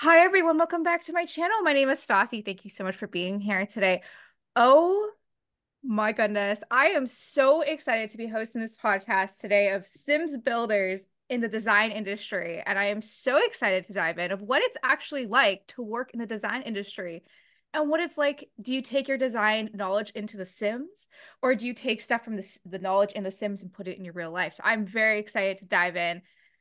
[0.00, 0.58] Hi, everyone.
[0.58, 1.62] Welcome back to my channel.
[1.62, 2.44] My name is Stassi.
[2.44, 4.02] Thank you so much for being here today.
[4.54, 5.08] Oh
[5.82, 6.62] my goodness.
[6.70, 11.48] I am so excited to be hosting this podcast today of Sims builders in the
[11.48, 12.62] design industry.
[12.66, 16.10] And I am so excited to dive in of what it's actually like to work
[16.12, 17.24] in the design industry
[17.72, 18.50] and what it's like.
[18.60, 21.08] Do you take your design knowledge into the Sims
[21.40, 23.96] or do you take stuff from the, the knowledge in the Sims and put it
[23.96, 24.52] in your real life?
[24.52, 26.20] So I'm very excited to dive in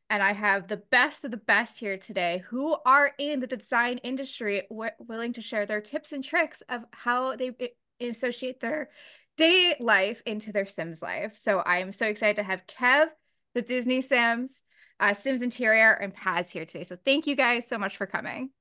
[0.10, 3.98] and I have the best of the best here today who are in the design
[4.00, 7.52] industry willing to share their tips and tricks of how they
[8.00, 8.90] associate their
[9.38, 11.36] day life into their Sims life.
[11.36, 13.08] So I am so excited to have Kev,
[13.54, 14.62] the Disney Sims,
[15.00, 16.84] uh, Sims Interior, and Paz here today.
[16.84, 18.52] So thank you guys so much for coming.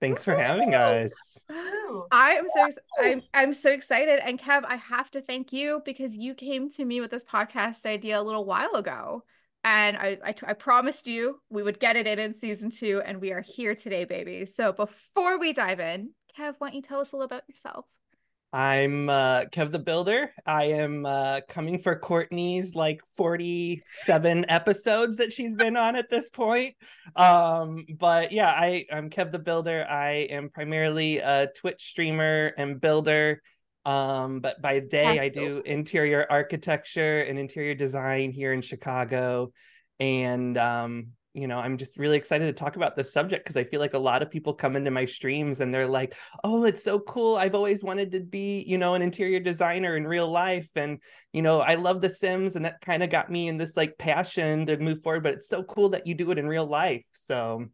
[0.00, 1.12] Thanks for having us.
[2.12, 2.68] I am so
[3.00, 4.20] I'm I'm so excited.
[4.24, 7.84] And Kev, I have to thank you because you came to me with this podcast
[7.84, 9.24] idea a little while ago
[9.64, 13.20] and I, I, I promised you we would get it in in season two, and
[13.20, 14.46] we are here today, baby.
[14.46, 17.84] So before we dive in, Kev, why don't you tell us a little about yourself?
[18.50, 20.32] I'm uh, Kev the Builder.
[20.46, 26.30] I am uh, coming for Courtney's like 47 episodes that she's been on at this
[26.30, 26.74] point.
[27.14, 29.84] Um, but yeah, I, I'm Kev the Builder.
[29.86, 33.42] I am primarily a Twitch streamer and builder.
[33.84, 39.52] Um, but by day, I do interior architecture and interior design here in Chicago.
[39.98, 43.64] And, um, you know, I'm just really excited to talk about this subject because I
[43.64, 46.82] feel like a lot of people come into my streams and they're like, oh, it's
[46.82, 47.36] so cool.
[47.36, 50.68] I've always wanted to be, you know, an interior designer in real life.
[50.74, 50.98] And,
[51.32, 53.96] you know, I love The Sims and that kind of got me in this like
[53.98, 55.22] passion to move forward.
[55.22, 57.04] But it's so cool that you do it in real life.
[57.12, 57.64] So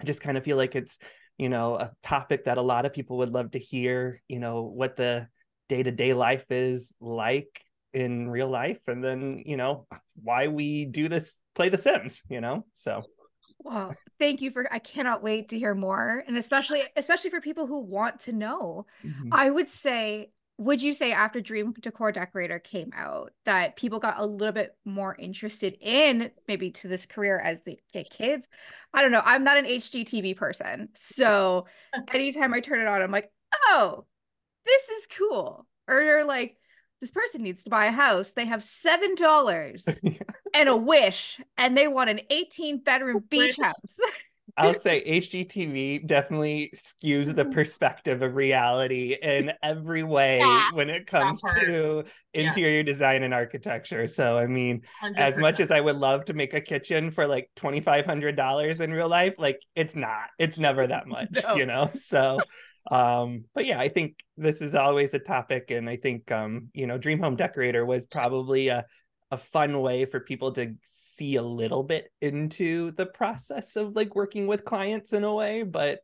[0.00, 0.98] I just kind of feel like it's,
[1.40, 4.62] you know, a topic that a lot of people would love to hear, you know,
[4.62, 5.26] what the
[5.70, 9.86] day-to-day life is like in real life and then you know
[10.22, 13.02] why we do this play the sims you know so
[13.58, 17.66] well thank you for i cannot wait to hear more and especially especially for people
[17.66, 19.28] who want to know mm-hmm.
[19.32, 20.30] i would say
[20.60, 24.76] would you say after dream decor decorator came out that people got a little bit
[24.84, 28.46] more interested in maybe to this career as they get kids
[28.94, 31.66] i don't know i'm not an hgtv person so
[32.12, 33.30] anytime i turn it on i'm like
[33.68, 34.04] oh
[34.66, 35.66] this is cool.
[35.88, 36.56] Or you're like,
[37.00, 38.32] this person needs to buy a house.
[38.32, 39.88] They have seven dollars
[40.54, 43.98] and a wish, and they want an 18 bedroom beach house.
[44.56, 51.06] I'll say HGTV definitely skews the perspective of reality in every way yeah, when it
[51.06, 52.82] comes to interior yeah.
[52.84, 54.06] design and architecture.
[54.06, 55.18] So, I mean, 100%.
[55.18, 59.08] as much as I would love to make a kitchen for like $2,500 in real
[59.08, 61.54] life, like it's not, it's never that much, no.
[61.54, 61.90] you know?
[62.02, 62.38] So,
[62.90, 66.86] um but yeah i think this is always a topic and i think um you
[66.86, 68.86] know dream home decorator was probably a
[69.30, 74.14] a fun way for people to see a little bit into the process of like
[74.14, 76.00] working with clients in a way but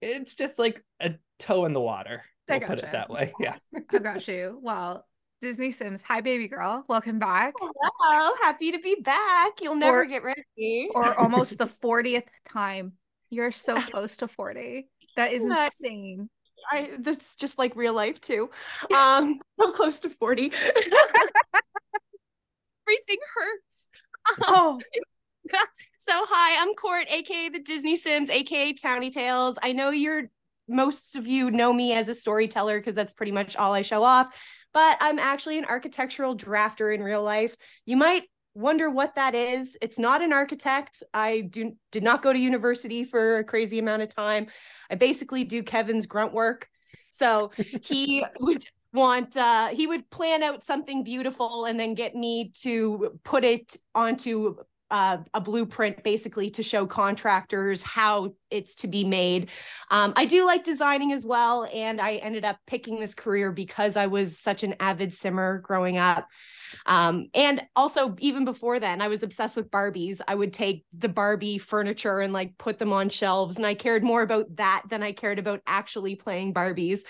[0.00, 3.56] it's just like a toe in the water I we'll put it that way yeah
[3.74, 5.06] i got you well
[5.42, 6.02] Disney Sims.
[6.02, 6.84] Hi, baby girl.
[6.86, 7.54] Welcome back.
[7.58, 8.32] Hello.
[8.42, 9.60] Happy to be back.
[9.60, 10.88] You'll never or, get rid of me.
[10.94, 12.92] or almost the 40th time.
[13.28, 14.88] You're so close to 40.
[15.16, 16.30] That is insane.
[16.70, 18.50] I that's just like real life too.
[18.94, 20.52] Um, I'm close to 40.
[22.92, 23.88] Everything hurts.
[24.38, 24.80] Um, oh.
[25.98, 29.58] so hi, I'm Court, aka the Disney Sims, aka Townie Tales.
[29.60, 30.30] I know you're
[30.68, 34.04] most of you know me as a storyteller because that's pretty much all I show
[34.04, 34.32] off.
[34.72, 37.56] But I'm actually an architectural drafter in real life.
[37.84, 38.22] You might
[38.54, 39.76] wonder what that is.
[39.82, 41.02] It's not an architect.
[41.12, 44.46] I do did not go to university for a crazy amount of time.
[44.88, 46.68] I basically do Kevin's grunt work.
[47.10, 47.50] So
[47.82, 53.18] he would want uh he would plan out something beautiful and then get me to
[53.24, 54.56] put it onto
[54.90, 59.50] uh, a blueprint basically to show contractors how it's to be made.
[59.90, 63.96] Um, I do like designing as well, and I ended up picking this career because
[63.96, 66.28] I was such an avid simmer growing up.
[66.86, 70.20] Um, and also, even before then, I was obsessed with Barbies.
[70.26, 74.02] I would take the Barbie furniture and like put them on shelves, and I cared
[74.02, 77.00] more about that than I cared about actually playing Barbies.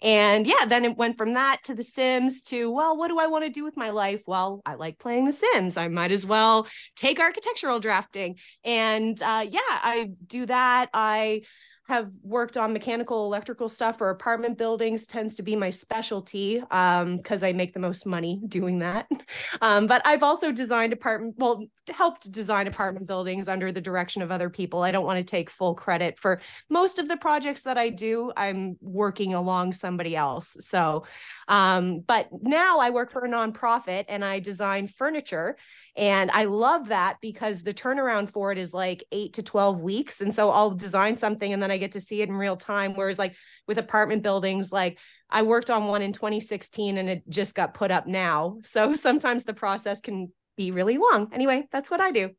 [0.00, 3.26] And yeah, then it went from that to The Sims to, well, what do I
[3.26, 4.22] want to do with my life?
[4.26, 5.76] Well, I like playing The Sims.
[5.76, 8.36] I might as well take architectural drafting.
[8.62, 10.87] And uh, yeah, I do that.
[10.92, 11.42] I
[11.88, 17.16] have worked on mechanical electrical stuff for apartment buildings tends to be my specialty um
[17.16, 19.08] because i make the most money doing that.
[19.62, 24.30] Um but i've also designed apartment well helped design apartment buildings under the direction of
[24.30, 24.82] other people.
[24.82, 28.30] I don't want to take full credit for most of the projects that i do.
[28.36, 31.04] I'm working along somebody else so
[31.48, 35.56] um but now i work for a nonprofit and i design furniture
[35.98, 40.20] and i love that because the turnaround for it is like 8 to 12 weeks
[40.20, 42.94] and so i'll design something and then i get to see it in real time.
[42.94, 43.34] Whereas like
[43.66, 44.98] with apartment buildings, like
[45.30, 48.58] I worked on one in 2016 and it just got put up now.
[48.62, 51.30] So sometimes the process can be really long.
[51.32, 52.30] Anyway, that's what I do.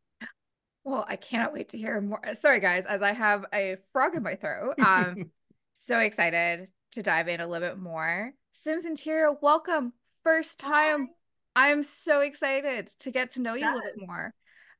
[0.83, 2.21] Well, I cannot wait to hear more.
[2.33, 4.79] Sorry, guys, as I have a frog in my throat.
[4.79, 5.31] Um,
[5.73, 8.31] so excited to dive in a little bit more.
[8.53, 9.93] Sims Interior, welcome.
[10.23, 11.09] First time.
[11.59, 13.73] I'm so excited to get to know you yes.
[13.73, 14.33] a little bit more.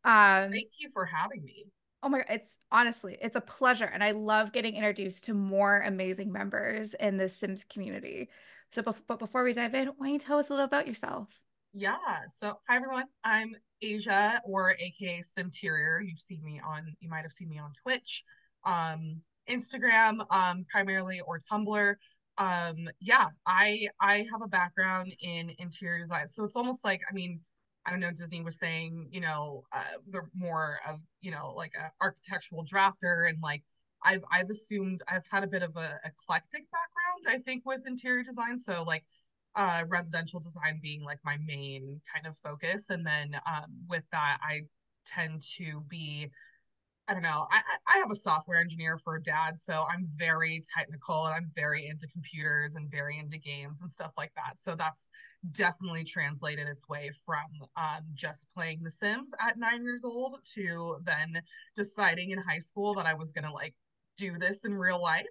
[0.06, 1.66] Um, Thank you for having me.
[2.02, 3.84] Oh my, it's honestly, it's a pleasure.
[3.84, 8.30] And I love getting introduced to more amazing members in the Sims community.
[8.72, 11.42] So, but before we dive in, why don't you tell us a little about yourself?
[11.74, 11.98] Yeah.
[12.30, 13.08] So, hi everyone.
[13.26, 16.00] I'm Asia or AKA Simterior.
[16.02, 18.24] You've seen me on, you might have seen me on Twitch,
[18.64, 21.96] um, Instagram, um, primarily or Tumblr.
[22.40, 26.28] Um, yeah, I I have a background in interior design.
[26.28, 27.42] So it's almost like, I mean,
[27.86, 31.74] I don't know, Disney was saying, you know, uh, they're more of, you know, like
[31.80, 33.64] an architectural drafter and like
[34.04, 38.24] I've I've assumed I've had a bit of a eclectic background, I think, with interior
[38.24, 38.58] design.
[38.58, 39.06] So like
[39.56, 42.90] uh residential design being like my main kind of focus.
[42.90, 44.62] And then um with that I
[45.06, 46.32] tend to be
[47.10, 47.48] I don't know.
[47.50, 51.52] I, I have a software engineer for a dad, so I'm very technical and I'm
[51.56, 54.60] very into computers and very into games and stuff like that.
[54.60, 55.10] So that's
[55.54, 60.98] definitely translated its way from um, just playing The Sims at nine years old to
[61.04, 61.42] then
[61.76, 63.74] deciding in high school that I was gonna like
[64.18, 65.26] do this in real life.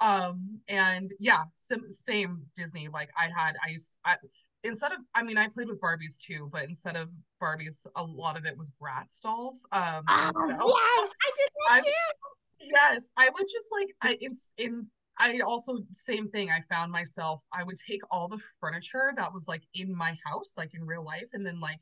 [0.00, 2.88] Um, and yeah, sim- same Disney.
[2.88, 4.16] Like I had, I used, I,
[4.64, 7.08] instead of i mean i played with barbies too but instead of
[7.40, 11.76] barbies a lot of it was Bratz dolls um oh, so yeah i did that
[11.76, 14.86] I, too yes i would just like i it's in
[15.18, 19.46] i also same thing i found myself i would take all the furniture that was
[19.46, 21.80] like in my house like in real life and then like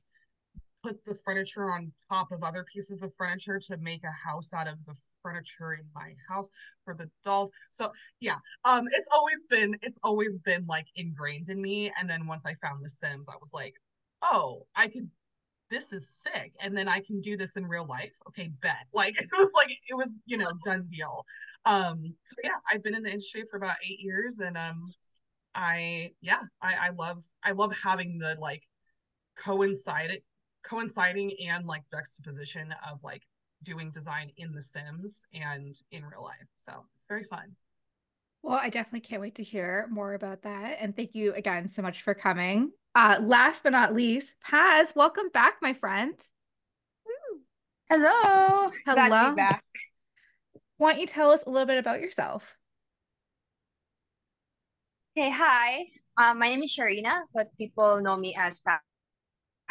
[0.82, 4.66] put the furniture on top of other pieces of furniture to make a house out
[4.66, 6.48] of the furniture in my house
[6.84, 7.50] for the dolls.
[7.70, 11.92] So yeah, um, it's always been it's always been like ingrained in me.
[11.98, 13.74] And then once I found The Sims, I was like,
[14.22, 15.08] oh, I could.
[15.70, 18.12] This is sick, and then I can do this in real life.
[18.28, 18.84] Okay, bet.
[18.92, 21.24] Like it was like it was you know done deal.
[21.64, 24.92] Um, so yeah, I've been in the industry for about eight years, and um,
[25.54, 28.62] I yeah, I I love I love having the like
[29.36, 30.22] coincided
[30.62, 33.22] coinciding and like juxtaposition of like
[33.62, 36.48] doing design in The Sims and in real life.
[36.56, 37.54] So it's very fun.
[38.42, 40.78] Well, I definitely can't wait to hear more about that.
[40.80, 42.72] And thank you again so much for coming.
[42.94, 46.14] Uh, last but not least, Paz, welcome back, my friend.
[47.90, 48.70] Hello.
[48.86, 49.06] Hello.
[49.06, 49.64] Glad to be back.
[50.78, 52.56] Why don't you tell us a little bit about yourself?
[55.16, 55.84] Okay, hi.
[56.16, 58.62] Um, my name is Sharina, but people know me as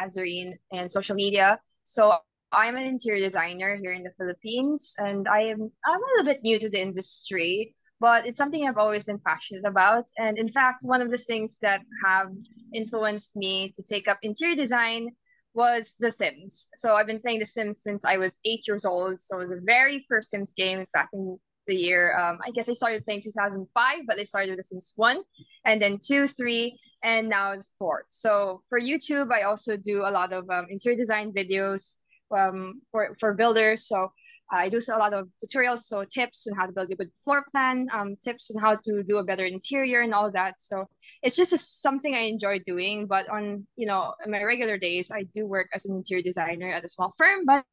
[0.00, 1.58] Paszerine in social media.
[1.82, 2.16] So
[2.54, 6.42] I'm an interior designer here in the Philippines, and I am I'm a little bit
[6.42, 10.04] new to the industry, but it's something I've always been passionate about.
[10.18, 12.28] And in fact, one of the things that have
[12.74, 15.08] influenced me to take up interior design
[15.54, 16.68] was The Sims.
[16.76, 19.20] So I've been playing The Sims since I was eight years old.
[19.22, 22.18] So the very first Sims games back in the year.
[22.18, 25.22] Um, I guess I started playing 2005, but I started with The Sims 1,
[25.64, 28.04] and then 2, 3, and now it's 4.
[28.08, 32.01] So for YouTube, I also do a lot of um, interior design videos
[32.32, 33.88] um, for, for builders.
[33.88, 34.12] So
[34.50, 37.44] I do a lot of tutorials, so tips on how to build a good floor
[37.50, 40.60] plan, um, tips on how to do a better interior and all that.
[40.60, 40.86] So
[41.22, 43.06] it's just a, something I enjoy doing.
[43.06, 46.84] But on you know my regular days, I do work as an interior designer at
[46.84, 47.46] a small firm.
[47.46, 47.64] But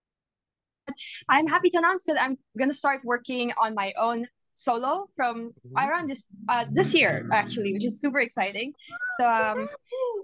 [1.27, 6.09] I'm happy to announce that I'm gonna start working on my own solo from around
[6.09, 8.73] this uh, this year actually, which is super exciting.
[9.17, 9.67] So um,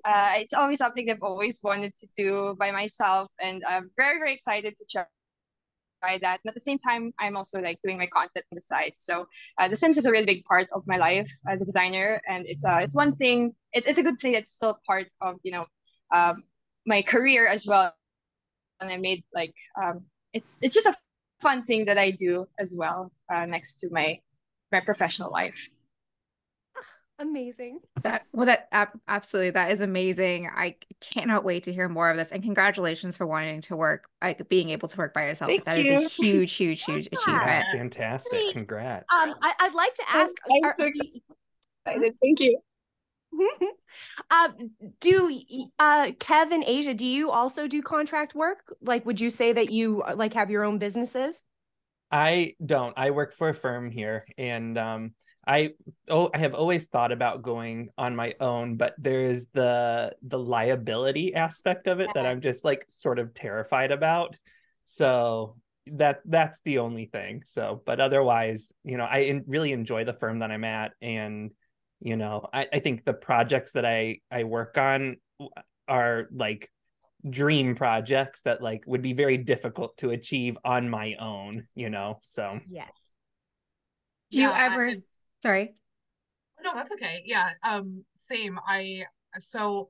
[0.06, 4.34] uh, it's always something I've always wanted to do by myself, and I'm very very
[4.34, 5.06] excited to try
[6.22, 6.40] that.
[6.44, 8.94] And at the same time, I'm also like doing my content on the side.
[8.98, 9.28] So
[9.60, 12.46] uh, The Sims is a really big part of my life as a designer, and
[12.48, 13.54] it's uh it's one thing.
[13.74, 14.34] It's it's a good thing.
[14.34, 15.66] It's still part of you know
[16.14, 16.44] um,
[16.86, 17.94] my career as well.
[18.82, 20.96] And I made like um, it's it's just a
[21.42, 24.20] fun thing that I do as well uh, next to my
[24.72, 25.70] my professional life.
[27.18, 27.80] Amazing.
[28.04, 30.50] That well, that ab- absolutely that is amazing.
[30.54, 32.32] I cannot wait to hear more of this.
[32.32, 35.50] And congratulations for wanting to work, like being able to work by yourself.
[35.50, 36.06] Thank That is you.
[36.06, 37.20] a huge, huge, huge Yeah.
[37.20, 37.66] achievement.
[37.72, 38.52] Fantastic.
[38.52, 39.06] Congrats.
[39.14, 40.34] Um, I, I'd like to ask.
[40.52, 40.88] I'm are- so
[41.86, 42.14] excited.
[42.22, 42.60] Thank you.
[44.32, 45.40] um, do
[45.80, 48.76] uh Kev and Asia, do you also do contract work?
[48.82, 51.46] Like, would you say that you like have your own businesses?
[52.12, 52.94] I don't.
[52.98, 55.14] I work for a firm here and um
[55.48, 55.72] I
[56.10, 60.40] oh I have always thought about going on my own, but there is the the
[60.40, 64.36] liability aspect of it that I'm just like sort of terrified about.
[64.86, 65.58] So
[65.88, 67.44] that that's the only thing.
[67.46, 71.52] So, but otherwise, you know, I in, really enjoy the firm that I'm at and
[72.00, 75.18] you know, I I think the projects that I I work on
[75.88, 76.72] are like
[77.30, 82.20] dream projects that like would be very difficult to achieve on my own, you know.
[82.24, 82.92] So Yes.
[84.32, 84.86] Do you Yeah, ever?
[84.88, 85.04] and-
[85.42, 85.76] Sorry.
[86.64, 87.22] No, that's okay.
[87.26, 87.50] Yeah.
[87.64, 88.60] Um, same.
[88.68, 89.06] I
[89.38, 89.90] so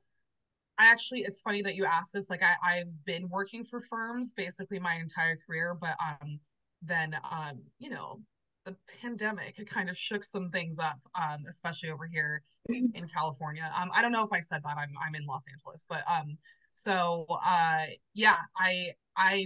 [0.78, 2.30] I actually it's funny that you asked this.
[2.30, 6.40] Like I, I've been working for firms basically my entire career, but um
[6.82, 8.20] then um, you know,
[8.66, 13.72] the pandemic it kind of shook some things up, um, especially over here in California.
[13.80, 14.78] Um, I don't know if I said that.
[14.78, 16.38] I'm I'm in Los Angeles, but um
[16.76, 19.46] so uh yeah, I I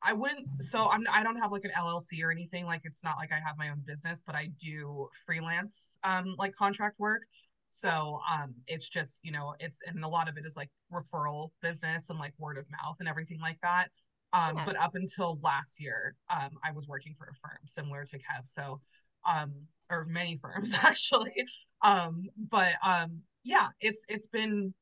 [0.00, 3.16] I wouldn't so I'm I don't have like an LLC or anything like it's not
[3.18, 7.22] like I have my own business but I do freelance um like contract work.
[7.70, 11.50] So um it's just you know it's and a lot of it is like referral
[11.60, 13.88] business and like word of mouth and everything like that.
[14.32, 18.16] Um but up until last year um I was working for a firm similar to
[18.16, 18.80] Kev so
[19.28, 19.52] um
[19.90, 21.34] or many firms actually.
[21.82, 24.72] Um but um yeah it's it's been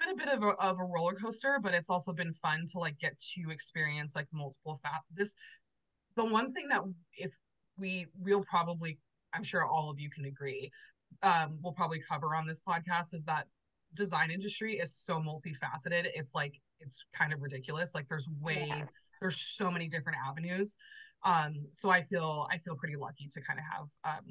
[0.00, 2.78] been a bit of a, of a roller coaster, but it's also been fun to
[2.78, 5.02] like get to experience like multiple fat.
[5.14, 5.34] This
[6.16, 6.82] the one thing that
[7.16, 7.30] if
[7.78, 8.98] we we'll probably
[9.32, 10.70] I'm sure all of you can agree
[11.22, 13.46] um we'll probably cover on this podcast is that
[13.94, 16.06] design industry is so multifaceted.
[16.14, 17.94] It's like it's kind of ridiculous.
[17.94, 18.84] Like there's way Yeah.
[19.20, 20.74] there's so many different avenues.
[21.24, 24.24] Um so I feel I feel pretty lucky to kind of have um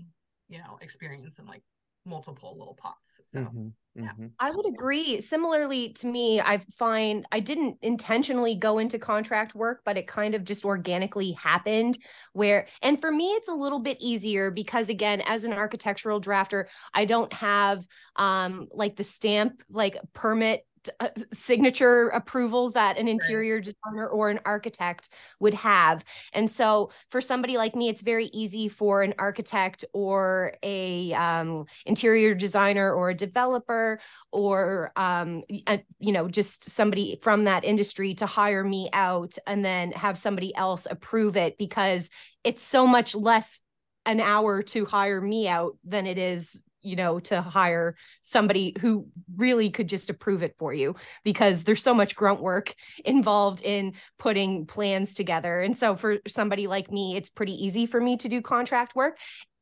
[0.48, 1.64] you know experience in like
[2.06, 3.22] multiple little pots.
[3.26, 4.12] So Mhm, yeah.
[4.12, 4.36] mhm.
[4.42, 5.20] I would agree.
[5.20, 10.34] Similarly to me, I find I didn't intentionally go into contract work, but it kind
[10.34, 11.98] of just organically happened
[12.34, 16.68] where and for me it's a little bit easier because again, as an architectural drafter,
[16.94, 20.66] I don't have um like the stamp like permit
[21.00, 26.04] uh, signature approvals that an interior designer or an architect would have.
[26.34, 31.66] And so for somebody like me, it's very easy for an architect or a um,
[31.86, 34.00] interior designer or a developer
[34.32, 39.38] or um, y- uh, you know just somebody from that industry to hire me out
[39.48, 42.10] and then have somebody else approve it because
[42.44, 43.60] it's so much less
[44.06, 49.08] an hour to hire me out than it is you know to hire somebody who
[49.36, 52.74] really could just approve it for you because there's so much grunt work
[53.06, 58.00] involved in putting plans together and so for somebody like me it's pretty easy for
[58.00, 59.18] me to do contract work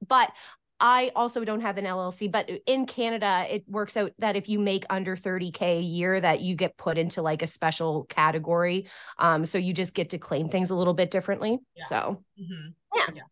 [0.08, 0.32] but
[0.80, 4.60] I also don't have an LLC, but in Canada, it works out that if you
[4.60, 8.88] make under 30K a year, that you get put into like a special category.
[9.18, 11.58] Um, so you just get to claim things a little bit differently.
[11.76, 11.86] Yeah.
[11.86, 12.74] So mhm.
[12.96, 13.24] Yeah.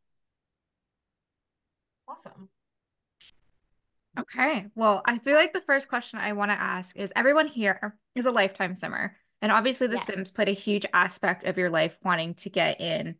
[2.08, 2.50] Awesome.
[4.20, 4.68] Okay.
[4.76, 8.26] Well, I feel like the first question I want to ask is everyone here is
[8.26, 9.16] a lifetime simmer.
[9.42, 10.08] And obviously the Yes.
[10.08, 13.16] Sims put a huge aspect of your life wanting to get in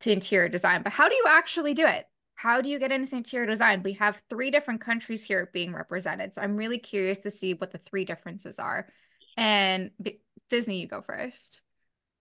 [0.00, 0.82] to interior design.
[0.82, 2.06] But how do you actually do it?
[2.34, 3.82] How do you get into interior design?
[3.82, 6.34] We have three different countries here being represented.
[6.34, 8.88] So I'm really curious to see what the three differences are.
[9.36, 11.60] And B- Disney, you go first.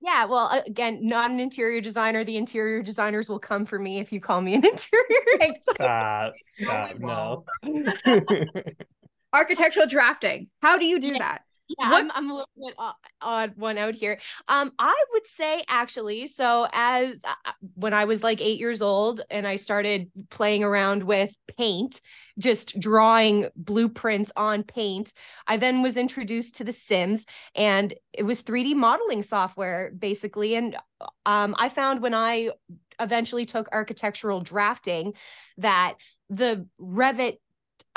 [0.02, 2.24] Yeah, well, again, not an interior designer.
[2.24, 5.06] The interior designers will come for me if you call me an interior.
[5.40, 5.64] Thanks.
[5.66, 6.34] designer.
[6.56, 6.94] Stop.
[7.02, 7.46] No, Stop.
[7.64, 8.64] we No.
[9.34, 10.48] Architectural drafting.
[10.62, 11.20] How do you do Yeah.
[11.20, 11.42] that?
[11.78, 12.76] Yeah, What- I'm, I'm a little bit
[13.22, 14.20] odd one out here.
[14.48, 19.22] Um, I would say actually, so as uh, when I was like eight years old
[19.30, 22.02] and I started playing around with paint,
[22.40, 25.14] just drawing blueprints on paint,
[25.48, 30.56] I then was introduced to The Sims, and it was 3D modeling software basically.
[30.56, 30.76] And
[31.26, 32.50] um, I found when I
[33.00, 35.14] eventually took architectural drafting
[35.58, 35.96] that
[36.30, 37.38] the Revit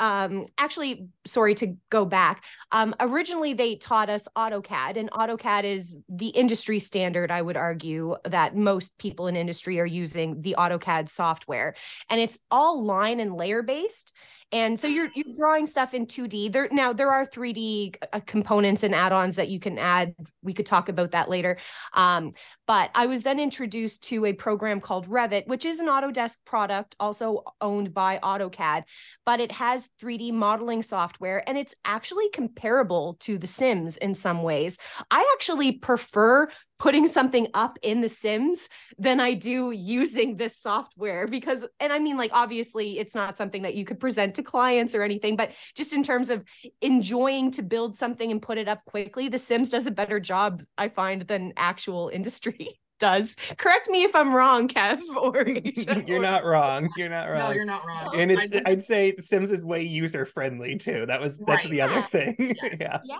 [0.03, 2.43] um actually sorry to go back.
[2.71, 8.17] Um originally they taught us AutoCAD and AutoCAD is the industry standard I would argue
[8.25, 11.75] that most people in industry are using the AutoCAD software.
[12.09, 14.13] And it's all line and layer based
[14.53, 16.51] And so you're you're drawing stuff in 2D.
[16.51, 20.13] There now there are 3D uh, components and add-ons that you can add.
[20.43, 21.57] We could talk about that later.
[21.93, 22.33] Um,
[22.67, 26.95] but I was then introduced to a program called Revit, which is an Autodesk product,
[26.99, 28.83] also owned by AutoCAD,
[29.25, 34.43] but it has 3D modeling software and it's actually comparable to The Sims in some
[34.43, 34.77] ways.
[35.11, 36.47] I actually prefer
[36.83, 41.97] putting something up in the sims than i do using this software because and i
[41.97, 45.51] mean like obviously it's not something that you could present to clients or anything but
[45.75, 46.43] just in terms of
[46.81, 50.61] enjoying to build something and put it up quickly the sims does a better job
[50.77, 52.67] i find than actual industry
[52.99, 55.47] does correct me if i'm wrong kev or
[56.07, 58.11] you're not wrong you're not wrong No, you're not wrong.
[58.19, 61.71] and it's just- i'd say sims is way user friendly too that was that's Right.
[61.71, 62.05] the other Yeah.
[62.07, 62.77] thing Yes.
[62.81, 63.17] yeah yeah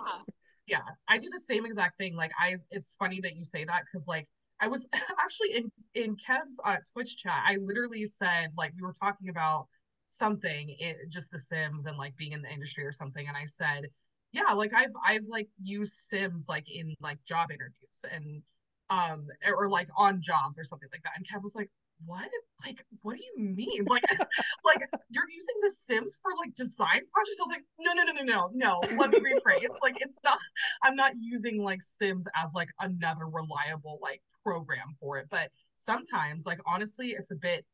[0.66, 3.82] yeah i do the same exact thing like i it's funny that you say that
[3.84, 4.26] because like
[4.60, 4.88] i was
[5.20, 9.66] actually in in kev's uh, twitch chat i literally said like we were talking about
[10.06, 13.46] something it, just the sims and like being in the industry or something and i
[13.46, 13.88] said
[14.32, 18.42] yeah like i've i've like used sims like in like job interviews and
[18.90, 21.70] um or like on jobs or something like that and kev was like
[22.04, 22.28] what?
[22.64, 23.84] Like what do you mean?
[23.86, 24.02] Like
[24.64, 27.38] like you're using the sims for like design projects?
[27.40, 28.96] I was like no no no no no no.
[28.98, 29.68] Let me rephrase.
[29.82, 30.38] Like it's not
[30.82, 35.26] i'm not using like sims as like another reliable like program for it.
[35.30, 37.64] But sometimes like honestly it's a bit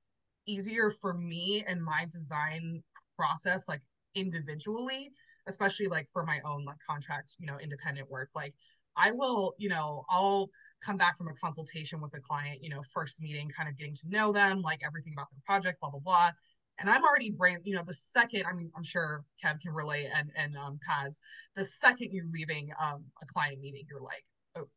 [0.46, 2.82] easier for me and my design
[3.16, 3.82] process like
[4.14, 5.12] individually
[5.46, 8.30] especially like for my own like contract you know independent work.
[8.34, 8.54] Like
[8.96, 10.50] i will you know i'll
[10.84, 13.94] come back from a consultation with a client, you know, first meeting, kind of getting
[13.94, 16.30] to know them, like everything about their project, blah, blah, blah.
[16.78, 20.08] And I'm already brain, you know, the second, I mean, I'm sure Kev can relate
[20.14, 21.18] and and um Paz,
[21.54, 24.24] the second you're leaving um a client meeting, you're like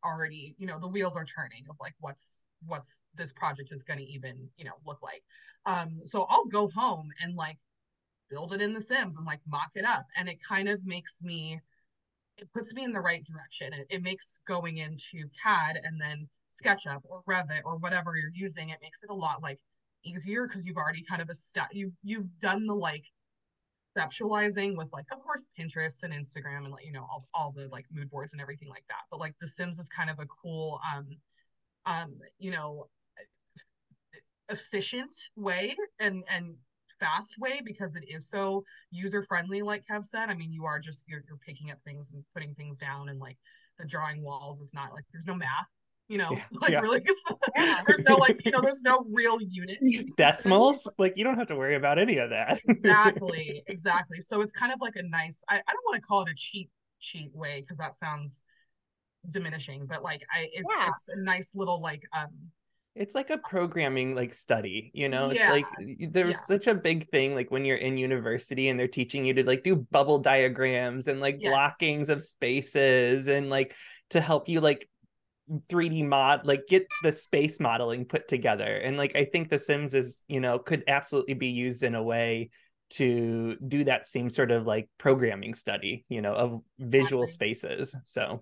[0.04, 4.02] already, you know, the wheels are turning of like what's what's this project is gonna
[4.02, 5.22] even, you know, look like.
[5.66, 7.58] Um, so I'll go home and like
[8.30, 10.06] build it in the Sims and like mock it up.
[10.16, 11.60] And it kind of makes me
[12.38, 13.72] it puts me in the right direction.
[13.72, 18.70] It, it makes going into CAD and then SketchUp or Revit or whatever you're using,
[18.70, 19.60] it makes it a lot like
[20.04, 23.04] easier because you've already kind of a step you you've done the like
[23.96, 27.68] conceptualizing with like of course Pinterest and Instagram and like you know all, all the
[27.68, 29.02] like mood boards and everything like that.
[29.10, 31.06] But like The Sims is kind of a cool um
[31.86, 32.88] um you know
[34.48, 36.56] efficient way and and
[37.04, 40.30] fast way because it is so user friendly like kev said.
[40.30, 43.18] I mean you are just you're, you're picking up things and putting things down and
[43.20, 43.36] like
[43.78, 45.66] the drawing walls is not like there's no math
[46.08, 46.80] you know Yeah, like yeah.
[46.80, 47.00] really
[47.86, 49.78] there's no like you know there's no real unit.
[50.16, 50.88] Decimals?
[50.98, 52.60] Like you don't have to worry about any of that.
[52.68, 54.20] Exactly exactly.
[54.20, 56.34] So it's kind of like a nice i, I don't want to call it a
[56.36, 56.70] cheap
[57.00, 58.44] cheat way because that sounds
[59.30, 60.88] diminishing but like i it's Yeah.
[60.88, 62.28] it's a nice little like um
[62.94, 65.50] it's like a programming like study you know it's Yeah.
[65.52, 65.66] like
[66.10, 66.44] there's Yeah.
[66.44, 69.64] such a big thing like when you're in university and they're teaching you to like
[69.64, 71.50] do bubble diagrams and like Yes.
[71.52, 73.74] blockings of spaces and like
[74.10, 74.88] to help you like
[75.68, 79.92] 3D mod like get the space modeling put together and like I think the Sims
[79.92, 82.50] is you know could absolutely be used in a way
[82.90, 88.40] to do that same sort of like programming study you know of visual spaces so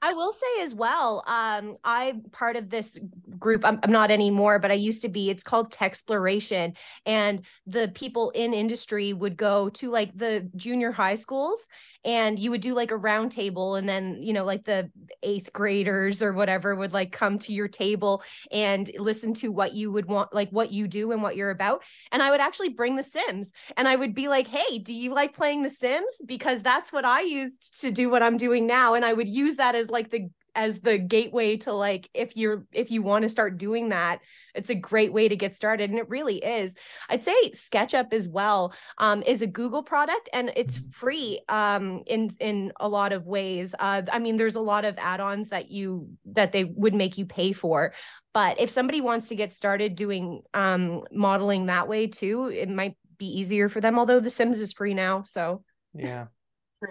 [0.00, 2.98] I will say as well, um, I'm part of this
[3.38, 3.64] group.
[3.64, 5.30] I'm, I'm not anymore, but I used to be.
[5.30, 6.74] It's called Texploration,
[7.06, 11.68] and the people in industry would go to like the junior high schools,
[12.04, 14.90] and you would do like a round table, and then you know like the
[15.22, 19.92] eighth graders or whatever would like come to your table and listen to what you
[19.92, 21.82] would want, like what you do and what you're about.
[22.10, 25.14] And I would actually bring the Sims, and I would be like, "Hey, do you
[25.14, 26.12] like playing the Sims?
[26.26, 29.56] Because that's what I used to do what I'm doing now." And I would use
[29.56, 33.28] that as like the as the gateway to like if you're if you want to
[33.28, 34.20] start doing that
[34.54, 36.74] it's a great way to get started and it really is.
[37.08, 42.30] I'd say sketchup as well um, is a google product and it's free um, in
[42.38, 43.74] in a lot of ways.
[43.78, 47.26] Uh, i mean there's a lot of add-ons that you that they would make you
[47.26, 47.92] pay for
[48.34, 52.96] but if somebody wants to get started doing um, modeling that way too it might
[53.18, 55.62] be easier for them although the sims is free now so.
[55.94, 56.26] Yeah.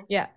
[0.10, 0.28] Yeah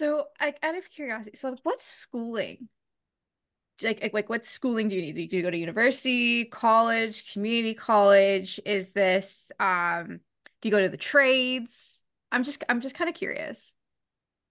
[0.00, 2.70] So, like, out of curiosity, so like, what schooling?
[3.82, 5.28] Like, like, what schooling do you need?
[5.28, 8.58] Do you go to university, college, community college?
[8.64, 10.20] Is this, um,
[10.62, 12.02] do you go to the trades?
[12.32, 13.74] I'm just, I'm just kind of curious.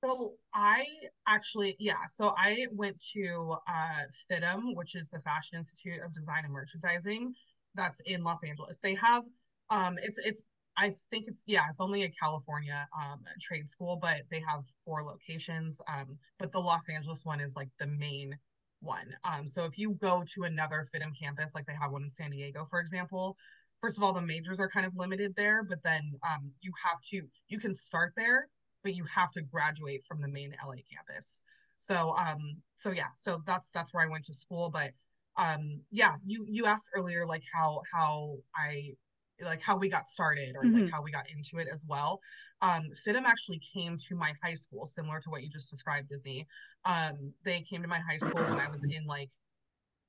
[0.05, 0.85] So I
[1.27, 6.43] actually, yeah, so I went to uh FIDM, which is the Fashion Institute of Design
[6.43, 7.33] and Merchandising.
[7.73, 8.77] That's in Los Angeles.
[8.83, 9.23] They have
[9.71, 10.43] um it's it's
[10.79, 15.03] I think it's yeah, it's only a California um trade school, but they have four
[15.03, 15.81] locations.
[15.93, 18.37] Um, but the Los Angeles one is like the main
[18.79, 19.13] one.
[19.25, 22.31] Um, so if you go to another FIDM campus, like they have one in San
[22.31, 23.35] Diego, for example,
[23.81, 27.01] first of all, the majors are kind of limited there, but then um, you have
[27.11, 28.47] to you can start there,
[28.83, 31.41] but you have to graduate from the main LA campus.
[31.77, 34.69] So um so yeah, so that's that's where I went to school.
[34.69, 34.91] But
[35.37, 38.93] um yeah, you you asked earlier like how how I
[39.43, 40.83] like how we got started or mm-hmm.
[40.83, 42.19] like how we got into it as well.
[42.61, 46.47] Um, FIDM actually came to my high school, similar to what you just described, Disney.
[46.85, 49.29] Um, they came to my high school when I was in like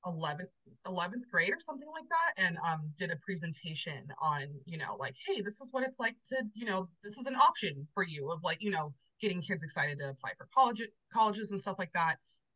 [0.05, 0.49] 11th
[0.87, 5.13] 11th grade or something like that and um did a presentation on you know like
[5.27, 8.31] hey this is what it's like to you know this is an option for you
[8.31, 8.91] of like you know
[9.21, 10.81] getting kids excited to apply for college
[11.13, 12.15] colleges and stuff like that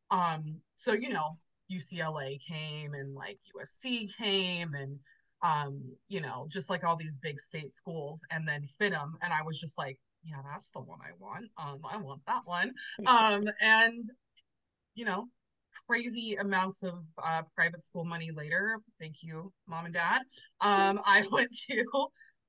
[0.09, 1.37] um so you know
[1.71, 4.99] UCLA came and like USC came and
[5.41, 9.41] um you know just like all these big state schools and then FIDM and I
[9.43, 12.73] was just like yeah that's the one I want um I want that one
[13.05, 14.09] um and
[14.95, 15.27] you know
[15.87, 18.79] crazy amounts of uh, private school money later.
[18.99, 20.21] Thank you, mom and dad.
[20.61, 21.85] Um, I went to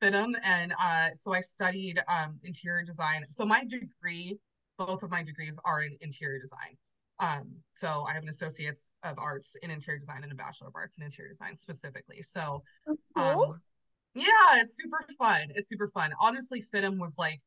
[0.03, 3.25] FIDM, and uh, so I studied um, interior design.
[3.31, 4.38] So my degree,
[4.79, 6.77] both of my degrees are in interior design.
[7.18, 10.74] Um, so I have an associate's of arts in interior design and a bachelor of
[10.74, 12.22] arts in interior design specifically.
[12.22, 12.62] So,
[13.16, 13.38] um,
[14.14, 15.48] yeah, it's super fun.
[15.55, 16.12] It's super fun.
[16.20, 17.40] Honestly, FIDM was like,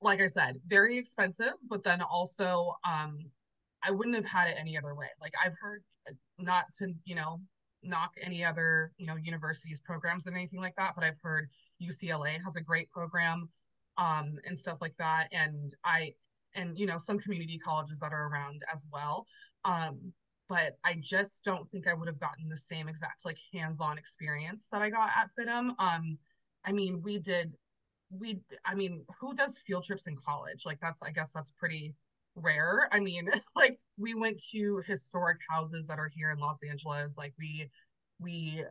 [0.00, 3.18] like I said, very expensive, but then also um,
[3.82, 5.08] I wouldn't have had it any other way.
[5.20, 7.40] Like I've heard uh, not to, you know,
[7.82, 11.48] knock any other, you know, universities programs and anything like that, but I've heard
[11.82, 13.48] UCLA has a great program
[13.98, 16.14] um and stuff like that and I
[16.54, 19.26] and you know some community colleges that are around as well.
[19.64, 20.12] Um
[20.48, 24.68] but I just don't think I would have gotten the same exact like hands-on experience
[24.70, 25.74] that I got at FIDM.
[25.78, 26.18] Um
[26.64, 27.52] I mean, we did
[28.10, 30.64] we I mean, who does field trips in college?
[30.66, 31.94] Like that's I guess that's pretty
[32.34, 32.88] rare.
[32.92, 37.16] I mean, like we went to historic houses that are here in Los Angeles.
[37.16, 37.70] Like we
[38.20, 38.64] we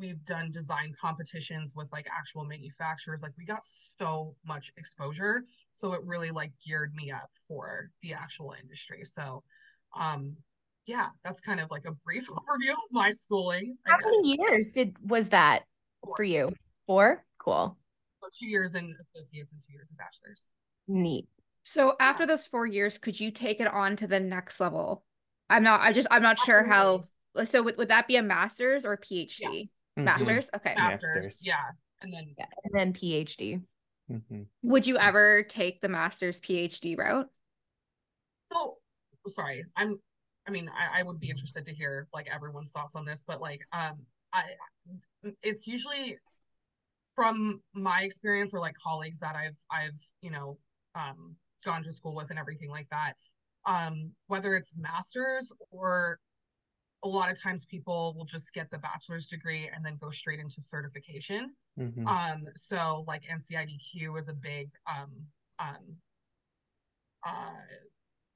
[0.00, 3.22] we've done design competitions with like actual manufacturers.
[3.22, 5.44] Like we got so much exposure.
[5.78, 9.04] So it really like geared me up for the actual industry.
[9.04, 9.44] So
[9.98, 10.34] um
[10.86, 13.76] yeah, that's kind of like a brief overview of my schooling.
[13.86, 15.64] How many years did was that
[16.02, 16.16] Four.
[16.16, 16.52] for you?
[16.86, 17.24] Four?
[17.38, 17.78] Cool.
[18.20, 20.46] So two years in associates and two years in bachelor's.
[20.88, 21.28] Neat.
[21.62, 25.04] So after those four years, could you take it on to the next level?
[25.48, 25.82] I'm not.
[25.82, 26.08] I just.
[26.10, 27.04] I'm not sure how.
[27.44, 29.38] So would, would that be a master's or a PhD?
[29.38, 29.48] Yeah.
[29.50, 30.04] Mm-hmm.
[30.04, 30.50] Masters.
[30.56, 30.74] Okay.
[30.76, 31.10] Masters.
[31.14, 31.42] masters.
[31.44, 31.56] Yeah,
[32.00, 33.60] and then yeah, and then PhD.
[34.10, 34.42] Mm-hmm.
[34.62, 37.28] Would you ever take the master's PhD route?
[38.52, 38.76] So
[39.28, 39.98] sorry, I'm.
[40.46, 43.42] I mean, I, I would be interested to hear like everyone's thoughts on this, but
[43.42, 43.98] like, um,
[44.32, 44.44] I,
[45.42, 46.16] it's usually
[47.14, 50.56] from my experience or like colleagues that I've I've you know
[50.94, 53.14] um gone to school with and everything like that.
[53.66, 56.18] Um, whether it's masters or
[57.04, 60.40] a lot of times people will just get the bachelor's degree and then go straight
[60.40, 61.52] into certification.
[61.78, 62.06] Mm-hmm.
[62.06, 65.10] Um, so like NCIDQ is a big um,
[65.58, 65.96] um,
[67.26, 67.50] uh,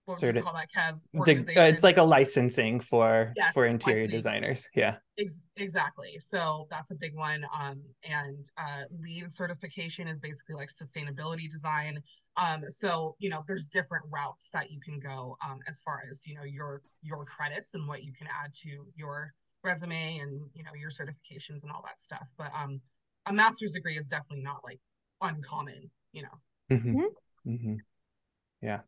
[0.04, 0.94] what would you call that, Kev?
[1.16, 4.16] Uh, it's like a licensing for yes, for interior licensing.
[4.16, 4.68] designers.
[4.74, 4.96] Yeah.
[5.16, 6.18] Ex- exactly.
[6.20, 7.44] So that's a big one.
[7.56, 12.02] Um, and uh, LEED certification is basically like sustainability design.
[12.36, 16.26] Um, so you know, there's different routes that you can go um, as far as
[16.26, 20.64] you know your your credits and what you can add to your resume and you
[20.64, 22.26] know your certifications and all that stuff.
[22.36, 22.80] But um,
[23.26, 24.80] a master's degree is definitely not like
[25.20, 25.90] uncommon.
[26.12, 26.28] You know.
[26.70, 26.96] Mm-hmm.
[26.96, 27.50] Mm-hmm.
[27.50, 27.74] mm-hmm.
[28.60, 28.80] Yeah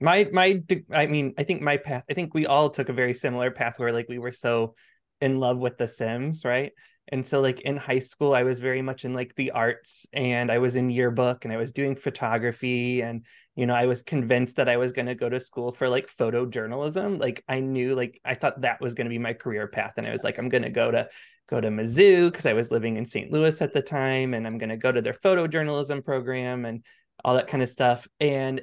[0.00, 3.14] my my i mean i think my path i think we all took a very
[3.14, 4.74] similar path where like we were so
[5.20, 6.72] in love with the sims right
[7.08, 10.52] and so like in high school i was very much in like the arts and
[10.52, 13.24] i was in yearbook and i was doing photography and
[13.54, 16.14] you know i was convinced that i was going to go to school for like
[16.14, 19.94] photojournalism like i knew like i thought that was going to be my career path
[19.96, 21.08] and i was like i'm going to go to
[21.48, 24.58] go to mizzou because i was living in st louis at the time and i'm
[24.58, 26.84] going to go to their photojournalism program and
[27.24, 28.60] all that kind of stuff and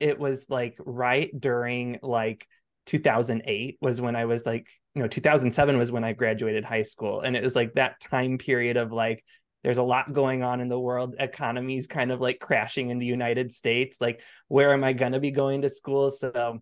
[0.00, 2.46] it was like right during like
[2.86, 7.20] 2008 was when I was like, you know, 2007 was when I graduated high school.
[7.20, 9.24] And it was like that time period of like,
[9.62, 11.14] there's a lot going on in the world.
[11.18, 13.96] Economies kind of like crashing in the United States.
[14.00, 16.10] Like, where am I going to be going to school?
[16.10, 16.60] So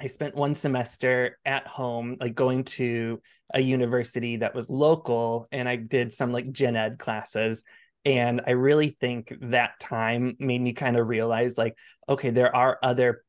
[0.00, 3.20] I spent one semester at home, like going to
[3.52, 7.64] a university that was local, and I did some like gen ed classes.
[8.06, 11.76] And I really think that time made me kind of realize like,
[12.08, 13.22] okay, there are other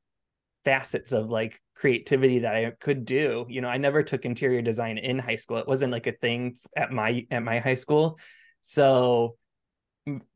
[0.64, 3.46] facets of like creativity that I could do.
[3.50, 5.58] You know, I never took interior design in high school.
[5.58, 8.18] It wasn't like a thing at my at my high school.
[8.62, 9.36] So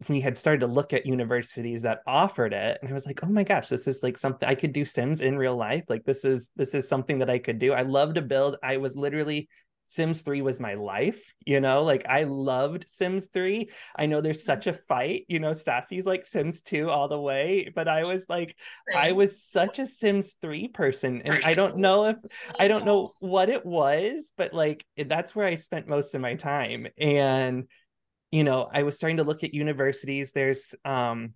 [0.07, 3.29] we had started to look at universities that offered it and I was like, "Oh
[3.29, 5.83] my gosh, this is like something I could do sims in real life.
[5.89, 7.73] Like this is this is something that I could do.
[7.73, 8.57] I love to build.
[8.61, 9.49] I was literally
[9.87, 13.69] Sims 3 was my life, you know, like I loved Sims 3.
[13.95, 14.45] I know there's mm-hmm.
[14.45, 18.25] such a fight, you know, Stassi's like Sims 2 all the way, but I was
[18.27, 18.55] like,
[18.93, 21.21] I was such a Sims 3 person.
[21.23, 22.17] And I don't know if
[22.59, 26.35] I don't know what it was, but like that's where I spent most of my
[26.35, 26.87] time.
[26.97, 27.67] And,
[28.35, 30.33] you know, I was starting to look at universities.
[30.33, 31.35] There's um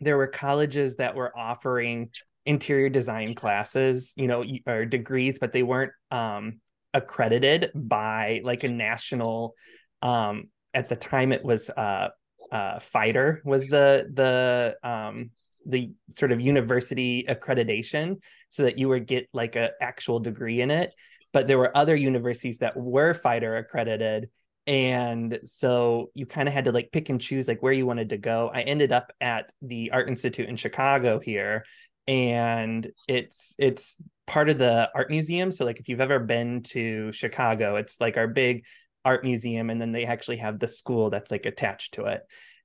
[0.00, 2.10] there were colleges that were offering
[2.44, 6.60] interior design classes, you know, or degrees, but they weren't um
[6.92, 9.54] accredited by like a national
[10.02, 12.08] um at the time it was uh
[12.52, 15.30] uh FIDER was the the um
[15.64, 18.16] the sort of university accreditation
[18.50, 20.94] so that you would get like an actual degree in it
[21.32, 24.28] but there were other universities that were FIDER accredited
[24.66, 28.08] and so you kind of had to like pick and choose like where you wanted
[28.08, 31.64] to go i ended up at the art institute in chicago here
[32.08, 35.52] and it's it's part of the art museum.
[35.52, 38.64] So like if you've ever been to Chicago, it's like our big
[39.04, 42.22] art museum, and then they actually have the school that's like attached to it.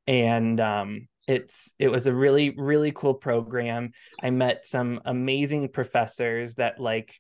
[0.08, 3.92] And um, it's it was a really really cool program.
[4.22, 7.14] I met some amazing professors that like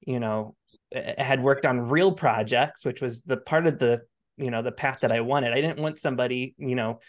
[0.00, 0.54] you know
[0.92, 4.02] had worked on real projects, which was the part of the
[4.38, 5.52] you know the path that I wanted.
[5.52, 7.00] I didn't want somebody you know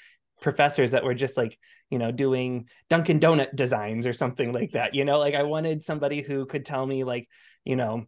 [0.41, 1.57] professors that were just like
[1.89, 5.83] you know doing dunkin donut designs or something like that you know like i wanted
[5.83, 7.27] somebody who could tell me like
[7.65, 8.05] you know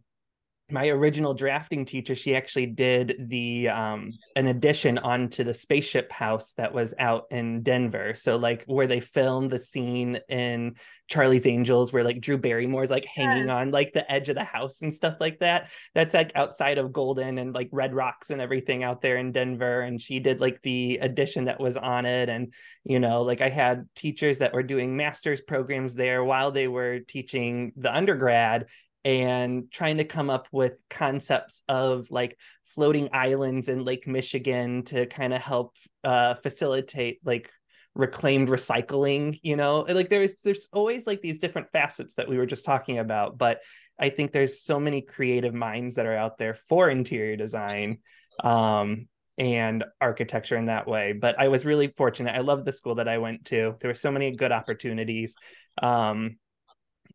[0.72, 6.54] my original drafting teacher she actually did the um an addition onto the spaceship house
[6.54, 8.14] that was out in denver.
[8.14, 10.76] So like where they filmed the scene in
[11.08, 14.82] charlie's angels where like drew barrymore's like hanging on like the edge of the house
[14.82, 15.70] and stuff like that.
[15.94, 19.82] That's like outside of golden and like red rocks and everything out there in denver.
[19.82, 22.28] And she did like the addition that was on it.
[22.28, 22.52] And
[22.84, 27.00] you know like i had teachers that were doing master's programs there while they were
[27.00, 28.66] teaching the undergrad
[29.04, 35.06] and trying to come up with concepts of like floating islands in Lake Michigan to
[35.06, 37.50] kind of help uh, facilitate like
[37.94, 39.80] reclaimed recycling you know?
[39.80, 43.60] Like there's there's always like these different facets that we were just talking about but
[43.98, 47.98] i think there's so many creative minds that are out there for interior design
[48.42, 52.34] um, and architecture in that way but i was really fortunate.
[52.34, 53.76] I loved the school that i went to.
[53.80, 55.34] There were so many good opportunities
[55.82, 56.36] um,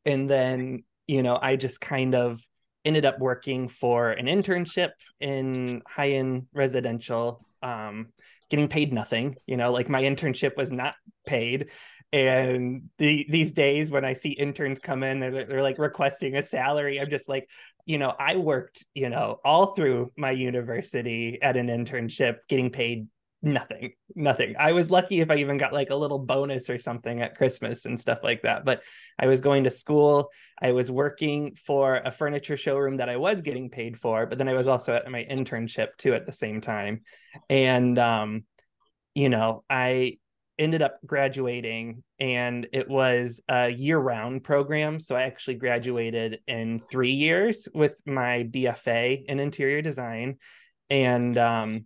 [0.06, 2.41] and then you know, I just kind of
[2.86, 8.08] ended up working for an internship in high end residential, um,
[8.50, 9.36] getting paid nothing.
[9.46, 11.70] You know, like my internship was not paid.
[12.13, 16.43] And the, these days, when I see interns come in, they're, they're like requesting a
[16.43, 17.02] salary.
[17.02, 17.50] I'm just like,
[17.86, 23.08] you know, I worked, you know, all through my university at an internship, getting paid
[23.41, 24.56] nothing nothing.
[24.58, 27.86] I was lucky if i even got like a little bonus or something at christmas
[27.86, 28.82] and stuff like that but
[29.19, 30.30] i was going to school.
[30.60, 34.50] I was working for a furniture showroom that i was getting paid for but then
[34.50, 37.02] i was also at my internship too at the same time.
[37.50, 38.43] And um
[39.13, 40.17] you know i
[40.60, 45.00] ended up graduating and it was a year round program.
[45.00, 50.38] So i actually graduated in 3 years with my bfa in interior design.
[50.89, 51.86] And um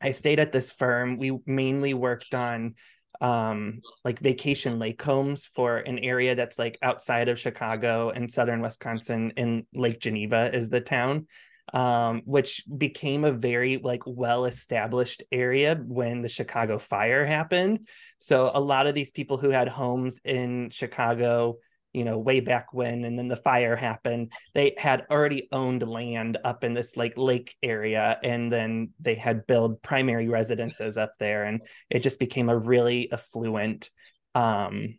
[0.00, 1.16] I stayed at this firm.
[1.16, 2.74] We mainly worked on
[3.20, 8.62] um like vacation lake homes for an area that's like outside of Chicago and southern
[8.62, 11.26] Wisconsin in Lake Geneva is the town
[11.74, 17.86] um which became a very like well established area when the Chicago fire happened
[18.18, 21.58] so a lot of these people who had homes in Chicago
[21.92, 24.32] you know way back when and then the fire happened.
[24.54, 29.46] They had already owned land up in this like lake area and then they had
[29.46, 33.90] built primary residences up there and it just became a really affluent
[34.34, 34.96] um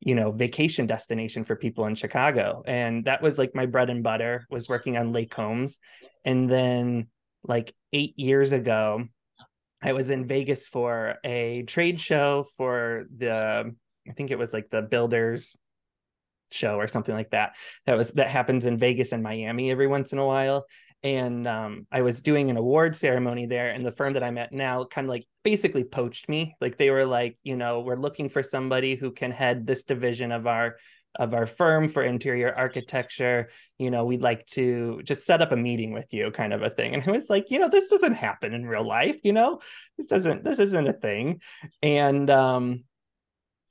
[0.00, 2.62] you know vacation destination for people in chicago.
[2.66, 5.78] And that was like my bread and butter was working on lake homes
[6.24, 7.08] and then
[7.44, 9.04] like eight years ago
[9.82, 13.74] i was in vegas for a trade show for the
[14.08, 15.56] i think it was like the builders
[16.52, 17.56] show or something like that.
[17.86, 20.66] That was that happens in vegas and miami every once in a while.
[21.04, 24.52] And um, i was doing an award ceremony there and the firm that i'm at
[24.52, 26.54] now kind of like basically poached me.
[26.60, 30.32] Like they were like you know we're looking for somebody who can head this division
[30.32, 30.76] of our
[31.16, 33.48] of our firm for interior architecture.
[33.78, 36.70] You know we'd like to just set up a meeting with you kind of a
[36.70, 36.94] thing.
[36.94, 39.60] And i was like you know this doesn't happen in real life you know?
[39.98, 41.40] This doesn't this isn't a thing.
[41.82, 42.84] And um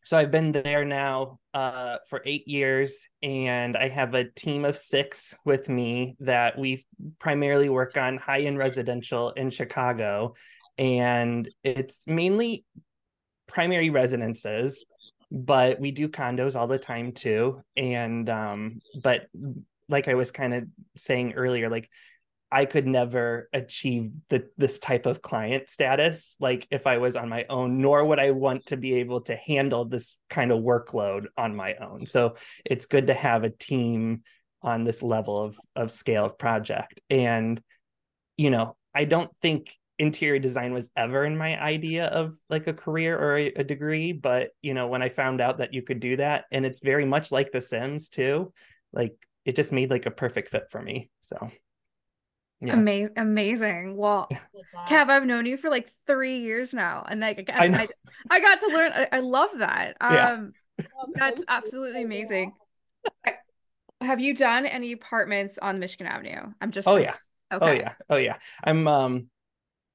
[0.03, 4.77] so I've been there now uh, for eight years, and I have a team of
[4.77, 6.85] six with me that we
[7.19, 10.33] primarily work on high end residential in Chicago,
[10.77, 12.65] and it's mainly
[13.47, 14.83] primary residences,
[15.29, 17.61] but we do condos all the time too.
[17.77, 19.27] And um, but
[19.87, 20.63] like I was kind of
[20.95, 21.89] saying earlier, like
[22.51, 27.29] I could never achieve the this type of client status like if I was on
[27.29, 31.27] my own, nor would I want to be able to handle this kind of workload
[31.37, 32.05] on my own.
[32.05, 32.35] So
[32.65, 34.23] it's good to have a team
[34.61, 36.99] on this level of of scale of project.
[37.09, 37.61] And
[38.37, 42.73] you know, I don't think interior design was ever in my idea of like a
[42.73, 45.99] career or a, a degree, but you know, when I found out that you could
[45.99, 48.51] do that, and it's very much like The Sims too,
[48.91, 51.09] like it just made like a perfect fit for me.
[51.21, 51.51] So
[52.61, 52.73] yeah.
[52.73, 53.97] Amazing, amazing.
[53.97, 54.29] Well,
[54.87, 57.87] Kev, I've known you for like three years now, and like I, I,
[58.29, 58.91] I got to learn.
[58.93, 59.97] I, I love that.
[59.99, 60.85] Um, yeah.
[61.15, 62.53] that's absolutely amazing.
[63.99, 66.53] Have you done any apartments on Michigan Avenue?
[66.61, 66.87] I'm just.
[66.87, 67.15] Oh yeah.
[67.49, 67.65] Oh, okay.
[67.65, 67.93] Oh yeah.
[68.11, 68.37] Oh yeah.
[68.63, 69.27] I'm um,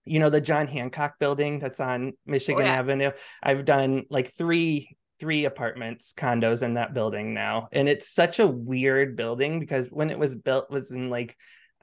[0.05, 2.79] you know the John Hancock building that's on Michigan oh, yeah.
[2.79, 3.11] Avenue.
[3.45, 8.47] I've done like three three apartments condos in that building now and it's such a
[8.47, 11.35] weird building because when it was built was in like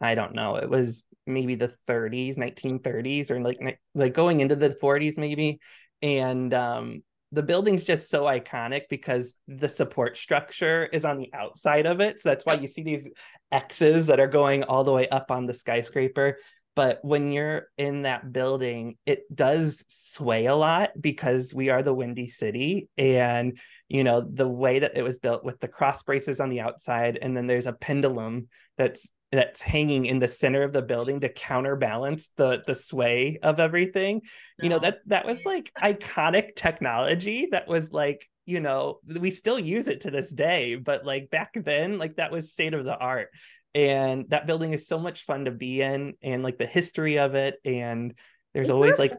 [0.01, 0.56] I don't know.
[0.56, 5.60] It was maybe the 30s, 1930s, or like like going into the 40s, maybe.
[6.01, 11.86] And um, the building's just so iconic because the support structure is on the outside
[11.86, 12.19] of it.
[12.19, 13.10] So that's why you see these
[13.51, 16.38] X's that are going all the way up on the skyscraper.
[16.75, 21.93] But when you're in that building, it does sway a lot because we are the
[21.93, 22.89] Windy City.
[22.97, 26.62] And, you know, the way that it was built with the cross braces on the
[26.62, 31.19] outside, and then there's a pendulum that's that's hanging in the center of the building
[31.19, 34.21] to counterbalance the the sway of everything
[34.61, 39.57] you know that that was like iconic technology that was like you know we still
[39.57, 42.95] use it to this day but like back then like that was state of the
[42.95, 43.29] art
[43.73, 47.33] and that building is so much fun to be in and like the history of
[47.33, 48.13] it and
[48.53, 49.13] there's is always like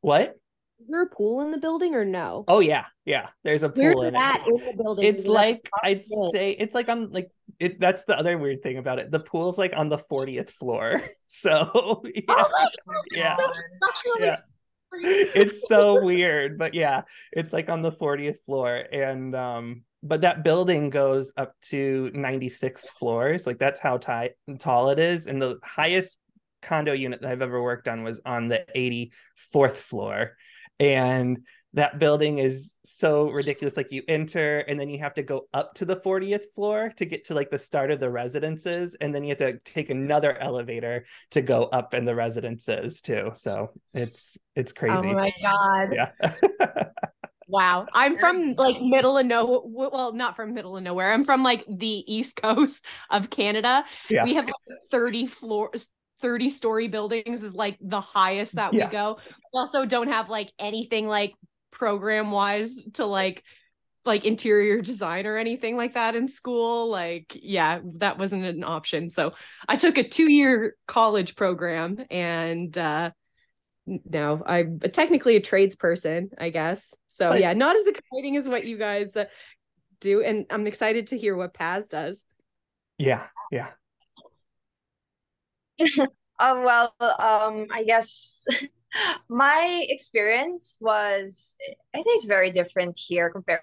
[0.00, 0.36] what
[0.84, 2.44] is there a pool in the building or no?
[2.46, 3.28] Oh yeah, yeah.
[3.42, 4.48] There's a pool Where's in that it.
[4.48, 5.04] in the building.
[5.06, 7.80] It's like I'd say it's like on like it.
[7.80, 9.10] That's the other weird thing about it.
[9.10, 11.02] The pool's like on the fortieth floor.
[11.26, 12.70] So yeah, oh
[13.10, 13.36] yeah,
[14.20, 14.36] yeah.
[14.92, 20.44] it's so weird, but yeah, it's like on the fortieth floor, and um, but that
[20.44, 23.48] building goes up to 96 floors.
[23.48, 24.28] Like that's how t-
[24.60, 26.18] tall it is, and the highest
[26.62, 30.36] condo unit that I've ever worked on was on the 84th floor
[30.80, 31.38] and
[31.74, 35.74] that building is so ridiculous like you enter and then you have to go up
[35.74, 39.24] to the 40th floor to get to like the start of the residences and then
[39.24, 44.38] you have to take another elevator to go up in the residences too so it's
[44.54, 46.84] it's oh crazy oh my god yeah
[47.46, 47.86] Wow.
[47.92, 49.60] I'm from like middle of nowhere.
[49.64, 51.12] Well, not from middle of nowhere.
[51.12, 53.84] I'm from like the east coast of Canada.
[54.08, 54.24] Yeah.
[54.24, 54.54] We have like
[54.90, 55.86] 30 floors,
[56.20, 58.86] 30 story buildings is like the highest that yeah.
[58.86, 59.18] we go.
[59.52, 61.34] We also don't have like anything like
[61.74, 63.42] program wise to like
[64.04, 66.88] like interior design or anything like that in school.
[66.88, 69.10] Like, yeah, that wasn't an option.
[69.10, 69.32] So
[69.66, 73.10] I took a two year college program and uh
[73.86, 76.96] now I'm technically a tradesperson, I guess.
[77.06, 79.26] So but, yeah, not as exciting as what you guys uh,
[80.00, 80.22] do.
[80.22, 82.24] And I'm excited to hear what Paz does.
[82.98, 83.70] Yeah, yeah.
[85.78, 86.06] Uh,
[86.38, 88.46] well, um, I guess
[89.28, 91.56] my experience was,
[91.94, 93.62] I think it's very different here compared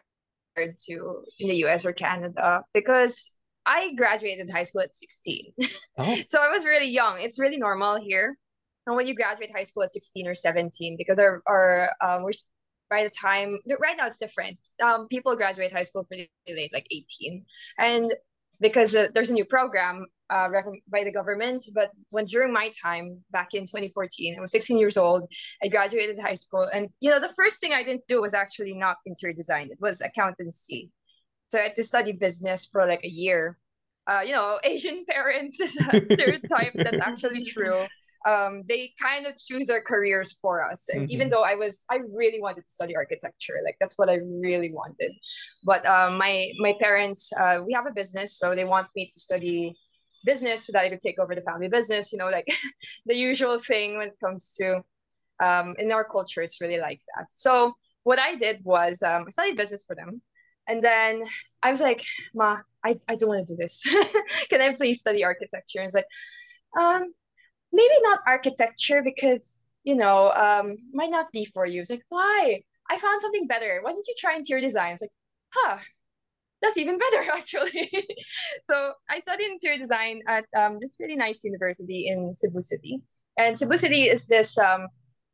[0.86, 5.54] to in the US or Canada because I graduated high school at 16.
[5.98, 6.18] Oh.
[6.28, 7.22] so I was really young.
[7.22, 8.38] It's really normal here.
[8.88, 12.32] And when you graduate high school at 16 or 17, because our, our um, we're
[12.90, 14.58] by the time right now it's different.
[14.84, 17.46] Um, people graduate high school pretty late, like 18.
[17.80, 18.14] And
[18.60, 20.50] because uh, there's a new program uh,
[20.88, 21.66] by the government.
[21.74, 25.30] But when during my time back in 2014, I was 16 years old.
[25.62, 28.74] I graduated high school, and you know the first thing I didn't do was actually
[28.74, 29.70] not interior design.
[29.72, 30.90] It was accountancy.
[31.50, 33.58] So I had to study business for like a year.
[34.10, 37.86] Uh, you know, Asian parents is a stereotype that's actually true.
[38.26, 40.90] Um, they kind of choose their careers for us.
[40.90, 41.12] And mm-hmm.
[41.12, 43.58] even though I was, I really wanted to study architecture.
[43.66, 45.12] Like that's what I really wanted.
[45.66, 49.20] But um, my my parents, uh, we have a business, so they want me to
[49.20, 49.76] study
[50.26, 52.48] business so that I could take over the family business, you know, like
[53.06, 54.82] the usual thing when it comes to
[55.44, 57.28] um, in our culture, it's really like that.
[57.32, 60.22] So what I did was um, I studied business for them.
[60.68, 61.24] And then
[61.64, 62.04] I was like,
[62.34, 63.84] Ma, I, I don't want to do this.
[64.50, 65.80] Can I please study architecture?
[65.80, 66.06] And it's like,
[66.78, 67.12] um,
[67.72, 71.82] maybe not architecture because, you know, um, might not be for you.
[71.82, 72.62] It's like, why?
[72.90, 73.80] I found something better.
[73.82, 74.94] Why don't you try interior design?
[74.94, 75.12] It's like,
[75.54, 75.78] huh,
[76.62, 77.90] that's even better actually.
[78.64, 83.02] so I studied interior design at um, this really nice university in Cebu City,
[83.38, 84.88] and Cebu City is this um,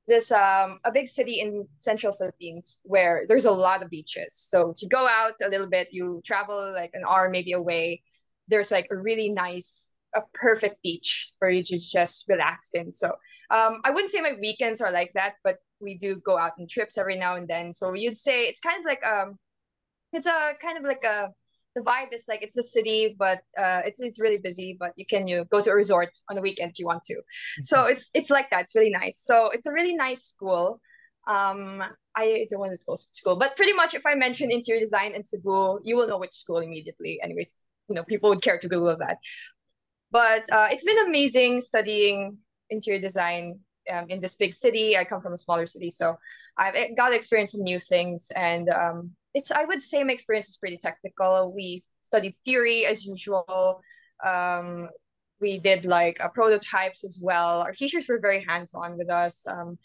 [0.08, 4.34] this um, a big city in central Philippines where there's a lot of beaches.
[4.34, 8.04] So to go out a little bit, you travel like an hour maybe away.
[8.48, 12.92] There's like a really nice a perfect beach for you to just relax in.
[12.92, 13.10] So
[13.50, 16.68] um, I wouldn't say my weekends are like that, but we do go out on
[16.68, 17.74] trips every now and then.
[17.74, 19.38] So you'd say it's kind of like um,
[20.18, 21.30] it's a kind of like a
[21.78, 24.76] the vibe is like it's a city, but uh, it's it's really busy.
[24.80, 27.14] But you can you go to a resort on the weekend if you want to.
[27.14, 27.64] Mm-hmm.
[27.64, 28.62] So it's it's like that.
[28.62, 29.20] It's really nice.
[29.20, 30.82] So it's a really nice school.
[31.28, 31.84] Um,
[32.16, 35.24] I don't want to go school, but pretty much if I mention interior design in
[35.24, 37.20] Cebu, you will know which school immediately.
[37.22, 39.18] Anyways, you know people would care to Google that.
[40.10, 42.38] But uh, it's been amazing studying
[42.70, 43.60] interior design
[43.94, 44.98] um, in this big city.
[44.98, 46.18] I come from a smaller city, so
[46.58, 48.32] I've eh, got to experience some new things.
[48.36, 51.54] And um, it's I would say my experience is pretty technical.
[51.56, 53.82] We studied theory as usual.
[54.26, 54.90] Um,
[55.40, 57.62] we did like uh, prototypes as well.
[57.62, 59.46] Our teachers were very hands on with us.
[59.48, 59.78] Um,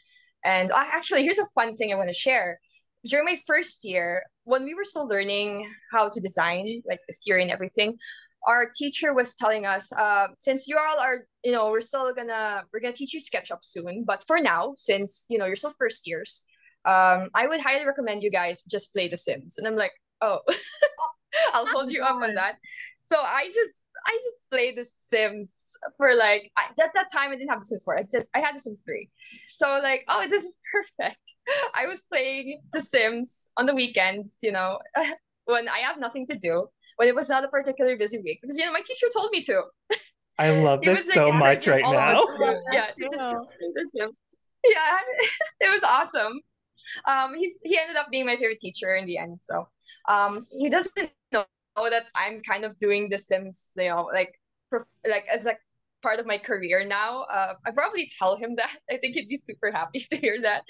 [0.43, 2.59] and I, actually, here's a fun thing I want to share.
[3.05, 7.43] During my first year, when we were still learning how to design, like the theory
[7.43, 7.99] and everything,
[8.47, 12.63] our teacher was telling us, uh, since you all are, you know, we're still gonna
[12.73, 16.07] we're gonna teach you SketchUp soon, but for now, since you know you're still first
[16.07, 16.47] years,
[16.85, 19.59] um, I would highly recommend you guys just play The Sims.
[19.59, 20.41] And I'm like, oh,
[21.53, 22.57] I'll hold you up on that.
[23.05, 27.37] So I just I just played The Sims for like I, at that time I
[27.37, 27.99] didn't have The Sims 4.
[27.99, 29.09] I just I had The Sims 3.
[29.55, 31.20] So like, oh, this is perfect.
[31.74, 34.78] I was playing The Sims on the weekends, you know,
[35.47, 38.57] when I have nothing to do when it was not a particularly busy week because
[38.57, 39.62] you know my teacher told me to.
[40.39, 42.24] I love this so like, much right now.
[42.72, 43.14] yeah, just,
[44.64, 44.99] yeah,
[45.61, 46.41] it was awesome.
[47.09, 49.41] Um, he's he ended up being my favorite teacher in the end.
[49.41, 49.68] So,
[50.09, 51.45] um, he doesn't know
[51.76, 54.39] that I'm kind of doing The Sims, you know, like
[54.70, 55.61] prof- like as like
[56.03, 57.22] part of my career now.
[57.22, 58.76] Uh, I probably tell him that.
[58.91, 60.62] I think he'd be super happy to hear that.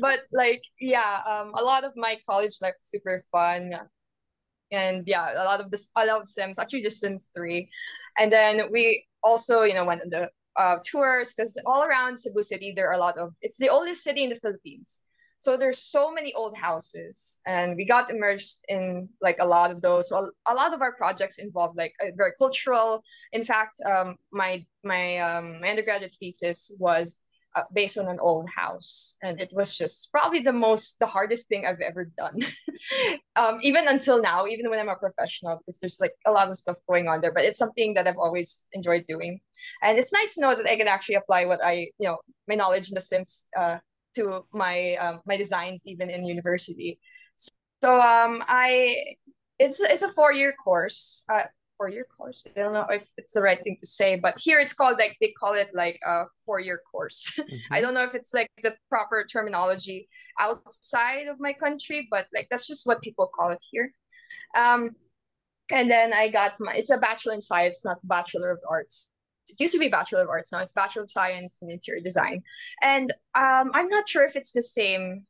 [0.00, 3.72] but like, yeah, um, a lot of my college life super fun
[4.70, 7.68] and yeah a lot of this i love sims actually just sims 3
[8.18, 12.42] and then we also you know went on the uh, tours because all around cebu
[12.42, 15.08] city there are a lot of it's the oldest city in the philippines
[15.38, 19.80] so there's so many old houses and we got immersed in like a lot of
[19.80, 20.08] those.
[20.08, 23.02] So a, lot of our projects involved like very cultural.
[23.32, 27.22] In fact um, my my um, undergraduate thesis was
[27.56, 31.48] uh, based on an old house and it was just probably the most the hardest
[31.48, 32.38] thing i've ever done.
[33.34, 36.56] Um, even until now even when i'm a professional because there's like a lot of
[36.56, 39.40] stuff going on there but it's something that i've always enjoyed doing.
[39.82, 42.54] And it's nice to know that i can actually apply what i you know my
[42.54, 43.78] knowledge in the sims uh,
[44.14, 46.98] to my um, my designs even in university
[47.36, 48.96] so um i
[49.58, 51.42] it's it's a four year course uh,
[51.78, 52.46] four-year course.
[52.56, 55.16] I don't know if it's the right thing to say, but here it's called like
[55.20, 57.38] they call it like a four-year course.
[57.48, 57.72] Mm-hmm.
[57.72, 62.48] I don't know if it's like the proper terminology outside of my country, but like
[62.50, 63.90] that's just what people call it here.
[64.56, 64.90] Um,
[65.72, 69.10] and then I got my it's a bachelor in science, not bachelor of arts.
[69.50, 72.42] It used to be bachelor of arts, now it's bachelor of science in interior design.
[72.82, 75.26] And um, I'm not sure if it's the same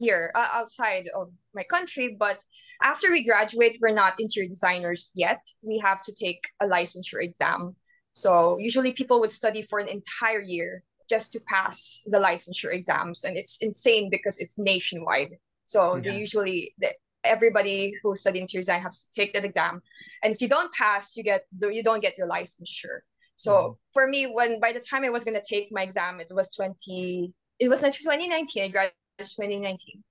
[0.00, 2.42] here uh, outside of my country but
[2.82, 5.46] after we graduate we're not interior designers yet.
[5.62, 7.76] We have to take a licensure exam.
[8.12, 13.24] So usually people would study for an entire year just to pass the licensure exams
[13.24, 15.36] and it's insane because it's nationwide.
[15.64, 16.02] So yeah.
[16.12, 16.88] they usually the,
[17.22, 19.82] everybody who study interior design has to take that exam.
[20.22, 23.00] And if you don't pass you get you don't get your licensure
[23.40, 23.72] so mm-hmm.
[23.92, 26.50] for me when by the time i was going to take my exam it was
[26.54, 28.94] 20 it was like 2019 i graduated
[29.28, 30.02] 2019.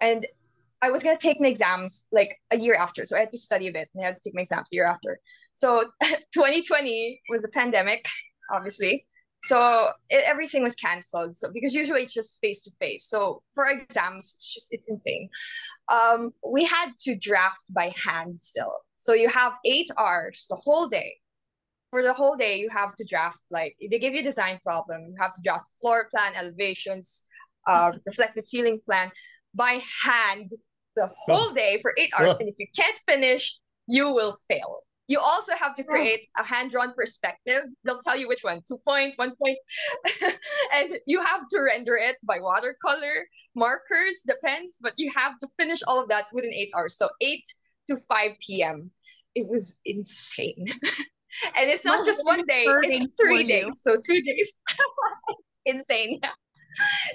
[0.00, 0.26] And
[0.82, 3.04] I was gonna take my exams like a year after.
[3.04, 4.76] So I had to study a bit and I had to take my exams a
[4.76, 5.20] year after.
[5.52, 5.84] So
[6.34, 8.04] 2020 was a pandemic,
[8.52, 9.06] obviously.
[9.44, 11.36] So it, everything was canceled.
[11.36, 13.06] So because usually it's just face to face.
[13.08, 15.28] So for exams, it's just it's insane.
[15.88, 18.74] Um, we had to draft by hand still.
[18.96, 21.16] So you have eight hours the whole day.
[21.92, 25.02] For the whole day, you have to draft like they give you a design problem.
[25.08, 27.28] You have to draft floor plan, elevations,
[27.68, 29.12] uh, reflective ceiling plan
[29.54, 30.50] by hand
[30.96, 32.34] the whole day for eight hours.
[32.40, 34.78] And if you can't finish, you will fail.
[35.06, 37.64] You also have to create a hand-drawn perspective.
[37.84, 39.58] They'll tell you which one, two point, one point.
[40.72, 45.80] and you have to render it by watercolor, markers, depends, but you have to finish
[45.86, 46.96] all of that within eight hours.
[46.96, 47.44] So 8
[47.88, 48.90] to 5 p.m.
[49.34, 50.66] It was insane.
[51.56, 53.82] and it's not just one day, it's three days.
[53.82, 54.60] So two days.
[55.66, 56.18] insane.
[56.22, 56.30] Yeah.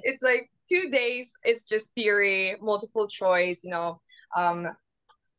[0.03, 1.34] it's like two days.
[1.43, 4.01] It's just theory, multiple choice, you know,
[4.36, 4.68] um,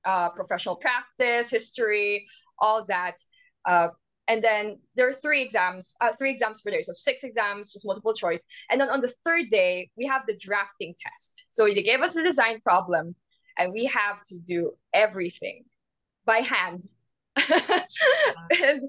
[0.05, 2.27] uh, professional practice, history,
[2.59, 3.17] all that.
[3.65, 3.89] Uh,
[4.29, 6.83] and then there are three exams, uh, three exams per day.
[6.83, 8.47] So six exams, just multiple choice.
[8.71, 11.47] And then on the third day, we have the drafting test.
[11.51, 13.15] So they gave us a design problem,
[13.57, 15.65] and we have to do everything
[16.27, 16.83] by hand.
[18.63, 18.83] and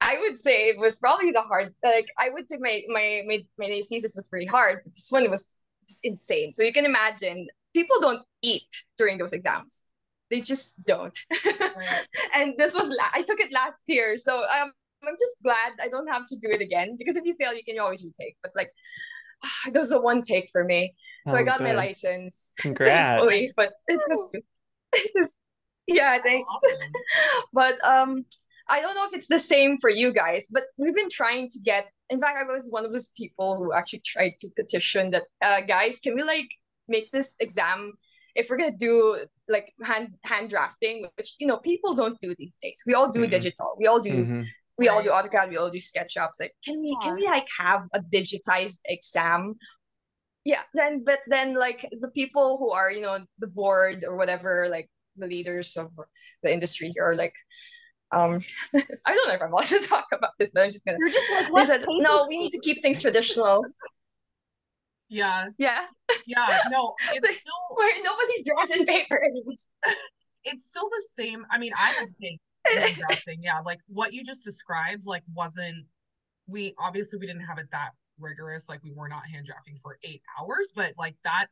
[0.00, 1.74] I would say it was probably the hard.
[1.82, 4.80] Like I would say my my my my thesis was pretty hard.
[4.84, 5.64] But this one was
[6.02, 6.52] insane.
[6.54, 9.84] So you can imagine people don't eat during those exams.
[10.30, 11.16] They just don't.
[11.44, 12.06] Right.
[12.34, 14.72] and this was la- I took it last year, so um,
[15.06, 17.64] I'm just glad I don't have to do it again because if you fail, you
[17.64, 18.36] can always retake.
[18.42, 18.70] But like,
[19.72, 20.94] that was a one take for me.
[21.28, 22.52] So I Oh, got my license.
[22.58, 23.52] Congrats.
[23.56, 24.34] but it was,
[24.92, 25.36] it was
[25.86, 26.48] yeah, thanks.
[26.48, 26.92] Awesome.
[27.52, 28.24] But um,
[28.68, 31.58] I don't know if it's the same for you guys, but we've been trying to
[31.64, 31.86] get.
[32.10, 35.60] In fact, I was one of those people who actually tried to petition that, uh,
[35.62, 36.48] guys, can we like
[36.88, 37.92] make this exam
[38.34, 42.58] if we're gonna do like hand hand drafting, which you know people don't do these
[42.62, 42.82] days.
[42.86, 43.30] We all do Mhm.
[43.30, 43.76] digital.
[43.78, 44.44] We all do Mhm.
[44.76, 46.40] we all do AutoCAD, we all do SketchUps.
[46.40, 49.54] Like, can we can we like have a digitized exam?
[50.44, 54.68] Yeah, then but then like the people who are, you know, the board or whatever,
[54.68, 55.90] like the leaders of
[56.42, 57.34] the industry are like,
[58.12, 58.40] um
[58.74, 61.08] I don't know if I'm allowed to talk about this, but I'm just gonna You're
[61.10, 61.66] just like, what?
[61.66, 63.64] said, no, we need to keep things traditional.
[65.08, 65.86] Yeah, Yeah.
[66.26, 66.58] yeah.
[66.70, 69.54] No, it's Like- still Where nobody draws in paper anymore.
[70.44, 71.46] it's still the same.
[71.50, 72.40] I mean, I would to take
[72.78, 73.42] hand drafting.
[73.42, 75.86] Yeah, like what you just described, like wasn't
[76.46, 78.68] we obviously we didn't have it that rigorous.
[78.68, 81.46] Like we were not hand drafting for eight hours, but like that,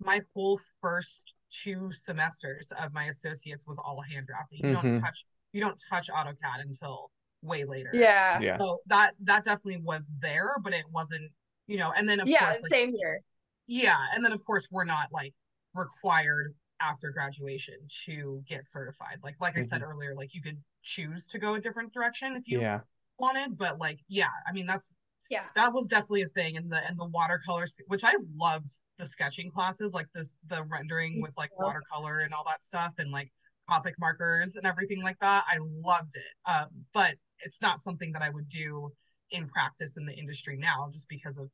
[0.00, 4.60] my whole first two semesters of my associates was all hand drafting.
[4.64, 5.00] You don't Mhm.
[5.00, 7.10] touch you don't touch AutoCAD until
[7.42, 7.90] way later.
[7.94, 8.40] Yeah.
[8.40, 8.58] Yeah.
[8.58, 11.32] So that that definitely was there, but it wasn't,
[11.66, 13.20] you know, and then of Yeah, course like, same here.
[13.66, 15.34] yeah, and then of course we're not like
[15.74, 19.18] required after graduation to get certified.
[19.22, 22.46] Like like I said earlier, like you could choose to go a different direction if
[22.46, 22.80] you Yeah.
[23.18, 24.94] wanted, but like yeah, I mean that's
[25.28, 25.44] Yeah.
[25.56, 29.50] that was definitely a thing and the and the watercolor which I loved the sketching
[29.50, 33.30] classes, like this the rendering with like watercolor and all that stuff and like
[33.70, 35.44] Copic markers and everything like that.
[35.46, 36.50] I loved it.
[36.50, 38.90] Um, but it's not something that I would do
[39.30, 41.50] in practice in the industry now just because of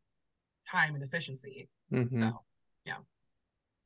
[0.70, 1.68] time and efficiency.
[1.92, 2.14] Mhm.
[2.14, 2.44] So
[2.84, 2.98] yeah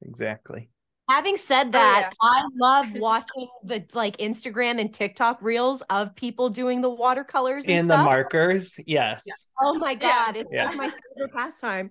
[0.02, 0.70] Exactly.
[1.08, 2.28] Having said Oh, that, yeah.
[2.28, 7.74] I love watching the like Instagram and TikTok reels of people doing the watercolors and,
[7.78, 8.78] And the markers.
[8.86, 9.22] Yes.
[9.26, 9.52] Yes.
[9.60, 10.66] Oh my god, it's Yeah.
[10.66, 11.90] like my favorite pastime.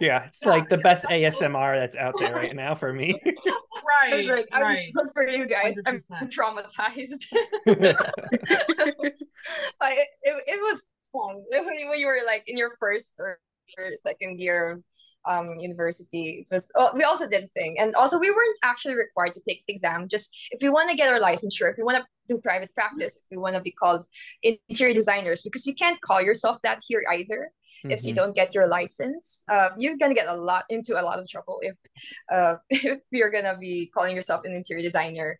[0.00, 0.24] Yeah.
[0.26, 1.04] It's Yeah, like the best.
[1.06, 3.20] ASMR that's out there right now for me.
[4.04, 4.92] I was right, I'm right.
[5.12, 5.74] for you guys.
[5.86, 5.98] I'm
[6.28, 7.24] traumatized.
[7.66, 7.78] but
[9.92, 13.38] it, it, it was fun when you when you were like in your first or,
[13.78, 14.82] or second year of
[15.26, 16.44] um university.
[16.44, 19.64] It was oh, we also did sing and also we weren't actually required to take
[19.66, 20.08] the exam.
[20.08, 23.16] Just if we want to get our licensure if we want to do private practice
[23.16, 24.06] if we want to be called
[24.42, 27.50] interior designers because you can't call yourself that here either
[27.88, 28.16] if you Mhm.
[28.16, 29.44] don't get your license.
[29.50, 31.76] Uh, you're gonna get a lot into a lot of trouble if
[32.30, 35.38] uh, if you're gonna be calling yourself an interior designer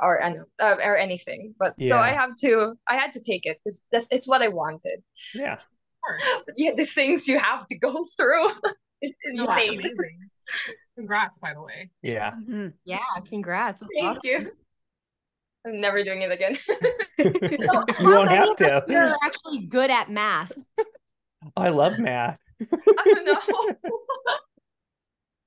[0.00, 1.54] or uh, or anything.
[1.58, 4.48] But so i have to i had to take it because that's it's what i
[4.48, 5.02] wanted.
[5.34, 5.58] Yeah.
[6.56, 8.48] Yeah the things you have to go through
[9.00, 10.30] it's No, that's insane amazing.
[10.96, 11.90] Congrats, by the way.
[12.02, 12.32] Yeah.
[12.32, 12.72] Mhm.
[12.84, 13.80] Yeah, congrats.
[13.80, 14.20] That's thank awesome.
[14.30, 14.52] you
[15.66, 16.54] i'm never doing it again
[17.18, 18.94] you How won't many have of us to.
[18.96, 20.52] are actually good at math.
[21.56, 22.38] I love math.
[22.60, 23.40] i don't know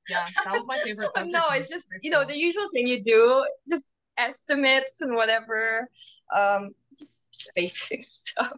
[0.09, 1.31] Yeah, that was my favorite subject.
[1.33, 5.87] no, it's just high you know the usual thing you do, just estimates and whatever,
[6.35, 8.51] um, just just basic stuff.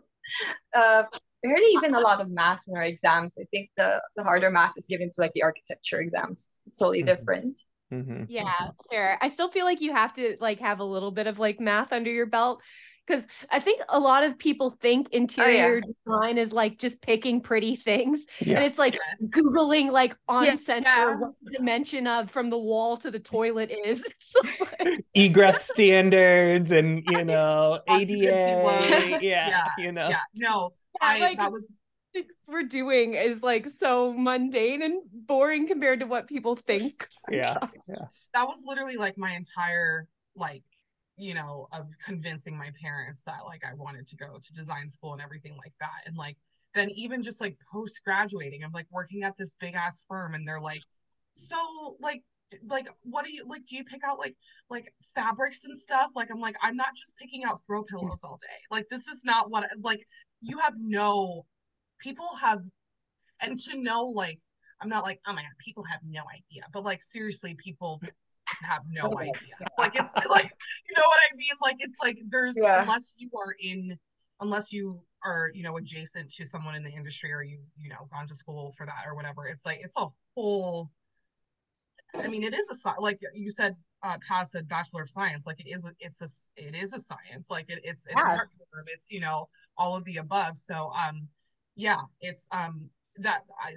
[0.75, 1.03] Uh,
[1.43, 3.37] barely even a lot of math in our exams.
[3.39, 6.61] I think the the harder math is given to like the architecture exams.
[6.67, 7.07] It's totally Mhm.
[7.07, 7.59] different.
[7.91, 8.25] Mhm.
[8.29, 9.17] Yeah, sure.
[9.21, 11.93] I still feel like you have to like have a little bit of like math
[11.93, 12.61] under your belt
[13.05, 17.75] because I think a lot of people think interior design is like just picking pretty
[17.75, 18.25] things.
[18.39, 18.55] Yeah.
[18.55, 19.29] And it's like Yes.
[19.31, 20.55] Googling like on Yeah.
[20.55, 24.05] center what the dimension of from the wall to the toilet is.
[24.13, 29.19] It's like, Egress standards and you know ADA.
[29.19, 29.19] Yeah.
[29.21, 30.09] Yeah, You know.
[30.09, 31.71] Yeah, no, yeah, I like that was
[32.47, 37.07] we're doing is like so mundane and boring compared to what people think.
[37.31, 37.57] Yeah.
[38.33, 40.63] that was literally like my entire like
[41.17, 45.13] you know of convincing my parents that like I wanted to go to design school
[45.13, 46.37] and everything like that and like
[46.75, 50.47] then even just like post graduating I'm like working at this big ass firm and
[50.47, 50.81] they're like
[51.33, 52.23] so like
[52.67, 54.35] like what do you like do you pick out like
[54.69, 58.39] like fabrics and stuff like I'm like I'm not just picking out throw pillows all
[58.41, 60.05] day like this is not what like
[60.43, 61.45] you have no
[61.99, 62.59] people have
[63.39, 64.39] and to know like
[64.81, 68.01] I'm not like oh my god people have no idea but like seriously people
[68.61, 69.35] have no Oh, idea
[69.77, 70.51] like it's like
[70.87, 72.81] you know what I mean like it's like there's Yeah.
[72.81, 73.97] unless you are in
[74.41, 78.07] unless you are you know adjacent to someone in the industry or you you know
[78.11, 80.91] gone to school for that or whatever it's like it's a whole
[82.23, 85.59] I mean it is a like you said uh Kaz said bachelor of science like
[85.59, 86.27] it is a, it's a
[86.61, 88.33] it is a science like it, it's it's Yeah.
[88.33, 88.85] an art form.
[88.93, 90.57] it's you know all of the above.
[90.57, 91.27] So um
[91.75, 93.75] yeah, it's um that I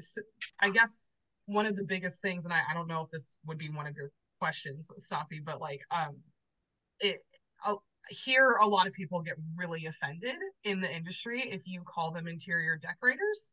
[0.60, 1.08] I guess
[1.46, 3.86] one of the biggest things, and I, I don't know if this would be one
[3.86, 6.16] of your questions, Stassi, but like um
[7.00, 7.24] it
[7.64, 7.74] uh,
[8.08, 12.26] here a lot of people get really offended in the industry if you call them
[12.28, 13.50] interior decorators.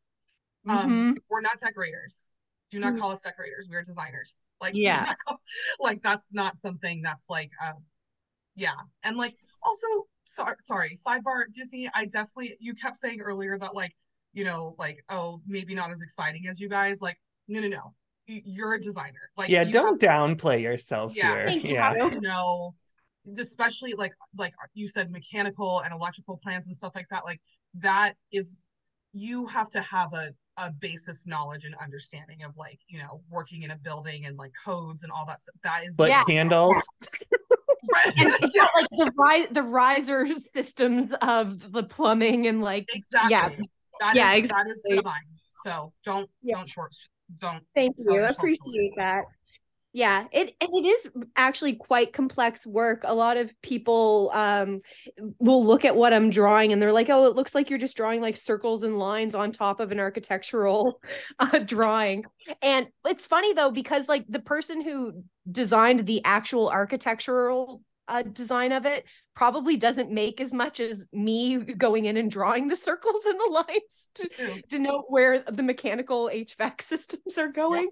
[0.70, 1.12] Um Mm-hmm.
[1.30, 2.36] we're not decorators.
[2.72, 3.00] Do not Mm.
[3.00, 3.68] call us decorators.
[3.70, 4.46] We're designers.
[4.62, 5.14] Like Yeah.
[5.28, 5.42] call-
[5.80, 7.84] like that's not something that's like um
[8.56, 8.76] yeah.
[9.04, 9.88] And like also
[10.26, 13.96] sorry sorry, sidebar Disney, I definitely you kept saying earlier that like,
[14.34, 17.02] you know, like, oh, maybe not as exciting as you guys.
[17.02, 17.18] Like,
[17.48, 17.94] no no no.
[18.28, 19.30] You- You're a designer.
[19.38, 21.60] Like yeah, you don't have- downplay yourself yeah, here.
[21.60, 21.94] You Yeah.
[21.94, 22.76] have to know
[23.40, 27.40] especially like like you said mechanical and electrical plans and stuff like that like
[27.74, 28.62] that is
[29.14, 33.62] you have to have a a basis knowledge and understanding of like you know working
[33.64, 36.24] in a building and like codes and all that stuff that is But Yeah.
[36.26, 36.76] candles,
[37.92, 38.14] Right.
[38.18, 43.32] And it's yeah, like the ri- the riser systems of the plumbing and like exactly
[43.32, 43.50] yeah.
[44.00, 44.96] That Yeah, is- that is exactly.
[44.98, 45.22] design
[45.64, 46.58] so don't Yeah.
[46.58, 46.92] don't short
[47.40, 48.24] don't Thank you.
[48.26, 49.24] Appreciate that.
[49.96, 53.02] Yeah, it and it is actually quite complex work.
[53.06, 54.82] A lot of people um
[55.40, 57.96] will look at what I'm drawing and they're like, "Oh, it looks like you're just
[57.96, 61.00] drawing like circles and lines on top of an architectural
[61.40, 62.26] uh, drawing."
[62.64, 68.72] And it's funny though because like the person who designed the actual architectural uh, design
[68.72, 73.24] of it probably doesn't make as much as me going in and drawing the circles
[73.26, 74.10] and the lines
[74.70, 77.88] to, know where the mechanical HVAC systems are going.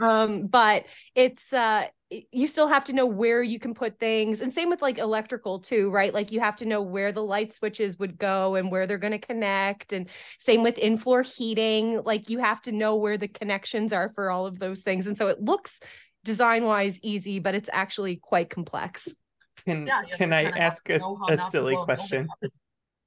[0.00, 1.86] Um, but it's uh
[2.30, 4.40] you still have to know where you can put things.
[4.40, 6.14] And same with like electrical too right?
[6.14, 9.10] Like you have to know where the light switches would go and where they're going
[9.10, 9.92] to connect.
[9.92, 10.08] And
[10.38, 12.00] same with in-floor heating.
[12.04, 15.08] Like you have to know where the connections are for all of those things.
[15.08, 15.80] And so it looks
[16.26, 19.14] design wise easy but it's actually quite complex
[19.66, 22.28] can yeah you can to I ask a, a silly blow a building question?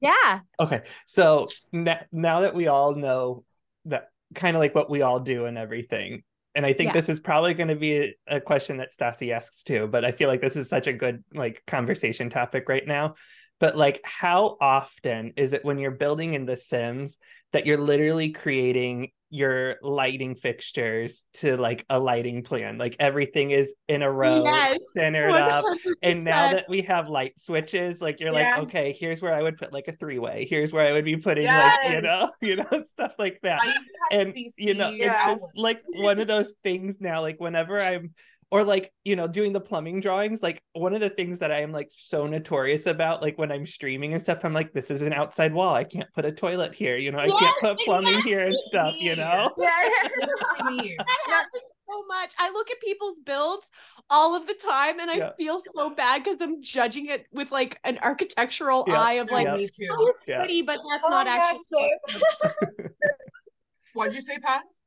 [0.02, 3.44] yeah Okay, so na- now that we all know
[3.86, 6.94] that kind of like what we all do and everything, and I think Yeah.
[6.94, 10.12] this is probably going to be a, a question that Stassi asks too, but I
[10.12, 13.16] feel like this is such a good like conversation topic right now.
[13.60, 17.18] But like, how often is it when you're building in The Sims
[17.52, 22.78] that you're literally creating your lighting fixtures to like a lighting plan?
[22.78, 25.94] Like everything is in a row, Yes, centered up, 100%.
[26.04, 28.56] and now that we have light switches like you're Yeah.
[28.56, 31.06] like okay here's where i would put like a three way here's where i would
[31.06, 33.74] be putting like you know you know stuff like that have
[34.12, 35.32] and CC you know Yeah.
[35.34, 38.14] it's just like one of those things now like whenever i'm
[38.52, 41.62] or like you know doing the plumbing drawings like one of the things that i
[41.62, 45.02] am like so notorious about like when i'm streaming and stuff i'm like this is
[45.02, 48.22] an outside wall i can't put a toilet here you know i can't put plumbing
[48.22, 49.70] here and stuff you know Yeah.
[50.18, 52.36] literally me that happens so much.
[52.38, 53.66] I look at people's builds
[54.12, 55.30] all of the time and I Yeah.
[55.40, 59.02] feel so bad because I'm judging it with like an architectural Yeah.
[59.02, 59.56] eye of like, Yeah.
[59.56, 60.38] me too oh, it's Yeah.
[60.38, 61.62] pretty, but that's Oh not my actually.
[61.72, 62.92] God,
[63.94, 64.79] what'd you say Paz?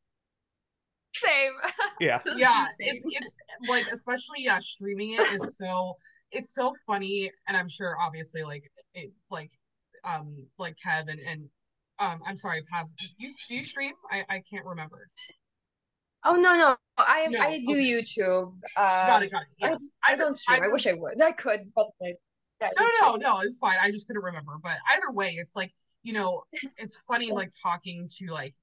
[1.15, 1.53] Same.
[2.01, 3.37] yeah yeah it's it's
[3.69, 5.97] like especially yeah streaming it is so
[6.31, 9.51] it's so funny and i'm sure obviously like it like
[10.05, 11.49] um like kev and and
[11.99, 15.09] um i'm sorry paz you do you stream i i can't remember
[16.25, 17.83] Oh no no, I No, I do okay.
[17.83, 18.53] YouTube.
[18.77, 20.55] got Um, it got it I, yeah I don't stream.
[20.63, 21.21] I either- wish I would.
[21.21, 22.15] I could, but like,
[22.61, 23.21] yeah, no no YouTube.
[23.23, 25.73] no it's fine i just couldn't remember but either way it's like
[26.05, 26.45] you know
[26.79, 28.55] it's funny like talking to like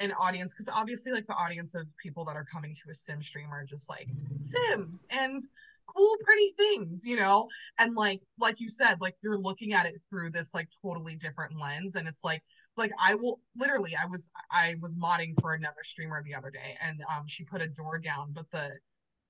[0.00, 3.20] an audience because obviously like the audience of people that are coming to a sim
[3.20, 5.42] stream are just like sims and
[5.86, 7.48] cool pretty things you know?
[7.78, 11.58] And like like you said like you're looking at it through this like totally different
[11.58, 12.42] lens and it's like
[12.76, 16.76] like i will literally i was i was modding for another streamer the other day
[16.80, 18.70] and um she put a door down but the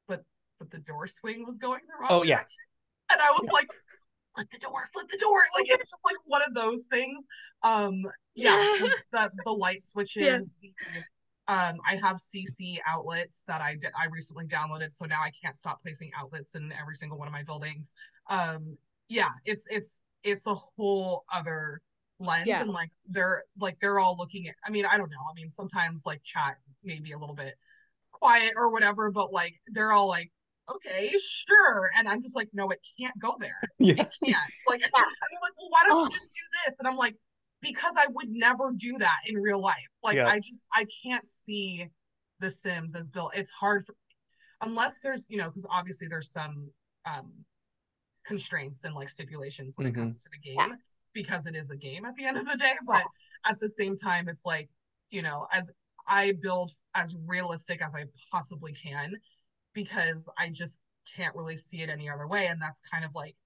[0.06, 0.22] but
[0.58, 2.34] but the door swing was going the wrong Oh, yeah.
[2.36, 2.64] direction.
[3.10, 3.68] And i was like
[4.34, 5.40] flip the door flip the door.
[5.56, 7.24] Like it's just like one of those things.
[7.62, 8.02] Um
[8.38, 10.56] yeah the the light switches
[11.48, 15.56] um i have cc outlets that i did i recently downloaded so now i can't
[15.56, 17.92] stop placing outlets in every single one of my buildings
[18.30, 18.76] um
[19.08, 21.80] yeah it's it's it's a whole other
[22.20, 22.60] lens Yeah.
[22.62, 25.50] and like they're like they're all looking at i mean i don't know i mean
[25.50, 27.54] sometimes like chat maybe a little bit
[28.12, 30.30] quiet or whatever but like they're all like
[30.68, 34.36] okay sure and i'm just like no it can't go there yeah it can't.
[34.68, 36.04] Like, they're like, well, why don't Oh.
[36.04, 36.74] you just do this?
[36.78, 37.14] And I'm like,
[37.60, 39.88] because I would never do that in real life.
[40.02, 40.28] Like, Yeah.
[40.28, 41.88] I just, I can't see
[42.40, 43.32] The Sims as built.
[43.34, 43.94] It's hard for,
[44.60, 46.70] unless there's, you know, because obviously there's some
[47.06, 47.32] um
[48.26, 49.90] constraints and like stipulations when Mhm.
[49.90, 50.76] it comes to the game
[51.14, 52.76] because it is a game at the end of the day.
[52.86, 53.04] But
[53.44, 54.68] at the same time, it's like,
[55.10, 55.70] you know, as
[56.06, 59.18] I build as realistic as I possibly can
[59.72, 60.80] because I just
[61.16, 62.46] can't really see it any other way.
[62.48, 63.36] And that's kind of like,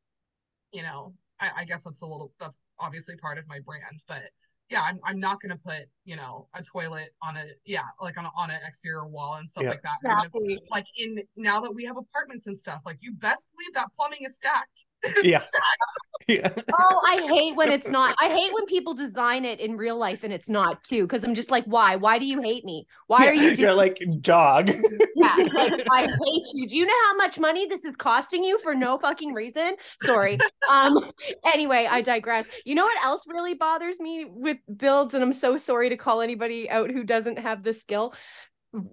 [0.73, 4.23] you know, I, I guess that's a little that's obviously part of my brand, but
[4.69, 8.27] yeah, I'm I'm not gonna put you know a toilet on a yeah like on
[8.27, 9.71] a, on an exterior wall and stuff Yeah.
[9.71, 9.99] like that.
[10.05, 10.63] I'm gonna- Exactly.
[10.71, 14.21] like in now that we have apartments and stuff, like you best believe that plumbing
[14.23, 14.87] is stacked.
[15.03, 15.43] It's Yeah.
[16.29, 16.51] yeah.
[16.79, 18.15] Oh, I hate when it's not.
[18.21, 21.03] I hate when people design it in real life and it's not too.
[21.03, 21.97] Because I'm just like, why?
[21.97, 22.87] Why do you hate me?
[23.07, 24.69] Why are you doing You're like jog.
[25.17, 26.67] Yeah, like I hate you.
[26.67, 29.77] Do you know how much money this is costing you for no fucking reason?
[30.03, 30.39] Sorry.
[30.71, 31.11] Um
[31.45, 32.47] anyway, I digress.
[32.65, 36.21] You know what else really bothers me with builds and I'm so sorry to call
[36.21, 38.15] anybody out who doesn't have the skill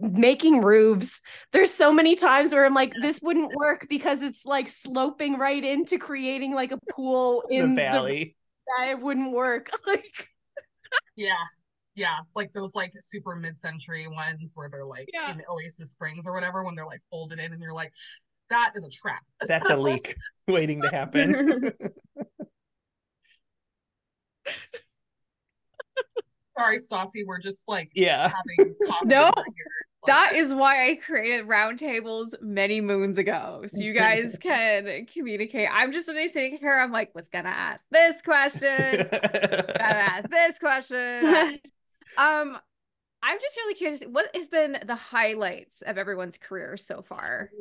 [0.01, 1.21] making roofs.
[1.53, 5.63] There's so many times where I'm like this wouldn't work because it's like sloping right
[5.63, 8.35] into creating like a pool in the, valley.
[8.79, 9.69] yeah, it wouldn't work.
[9.87, 10.27] Like
[11.15, 11.33] Yeah.
[11.95, 12.17] Yeah.
[12.35, 15.31] Like those like super mid-century ones where they're like Yeah.
[15.31, 17.91] in Oasis Springs or whatever, when they're like folded in and you're like,
[18.49, 19.21] that is a trap.
[19.47, 20.15] That's a leak
[20.47, 21.71] waiting to happen.
[26.59, 28.31] Sorry, Stassi, we're just like yeah.
[28.57, 29.31] having No.
[29.35, 29.45] Like,
[30.07, 33.65] That is why I created roundtables many moons ago.
[33.67, 35.69] So you guys can communicate.
[35.71, 36.77] I'm just sitting sitting here.
[36.77, 41.59] I'm like, was gonna ask this question, gonna ask this question.
[42.17, 42.57] Um,
[43.21, 44.01] I'm just really curious.
[44.03, 47.51] What has been the highlights of everyone's career so far?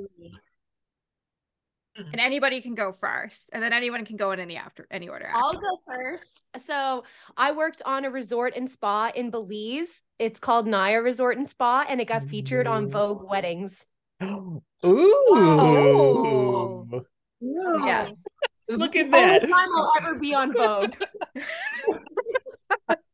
[2.12, 5.30] And anybody can go first, and then anyone can go in any after any order.
[5.32, 6.42] I'll go first.
[6.66, 7.05] So
[7.36, 10.03] I worked on a resort and spa in Belize.
[10.18, 13.86] It's called Naïa Resort and Spa, and it got featured on Vogue Weddings.
[14.22, 14.62] Ooh.
[14.84, 17.05] Oh.
[17.40, 18.11] Yeah.
[18.68, 19.42] Look at Only that.
[19.42, 20.94] time I'll ever be on Vogue.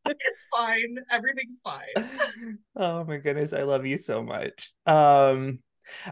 [0.06, 0.98] it's fine.
[1.10, 2.58] Everything's fine.
[2.76, 4.72] oh my goodness, I love you so much.
[4.86, 5.60] Um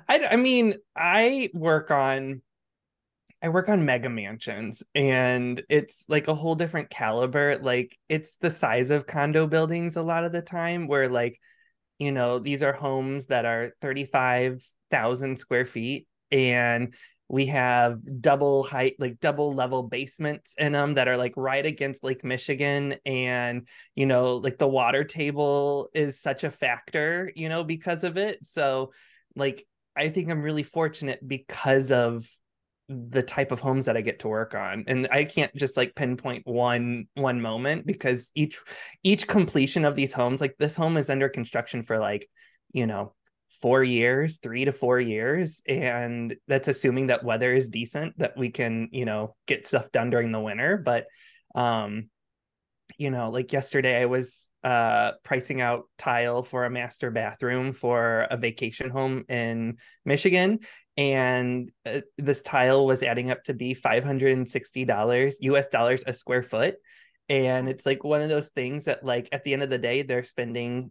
[0.08, 2.42] I I mean, I work on
[3.42, 7.58] I work on mega mansions and it's like a whole different caliber.
[7.58, 11.38] Like it's the size of condo buildings a lot of the time where like
[11.98, 16.94] you know, these are homes that are 35,000 square feet and
[17.28, 22.02] we have double height like double level basements in them that are like right against
[22.02, 27.64] Lake Michigan and you know like the water table is such a factor you know
[27.64, 28.92] because of it so
[29.36, 29.64] like
[29.96, 32.28] I think I'm really fortunate because of
[32.88, 35.94] the type of homes that I get to work on and I can't just like
[35.94, 38.58] pinpoint one one moment because each
[39.02, 42.28] each completion of these homes like this home is under construction for like
[42.72, 43.14] you know
[43.60, 48.50] 4 years 3 to 4 years and that's assuming that weather is decent that we
[48.50, 51.06] can you know get stuff done during the winter but
[51.54, 52.08] um
[52.98, 58.26] you know like yesterday I was uh pricing out tile for a master bathroom for
[58.30, 60.60] a vacation home in Michigan
[60.96, 66.76] and uh, this tile was adding up to be $560 US dollars a square foot.
[67.28, 70.02] And it's like one of those things that like at the end of the day
[70.02, 70.90] they're spending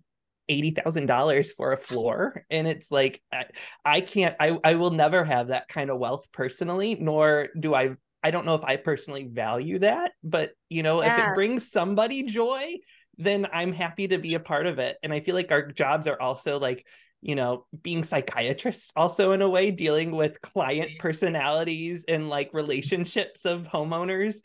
[0.50, 2.46] $80,000 for a floor.
[2.50, 3.46] And it's like I,
[3.86, 7.96] I can't I I will never have that kind of wealth personally nor do I
[8.24, 10.14] I don't know if I personally value that.
[10.24, 12.78] But you know if it brings somebody joy
[13.18, 14.98] then I'm happy to be a part of it.
[15.04, 16.86] And I feel like our jobs are also like
[17.22, 23.46] you know being psychiatrists also in a way dealing with client personalities and like relationships
[23.46, 24.36] of homeowners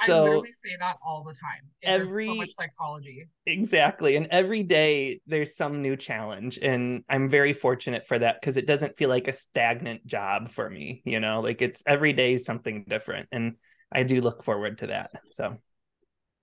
[0.00, 1.70] I so literally say that all the time.
[1.80, 3.28] There's every- so much psychology.
[3.46, 8.56] exactly and every day there's some new challenge and i'm very fortunate for that because
[8.56, 12.38] it doesn't feel like a stagnant job for me you know like it's every day
[12.38, 13.54] something different and
[13.92, 15.56] i do look forward to that so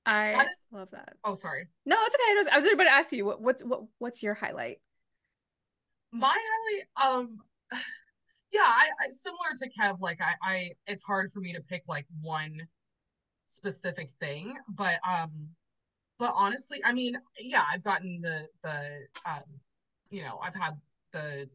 [0.04, 1.14] I That is- love that.
[1.24, 1.68] Oh, sorry.
[1.86, 2.32] No, it's okay.
[2.32, 4.78] I was, I was about to ask you what, what's what what's your highlight?
[6.12, 7.38] My highlight, um,
[8.52, 10.00] yeah, I, I similar to Kev.
[10.00, 12.68] Like, I, I, it's hard for me to pick like one
[13.46, 15.32] specific thing, but um,
[16.20, 19.44] but honestly, I mean, yeah, I've gotten the the um,
[20.10, 20.74] you know, I've had
[21.14, 21.48] the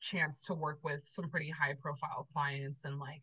[0.00, 3.22] chance to work with some pretty high profile clients and like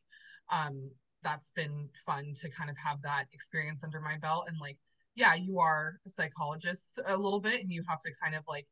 [0.51, 0.89] um
[1.23, 4.77] that's been fun to kind of have that experience under my belt and like
[5.15, 8.67] yeah you are a psychologist a little bit and you have to kind of like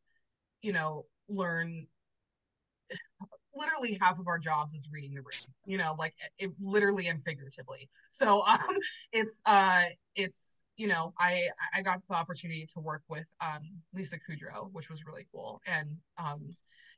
[0.62, 1.88] you know learn
[3.56, 7.24] literally half of our jobs is reading the room you know like it, literally and
[7.24, 8.60] figuratively so um
[9.12, 9.84] it's uh
[10.16, 13.62] it's you know i i got the opportunity to work with um
[13.94, 16.42] lisa kudrow which was really cool and um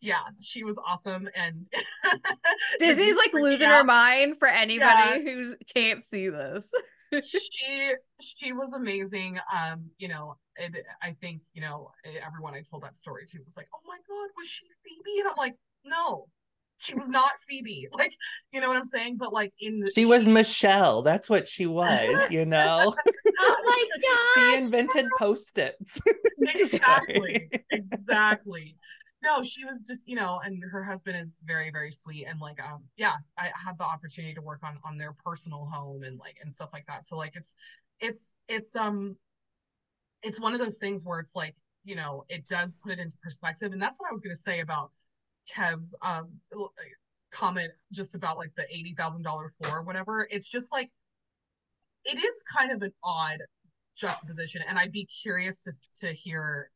[0.02, 1.66] yeah she was awesome and
[2.80, 3.78] Disney's like losing out.
[3.78, 5.32] her mind for anybody Yeah.
[5.34, 6.70] who can't see this.
[7.24, 11.90] she she was amazing um you know it, i think you know
[12.26, 15.30] everyone i told that story to was like oh my god was she phoebe and
[15.30, 15.56] i'm like
[15.86, 16.28] no
[16.78, 17.88] she was not Phoebe.
[17.98, 18.14] Like,
[18.52, 19.18] you know what I'm saying?
[19.18, 21.02] But like in the she was Michele.
[21.02, 22.94] That's what she was, you know.
[23.40, 24.18] oh my god.
[24.36, 26.00] she invented post-its.
[26.42, 27.50] exactly.
[27.72, 28.76] exactly.
[29.24, 32.26] No, she was just, you know, and her husband is very, very sweet.
[32.30, 36.04] And like, um, yeah, I had the opportunity to work on on their personal home
[36.04, 37.04] and like and stuff like that.
[37.04, 37.56] So like it's
[38.00, 39.16] it's it's um
[40.22, 43.18] it's one of those things where it's like, you know, it does put it into
[43.24, 43.72] perspective.
[43.74, 44.92] And that's what I was gonna say about
[45.54, 46.30] Kev's um
[47.32, 50.28] comment just about like the eighty thousand dollar floor or whatever.
[50.30, 50.92] It's just like
[52.06, 53.40] it is kind of an odd
[53.96, 56.72] juxtaposition, and I'd be curious to to hear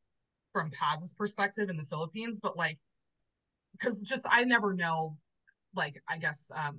[0.54, 2.78] from Paz's perspective in the Philippines, but like
[3.72, 5.18] because just I never know
[5.76, 6.78] like I guess um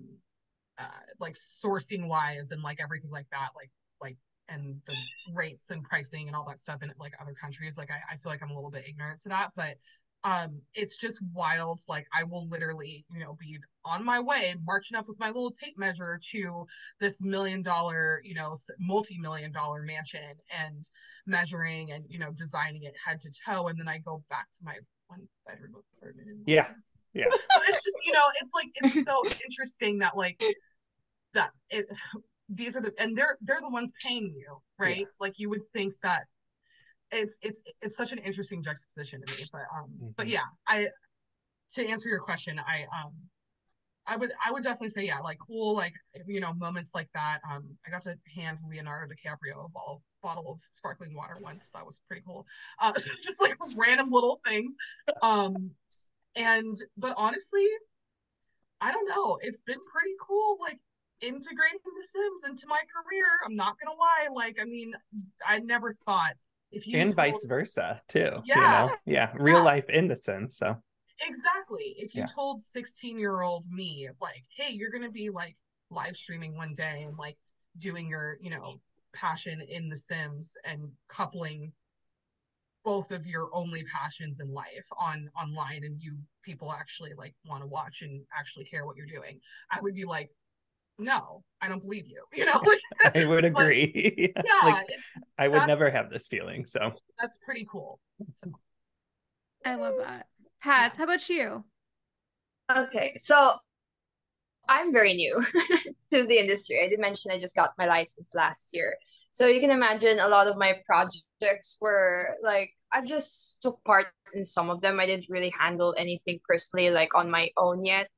[0.78, 0.84] uh
[1.18, 3.70] like sourcing wise and like everything like that, like
[4.01, 4.16] like
[4.49, 4.95] and the
[5.32, 7.78] rates and pricing and all that stuff in like other countries.
[7.78, 9.76] Like I, I feel like I'm a little bit ignorant to that, but
[10.25, 14.97] um it's just wild like i will literally you know be on my way marching
[14.97, 16.64] up with my little tape measure to
[17.01, 20.85] this million dollar you know multi-million dollar mansion and
[21.27, 24.64] measuring and you know designing it head to toe and then i go back to
[24.64, 24.77] my
[25.09, 26.68] one bedroom apartment yeah.
[27.14, 27.27] Yeah.
[27.68, 30.43] It's just you know it's like it's so interesting that like
[31.35, 31.87] that it
[32.49, 34.99] these are the and they're they're the ones paying you right?
[34.99, 35.05] Yeah.
[35.20, 36.25] like you would think that
[37.13, 39.45] it's it's it's such an interesting juxtaposition to me.
[39.53, 40.09] But um, mm-hmm.
[40.17, 40.89] but yeah, I
[41.75, 43.13] to answer your question, I um,
[44.07, 45.95] I would I would definitely say yeah, like cool, like
[46.27, 47.41] you know moments like that.
[47.51, 51.71] Um, I got to hand Leonardo DiCaprio a ball, bottle of sparkling water once.
[51.75, 52.47] That was pretty cool.
[52.81, 52.93] Uh,
[53.23, 54.75] just like random little things.
[55.23, 55.71] Um,
[56.35, 57.67] and but honestly,
[58.81, 59.39] I don't know.
[59.43, 60.57] It's been pretty cool.
[60.61, 60.79] Like
[61.21, 63.27] integrating the Sims into my career.
[63.47, 64.35] I'm not gonna lie.
[64.35, 64.93] Like, I mean,
[65.47, 66.35] I never thought
[66.73, 68.97] if you and told, vice versa too yeah you know?
[69.07, 69.64] yeah real yeah.
[69.64, 70.77] life in the sense so
[71.27, 72.27] exactly if you yeah.
[72.27, 75.57] told 16 year old me like hey you're gonna be like
[75.91, 77.37] live streaming one day and like
[77.79, 78.81] doing your you know
[79.14, 81.70] passion in the sims and coupling
[82.85, 87.62] both of your only passions in life on online and you people actually like want
[87.62, 89.39] to watch and actually care what you're doing
[89.70, 90.31] i would be like
[90.99, 92.24] no, I don't believe you.
[92.32, 92.61] You know,
[93.14, 94.32] I would agree.
[94.34, 94.86] yeah, like,
[95.38, 96.66] I would never have this feeling.
[96.66, 97.99] So that's pretty cool.
[98.32, 98.53] So.
[99.64, 100.26] I love that.
[100.61, 100.99] Paz, yeah.
[100.99, 101.64] how about you?
[102.74, 103.55] Okay, so
[104.68, 105.43] I'm very new
[106.11, 106.80] to the industry.
[106.84, 108.97] I did mention I just got my license last year.
[109.32, 114.07] So you can imagine a lot of my projects were like I've just took part
[114.34, 115.01] in some of them.
[115.01, 118.09] I didn't really handle anything personally like on my own yet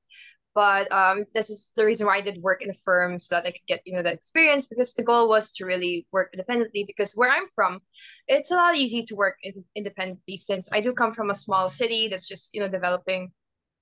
[0.54, 3.46] but um, this is the reason why I did work in a firm so that
[3.46, 6.84] I could get you know that experience because the goal was to really work independently
[6.86, 7.80] because where I'm from,
[8.28, 11.68] it's a lot easy to work in, independently since I do come from a small
[11.68, 13.32] city that's just you know developing.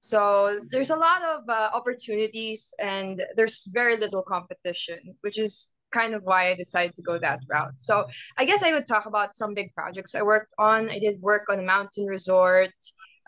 [0.00, 6.14] So there's a lot of uh, opportunities and there's very little competition, which is kind
[6.14, 7.74] of why I decided to go that route.
[7.76, 8.06] So
[8.36, 10.90] I guess I would talk about some big projects I worked on.
[10.90, 12.74] I did work on a mountain resort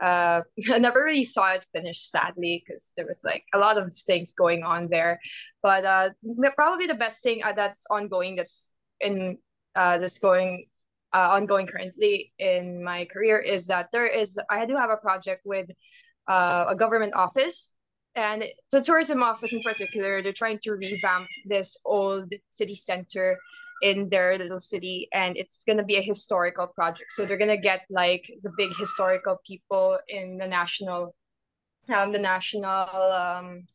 [0.03, 0.40] uh,
[0.70, 4.34] I never really saw it finish, sadly, because there was like a lot of things
[4.34, 5.20] going on there.
[5.62, 6.11] But uh,
[6.57, 9.38] probably the best thing uh, that's ongoing, that's in
[9.74, 10.66] uh, that's going
[11.14, 15.42] uh, ongoing currently in my career is that there is I do have a project
[15.45, 15.70] with
[16.28, 17.76] uh, a government office
[18.16, 23.38] and the tourism office in particular they're trying to revamp this old city center
[23.85, 27.12] in their little city and it's going to be a historical project.
[27.12, 31.14] So they're going to get like the big historical people in the national
[31.95, 32.89] um the national
[33.22, 33.66] um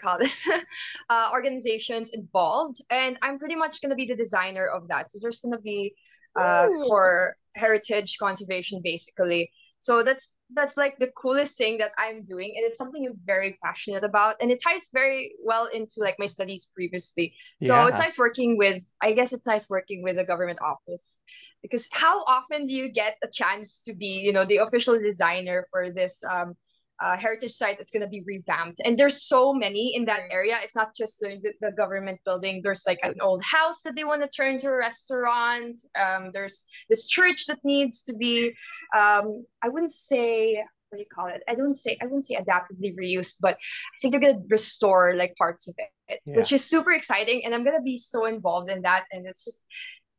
[0.00, 0.48] call this?
[1.10, 2.78] Uh, organizations involved.
[2.88, 5.10] And i'm pretty much going to be the designer of that.
[5.10, 5.94] So there's going to be
[6.34, 9.50] uh, for heritage conservation basically
[9.82, 13.58] so that's that's like the coolest thing that i'm doing and it's something i'm very
[13.64, 17.88] passionate about and it ties very well into like my studies previously so yeah.
[17.88, 21.20] it's nice working with i guess it's nice working with a government office
[21.62, 25.66] because how often do you get a chance to be you know the official designer
[25.72, 26.54] for this um,
[27.02, 28.80] uh, heritage site that's going to be revamped.
[28.84, 30.56] And there's so many in that area.
[30.62, 32.60] It's not just the, the government building.
[32.62, 35.80] There's like an old house that they want to turn to a restaurant.
[36.00, 38.54] Um, there's this church that needs to be,
[38.96, 41.42] um, I wouldn't say, what do you call it?
[41.48, 45.14] I don't say, I wouldn't say adaptively reused, but I think they're going to restore
[45.14, 46.36] like parts of it, yeah.
[46.36, 47.42] which is super exciting.
[47.44, 49.04] And I'm going to be so involved in that.
[49.10, 49.66] And it's just,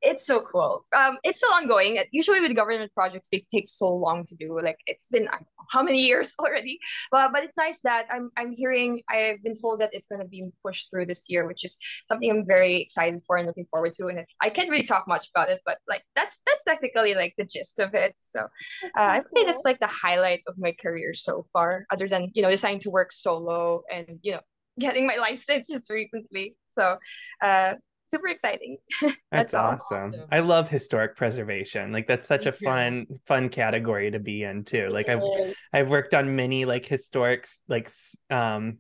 [0.04, 0.86] it's so cool.
[0.95, 2.04] Um, it's still ongoing.
[2.12, 4.60] Usually with government projects, they take so long to do.
[4.62, 5.32] Like it's been know
[5.70, 6.80] how many years already.
[7.12, 9.01] But but it's nice that I'm I'm hearing.
[9.10, 12.30] I've been told that it's going to be pushed through this year, which is something
[12.30, 14.08] I'm very excited for and looking forward to.
[14.08, 17.45] And I can't really talk much about it, but like that's that's technically like the
[17.45, 18.14] gist of it.
[18.20, 22.08] So uh, I would say that's like the highlight of my career so far, other
[22.08, 24.41] than you know deciding to work solo and you know
[24.80, 26.56] getting my license just recently.
[26.68, 26.97] So
[27.41, 27.76] uh
[28.14, 28.78] super exciting.
[29.01, 29.97] that's, that's awesome.
[29.97, 30.28] awesome.
[30.32, 31.91] I love historic preservation.
[31.91, 32.66] Like that's such Me a too.
[32.66, 34.89] fun fun category to be in too.
[34.89, 35.24] Like I've
[35.72, 37.89] I've worked on many like historic like
[38.30, 38.78] um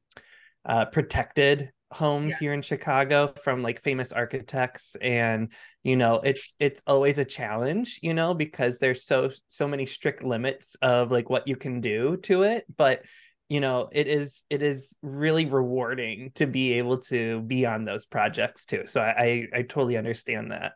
[0.65, 2.39] uh protected homes yes.
[2.39, 5.51] here in Chicago from like famous architects and
[5.83, 10.23] you know it's it's always a challenge you know because there's so so many strict
[10.23, 13.03] limits of like what you can do to it but
[13.49, 18.05] you know it is it is really rewarding to be able to be on those
[18.05, 20.73] projects too so i i, I totally understand that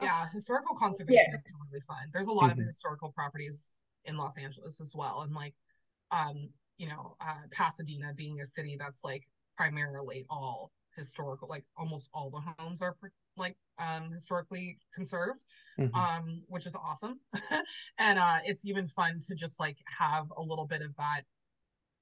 [0.00, 1.36] yeah historical conservation yeah.
[1.36, 2.60] is really fun there's a lot mm-hmm.
[2.60, 5.54] of historical properties in los angeles as well and like
[6.10, 9.22] um you know uh pasadena being a city that's like
[9.56, 12.96] primarily all historical like almost all the homes are
[13.36, 15.42] like um historically conserved
[15.78, 15.94] mm-hmm.
[15.94, 17.18] um which is awesome
[17.98, 21.22] and uh it's even fun to just like have a little bit of that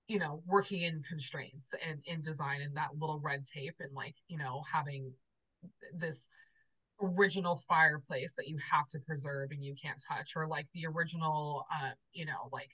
[0.09, 4.15] you know working in constraints and in design and that little red tape and like
[4.29, 5.13] you know having
[5.95, 6.29] this
[7.01, 11.67] original fireplace that you have to preserve and you can't touch or like the original
[11.73, 12.71] uh you know like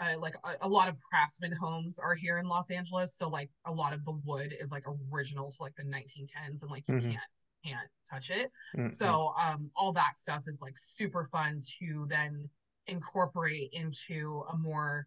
[0.00, 3.50] uh, like a, a, lot of craftsman homes are here in Los Angeles so like
[3.66, 6.94] a lot of the wood is like original to like the 1910s and like you
[6.94, 7.10] mm-hmm.
[7.10, 7.22] can't
[7.64, 8.88] can't touch it mm-hmm.
[8.88, 12.48] so um all that stuff is like super fun to then
[12.86, 15.06] incorporate into a more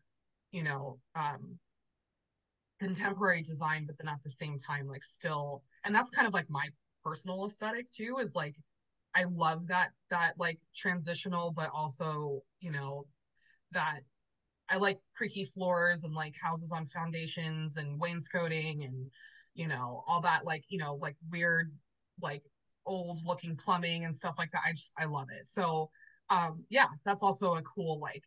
[0.53, 1.59] you know um
[2.79, 6.49] contemporary design but then at the same time like still and that's kind of like
[6.49, 6.67] my
[7.03, 8.55] personal aesthetic too is like
[9.15, 13.05] i love that that like transitional but also you know
[13.71, 13.99] that
[14.69, 19.09] i like creaky floors and like houses on foundations and wainscoting and
[19.53, 21.71] you know all that like you know like weird
[22.21, 22.43] like
[22.85, 24.61] old looking plumbing and stuff like that.
[24.67, 25.45] I just i love it.
[25.47, 25.89] So
[26.29, 28.23] um yeah that's also a cool like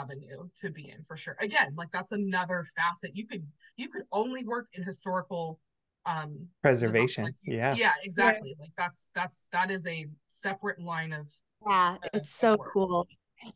[0.00, 1.36] avenue to be in for sure.
[1.40, 3.16] Again, like that's another facet.
[3.16, 5.60] You could you could only work in historical
[6.06, 7.24] um preservation.
[7.24, 7.74] Like you, yeah.
[7.74, 8.54] Yeah, exactly.
[8.56, 8.62] Yeah.
[8.62, 11.26] Like that's that's that is a separate line of
[11.66, 13.06] Yeah, uh, it's so cool.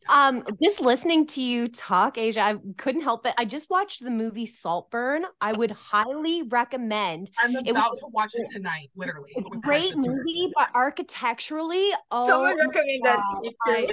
[0.09, 3.33] Um, just listening to you talk, Asia, I couldn't help it.
[3.37, 5.25] I just watched the movie Saltburn.
[5.39, 7.31] I would highly recommend.
[7.41, 9.33] I'm about was, to watch it tonight, literally.
[9.61, 13.87] Great movie, but architecturally, oh, someone recommended that to me too.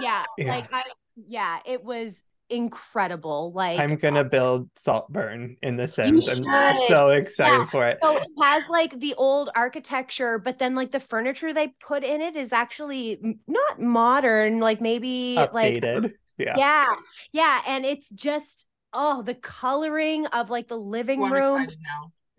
[0.00, 0.82] yeah, yeah, like I
[1.16, 3.52] yeah, it was incredible.
[3.52, 6.28] Like I'm gonna uh, build Saltburn in the Sims.
[6.28, 6.44] I'm
[6.88, 7.66] so excited yeah.
[7.66, 7.98] for it.
[8.02, 12.20] So it has like the old architecture, but then like the furniture they put in
[12.20, 16.02] it is actually not modern, like maybe Updated.
[16.02, 16.54] like yeah.
[16.56, 16.96] Yeah.
[17.32, 17.62] Yeah.
[17.66, 21.68] And it's just oh the coloring of like the living well, room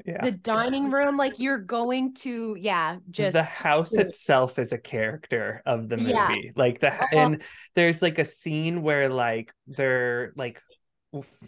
[0.05, 0.23] yeah.
[0.23, 5.61] the dining room like you're going to yeah just the house itself is a character
[5.65, 6.51] of the movie yeah.
[6.55, 7.07] like the uh-huh.
[7.13, 7.41] and
[7.75, 10.61] there's like a scene where like they're like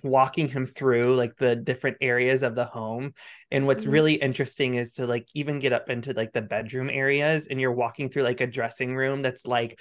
[0.03, 3.13] walking him through like the different areas of the home
[3.51, 3.93] and what's mm-hmm.
[3.93, 7.71] really interesting is to like even get up into like the bedroom areas and you're
[7.71, 9.79] walking through like a dressing room that's like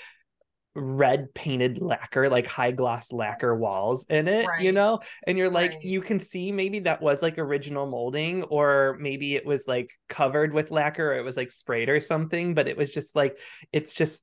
[0.78, 4.62] red painted lacquer like high gloss lacquer walls in it right.
[4.62, 5.82] you know and you're like right.
[5.82, 10.52] you can see maybe that was like original molding or maybe it was like covered
[10.52, 13.38] with lacquer or it was like sprayed or something but it was just like
[13.72, 14.22] it's just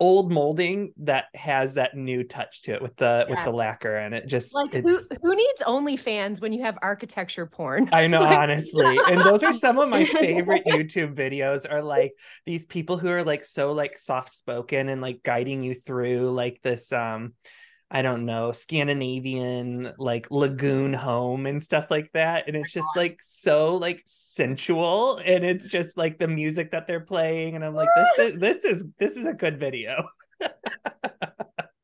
[0.00, 3.34] old molding that has that new touch to it with the yeah.
[3.34, 7.46] with the lacquer and it just like who who needs OnlyFans when you have architecture
[7.46, 7.88] porn?
[7.92, 8.98] I know like, honestly.
[9.08, 12.12] and those are some of my favorite YouTube videos are like
[12.46, 16.60] these people who are like so like soft spoken and like guiding you through like
[16.62, 17.34] this um
[17.92, 22.46] I don't know, Scandinavian like lagoon home and stuff like that.
[22.46, 25.18] And oh it's just like so like sensual.
[25.18, 27.56] And it's just like the music that they're playing.
[27.56, 30.04] And I'm like, this is this is this is a good video.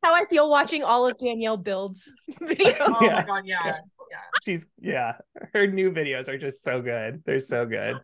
[0.05, 2.77] How I feel watching all of Danielle Build's videos.
[2.81, 3.15] Oh yeah.
[3.15, 3.65] my god, yeah.
[3.65, 4.19] yeah.
[4.45, 5.15] She's yeah.
[5.53, 7.25] Her new videos are just so good.
[7.27, 7.97] They're so good.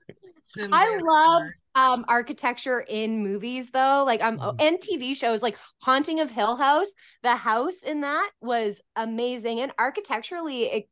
[0.73, 4.57] I love um architecture in movies though like um mm-hmm.
[4.61, 6.93] and tv shows like haunting of hill house
[7.23, 10.89] the house in that was amazing and architecturally it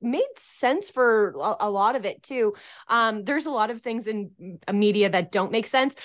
[0.00, 2.54] made sense for a, a lot of it too
[2.88, 4.30] um there's a lot of things in
[4.72, 5.96] media that don't make sense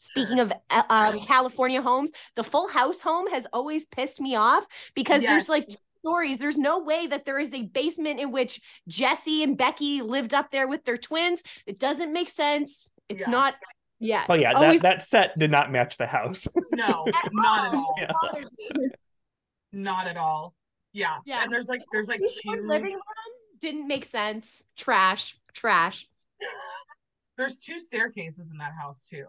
[0.00, 4.66] Speaking of uh, um, California homes, the Full House home has always pissed me off
[4.94, 5.30] because yes.
[5.30, 5.64] there's like
[5.98, 6.38] stories.
[6.38, 10.50] There's no way that there is a basement in which Jesse and Becky lived up
[10.50, 11.42] there with their twins.
[11.66, 12.90] It doesn't make sense.
[13.10, 13.30] It's yeah.
[13.30, 13.54] not
[13.98, 14.24] Yeah.
[14.28, 16.48] Oh yeah, Always- that, that set did not match the house.
[16.72, 17.94] No, not at all.
[17.98, 18.12] Yeah.
[19.72, 20.54] Not at all.
[20.92, 21.16] Yeah.
[21.26, 21.42] Yeah.
[21.44, 23.02] And there's like there's like The two living room
[23.60, 24.64] didn't make sense.
[24.76, 25.36] Trash.
[25.52, 26.08] Trash.
[27.36, 29.26] there's two staircases in that house too.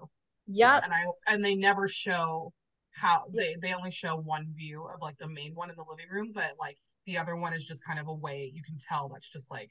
[0.48, 0.84] Yep.
[0.84, 2.54] And I and they never show
[2.92, 6.08] how they they only show one view of like the main one in the living
[6.12, 9.10] room, but like the other one is just kind of a way you can tell
[9.10, 9.70] that's just like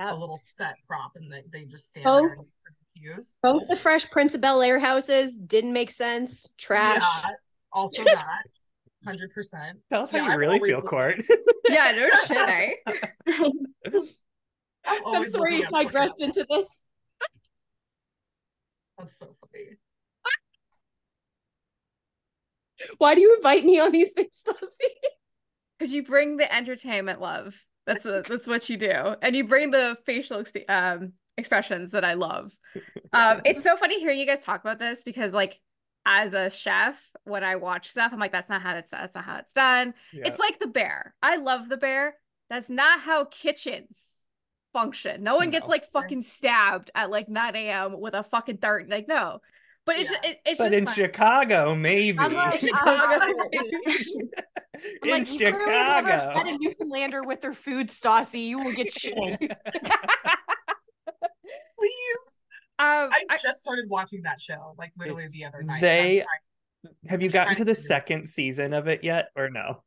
[0.00, 2.20] a little set prop and they, they just stand Oh.
[2.20, 2.36] there
[3.00, 3.38] and use.
[3.42, 6.48] Both the Fresh Prince of Bel Air houses didn't make sense.
[6.58, 7.02] Trash.
[7.02, 7.30] Yeah,
[7.72, 8.42] also that.
[9.04, 9.78] Hundred percent.
[9.90, 11.16] Tell us Yeah, how you I've really feel, Court.
[11.68, 14.00] Yeah, no shit, eh?
[15.06, 16.84] I'm sorry if I digressed into this.
[18.98, 19.76] That's so funny.
[22.98, 24.88] Why do you invite me on these things, Stassi?
[25.78, 27.54] Because you bring the entertainment love.
[27.86, 32.04] That's a, that's what you do, and you bring the facial exp- um, expressions that
[32.04, 32.56] I love.
[33.12, 35.58] Um, it's so funny hearing you guys talk about this because, like,
[36.06, 39.24] as a chef, when I watch stuff, I'm like, that's not how it's that's not
[39.24, 39.94] how it's done.
[40.12, 40.28] Yeah.
[40.28, 41.12] It's like the bear.
[41.20, 42.14] I love the bear.
[42.50, 43.98] That's not how kitchens
[44.72, 45.24] function.
[45.24, 48.00] No one gets like fucking stabbed at like 9 a.m.
[48.00, 48.88] with a fucking dart.
[48.88, 49.40] Like, no.
[49.84, 50.16] But it's Yeah.
[50.18, 50.94] just, it, it's but just in fun.
[50.94, 52.16] Chicago, maybe.
[52.18, 53.24] I'm like, Chicago.
[53.24, 53.34] I'm
[55.02, 56.32] in like, Chicago.
[56.48, 58.46] a Newfoundlander with their food, Stassi.
[58.46, 59.52] You will get shit.
[62.80, 65.80] Um, I I- just started watching that show like literally the other night.
[65.82, 69.28] they- trying- Have you Just gotten to to the it second season of it yet,
[69.36, 69.82] or no?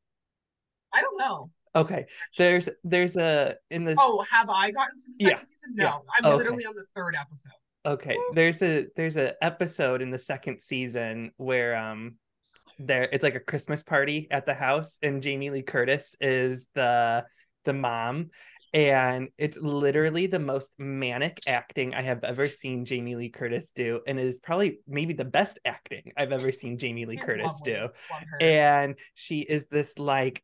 [0.93, 1.49] I don't know.
[1.75, 2.05] Okay,
[2.37, 5.75] there's there's a in the Oh, have I gotten to the second Yeah, season?
[5.75, 5.97] No, yeah.
[6.19, 6.37] I'm Okay.
[6.37, 7.51] literally on the third episode.
[7.85, 12.17] Okay, there's a there's a episode in the second season where um
[12.77, 17.25] there it's like a Christmas party at the house and Jamie Lee Curtis is the
[17.65, 18.29] the mom
[18.73, 24.01] and it's literally the most manic acting I have ever seen Jamie Lee Curtis do
[24.07, 27.89] and it is probably maybe the best acting I've ever seen Jamie Lee Curtis do.
[28.41, 30.43] And she is this like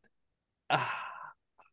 [0.68, 0.84] uh,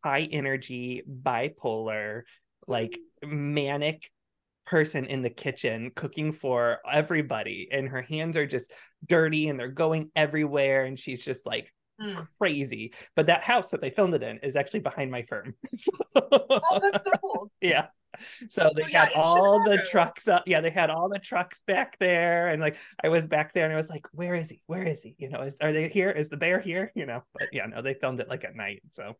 [0.03, 2.23] high energy bipolar
[2.67, 4.09] like manic
[4.65, 8.73] person in the kitchen cooking for everybody and her hands are just
[9.05, 12.27] dirty and they're going everywhere and she's just like Mm.
[12.39, 15.55] crazy but that house that they filmed it in is actually behind my firm
[16.15, 17.51] Oh, that's so cool.
[17.61, 17.87] yeah
[18.49, 21.19] so they Oh, yeah, had it's all the trucks up yeah they had all the
[21.19, 24.49] trucks back there and like i was back there and i was like where is
[24.49, 27.05] he where is he you know is are they here is the bear here you
[27.05, 29.15] know but yeah no they filmed it like at night so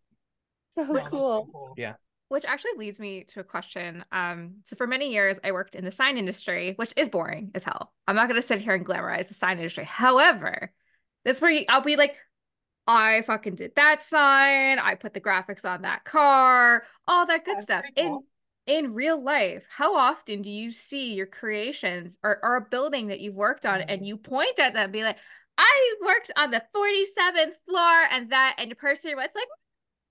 [0.76, 1.50] So No, that's so cool.
[1.52, 1.74] cool.
[1.78, 1.94] Yeah.
[2.30, 4.04] which actually leads me to a question.
[4.12, 7.64] Um, so for many years, I worked in the sign industry, which is boring as
[7.64, 7.94] hell.
[8.08, 9.86] I'm not going to sit here and glamorize the sign industry.
[9.86, 10.72] However,
[11.26, 12.16] that's where you, I'll be like,
[12.88, 14.80] I fucking did that sign.
[14.80, 17.82] I put the graphics on that car, all that good That's stuff.
[17.96, 18.24] pretty In
[18.66, 23.22] in real life, how often do you see your creations or, or a building that
[23.22, 23.86] you've worked on Mm.
[23.88, 25.18] and you point at them and be like,
[25.58, 29.48] I worked on the 47th floor and that, and the person, it's like,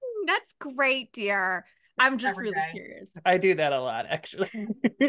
[0.02, 1.66] "Mm, that's great, dear.
[1.98, 2.70] I'm just Every really day.
[2.72, 3.10] curious.
[3.24, 4.50] i do that a lot actually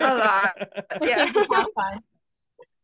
[0.00, 0.52] A lot.
[1.02, 1.26] Yeah.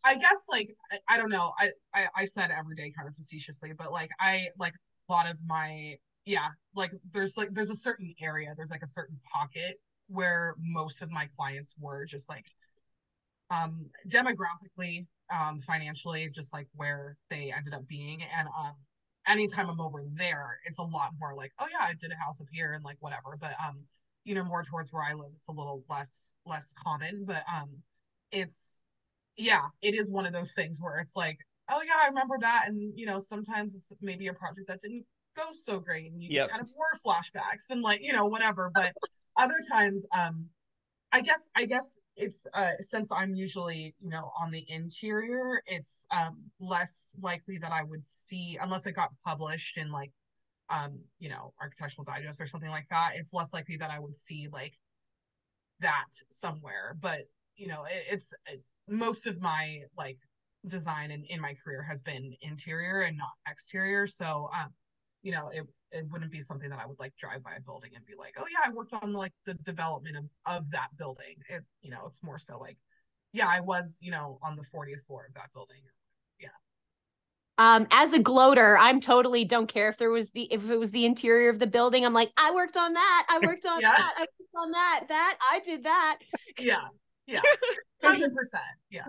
[0.04, 1.52] I guess like I, I don't know.
[1.60, 4.74] I, I I said every day kind of facetiously, but like I like
[5.08, 8.86] a lot of my yeah, like there's like there's a certain area, there's like a
[8.86, 12.46] certain pocket where most of my clients were just like
[13.50, 18.22] um demographically, um financially, just like where they ended up being.
[18.38, 18.74] And um
[19.26, 22.40] anytime I'm over there, it's a lot more like, oh yeah, I did a house
[22.40, 23.36] up here and like whatever.
[23.40, 23.80] But um,
[24.24, 27.24] you know, more towards where I live, it's a little less less common.
[27.26, 27.70] But um
[28.32, 28.82] it's
[29.38, 31.38] yeah, it is one of those things where it's like,
[31.70, 35.06] oh yeah, I remember that, and you know, sometimes it's maybe a project that didn't
[35.36, 36.50] go so great, and you Yep.
[36.50, 38.70] kind of war flashbacks and like you know whatever.
[38.74, 38.94] But
[39.38, 40.46] other times, um,
[41.12, 46.06] I guess I guess it's uh since I'm usually you know on the interior, it's
[46.10, 50.12] um less likely that I would see unless it got published in like
[50.70, 53.12] um you know Architectural Digest or something like that.
[53.16, 54.74] It's less likely that I would see like
[55.80, 56.96] that somewhere.
[57.00, 57.20] But
[57.56, 60.18] you know, it, it's it, most of my like
[60.66, 64.06] design in, in my career has been interior and not exterior.
[64.06, 64.68] So um,
[65.22, 67.90] you know, it it wouldn't be something that I would like drive by a building
[67.94, 71.36] and be like, oh yeah, I worked on like the development of of that building.
[71.48, 72.76] It you know, it's more so like,
[73.32, 75.78] yeah, I was you know on the 40th floor of that building.
[76.40, 76.48] Yeah.
[77.56, 80.90] Um, as a gloater, I'm totally don't care if there was the if it was
[80.90, 82.04] the interior of the building.
[82.04, 83.26] I'm like, I worked on that.
[83.28, 83.92] I worked on Yeah.
[83.92, 84.14] that.
[84.16, 85.04] I worked on that.
[85.08, 86.18] That I did that.
[86.58, 86.86] Yeah,
[87.28, 87.40] yeah,
[88.02, 88.62] hundred percent.
[88.90, 89.06] Yeah,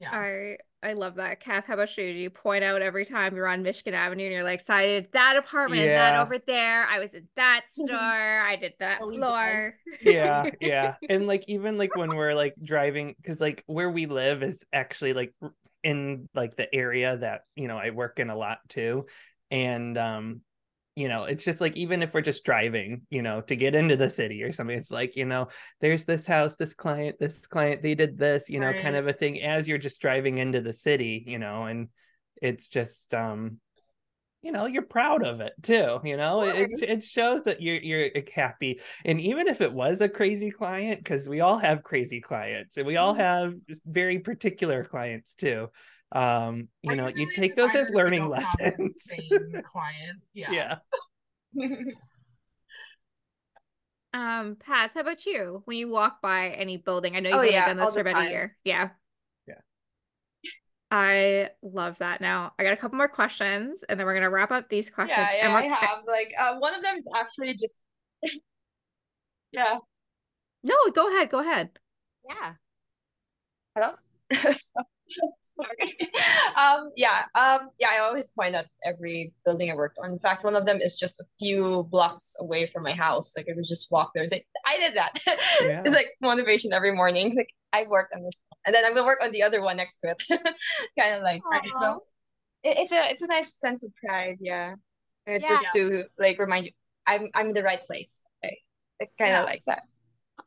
[0.00, 0.10] Yeah.
[0.12, 1.40] I I love that.
[1.40, 2.12] Kath, how about you?
[2.12, 4.86] Do you point out every time you're on Michigan Avenue and you're like, so I
[4.86, 6.86] did that apartment and that over there.
[6.86, 7.96] I was at that store.
[7.96, 9.74] I did that Oh, floor.
[10.02, 14.44] yeah yeah and like even like when we're like driving because like where we live
[14.44, 15.34] is actually like
[15.82, 19.06] in like the area that you know i work in a lot too
[19.50, 20.40] and um
[20.98, 23.96] you know it's just like even if we're just driving you know to get into
[23.96, 25.48] the city or something it's like you know
[25.80, 29.12] there's this house this client this client they did this you know kind of a
[29.12, 31.88] thing as you're just driving into the city you know and
[32.42, 33.58] it's just um
[34.42, 36.42] you know you're proud of it too you know?
[36.42, 38.80] It, it it shows that you're you're happy.
[39.04, 42.86] And even if it was a crazy client because we all have crazy clients and
[42.86, 43.20] we all Mm-hmm.
[43.20, 43.54] have
[43.86, 45.68] very particular clients too
[46.12, 49.02] um you Are know you really a take those as learning don't have the lessons
[49.08, 50.20] Same client.
[50.32, 50.78] Yeah.
[51.54, 51.64] yeah
[54.14, 55.62] Um, Paz, how about you?
[55.66, 58.02] When you walk by any building, I know you've Oh, only yeah, done this for
[58.02, 58.56] the about a year.
[58.64, 58.88] Yeah.
[59.46, 59.54] Yeah.
[60.90, 62.22] I love that.
[62.22, 65.18] Now I got a couple more questions and then we're gonna wrap up these questions.
[65.18, 65.98] Yeah, yeah, we're- I have.
[66.06, 67.86] Like, uh, one of them is actually just.
[69.52, 69.76] yeah.
[70.62, 71.70] No, go ahead, go ahead.
[72.28, 72.54] Yeah.
[73.74, 74.88] Hello.
[75.42, 75.98] Sorry.
[76.56, 76.90] Um.
[76.96, 77.22] Yeah.
[77.34, 77.70] Um.
[77.78, 77.88] Yeah.
[77.92, 80.10] I always point out every building I worked on.
[80.12, 83.36] In fact, one of them is just a few blocks away from my house.
[83.36, 84.24] Like I could just walk there.
[84.24, 85.18] It's like I did that.
[85.62, 85.82] Yeah.
[85.84, 87.34] It's like motivation every morning.
[87.36, 88.58] Like I worked on this, one.
[88.66, 90.22] and then I'm gonna work on the other one next to it.
[90.98, 91.80] kind of like Aw.
[91.80, 92.00] so.
[92.64, 94.38] It, it's a it's a nice sense of pride.
[94.40, 94.74] Yeah.
[95.26, 95.38] Yeah.
[95.38, 96.72] Just to like remind you,
[97.06, 98.26] I'm I'm in the right place.
[98.44, 98.48] I,
[99.00, 99.44] I kind of Yeah.
[99.44, 99.82] like that.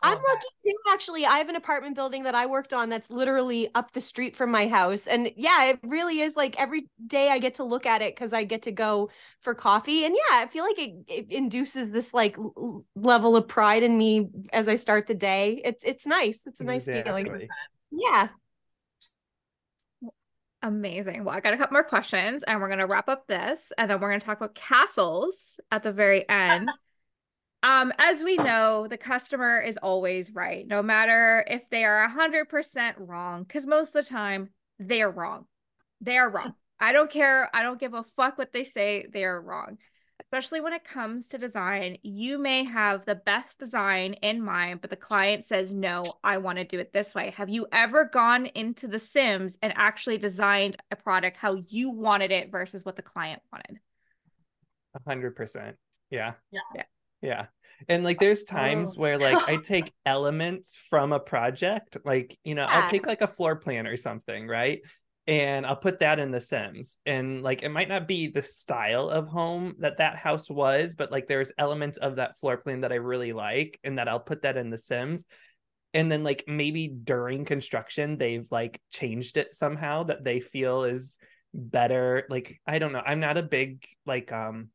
[0.04, 0.28] I'm that.
[0.28, 1.26] lucky too, actually.
[1.26, 4.50] I have an apartment building that I worked on that's literally up the street from
[4.50, 5.06] my house.
[5.06, 8.34] And yeah, it really is like every day I get to look at it because
[8.34, 9.10] I get to go
[9.42, 10.06] for coffee.
[10.06, 13.84] And yeah, I feel like it, it induces this like l- l- level of pride
[13.84, 15.62] in me as I start the day.
[15.64, 16.44] It's it's nice.
[16.48, 17.48] It's a nice feeling.
[17.92, 18.30] Yeah.
[20.64, 21.24] Amazing.
[21.24, 23.90] Well, I got a couple more questions and we're going to wrap up this and
[23.90, 26.70] then we're going to talk about castles at the very end.
[27.64, 32.94] Um, as we know, the customer is always right, no matter if they are 100%
[32.98, 35.46] wrong, because most of the time they are wrong.
[36.00, 36.54] They are wrong.
[36.80, 37.56] I don't care.
[37.56, 39.06] I don't give a fuck what they say.
[39.12, 39.78] They are wrong.
[40.20, 44.90] Especially when it comes to design, you may have the best design in mind, but
[44.90, 47.32] the client says, no, I want to do it this way.
[47.38, 52.32] Have you ever gone into The Sims and actually designed a product how you wanted
[52.32, 53.80] it versus what the client wanted?
[54.96, 55.76] A hundred percent.
[56.10, 56.34] Yeah.
[56.52, 56.60] Yeah.
[56.76, 56.84] Yeah.
[57.22, 57.48] Yeah.
[57.88, 59.02] And like there's times Oh.
[59.02, 62.82] where like I take elements from a project, like, you know, Yeah.
[62.82, 64.82] I'll take like a floor plan or something, right?
[65.28, 66.98] And I'll put that in the Sims.
[67.06, 71.12] And like it might not be the style of home that that house was, but
[71.12, 74.42] like there's elements of that floor plan that I really like and that I'll put
[74.42, 75.26] that in the Sims.
[75.94, 81.18] And then like maybe during construction they've like changed it somehow that they feel is
[81.54, 82.26] better.
[82.30, 83.04] Like I don't know.
[83.06, 84.70] I'm not a big like um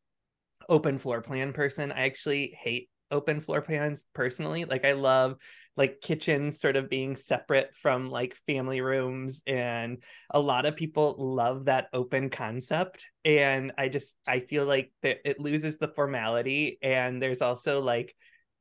[0.68, 1.92] open floor plan person.
[1.92, 4.64] I actually hate open floor plans personally.
[4.64, 5.36] Like I love
[5.76, 11.14] like kitchens sort of being separate from like family rooms and a lot of people
[11.18, 16.78] love that open concept and I just I feel like that it loses the formality
[16.82, 18.14] and there's also like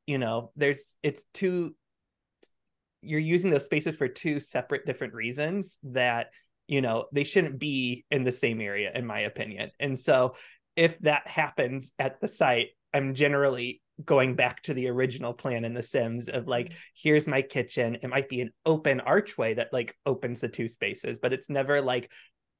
[0.06, 1.74] you know there's it's too
[3.02, 6.28] you're using those spaces for two separate different reasons that
[6.68, 10.34] you know they shouldn't be in the same area in my opinion and so
[10.76, 15.72] if that happens at the site i'm generally going back to the original plan in
[15.72, 19.96] the sims of like here's my kitchen it might be an open archway that like
[20.04, 22.10] opens the two spaces but it's never like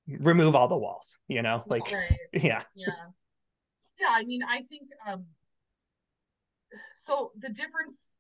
[0.08, 2.18] remove all the walls you know like Right.
[2.32, 2.86] yeah Yeah.
[3.98, 5.24] Yeah, I mean, I think um
[6.94, 8.16] so the difference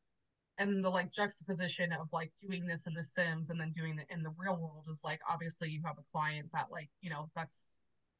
[0.58, 4.06] and the like juxtaposition of like doing this in the Sims and then doing it
[4.10, 7.28] in the real world is like obviously you have a client that like, you know,
[7.36, 7.72] that's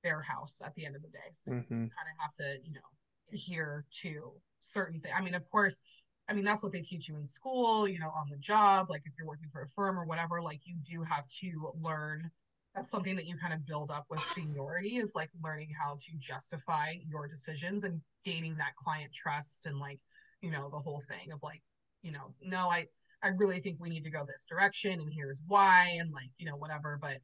[0.07, 1.31] their house at the end of the day.
[1.45, 1.91] So you Mhm.
[1.97, 2.89] kind of have to, you know,
[3.33, 5.15] adhere to certain things.
[5.17, 5.83] I mean, of course,
[6.29, 9.03] I mean that's what they teach you in school, you know, on the job, like
[9.05, 12.31] if you're working for a firm or whatever, like you do have to learn
[12.75, 16.13] that's something that you kind of build up with seniority is like learning how to
[16.19, 19.99] justify your decisions and gaining that client trust and like
[20.43, 21.63] you know the whole thing of like
[22.03, 22.87] you know no i
[23.23, 26.47] i really think we need to go this direction and here's why and like you
[26.47, 27.17] know whatever but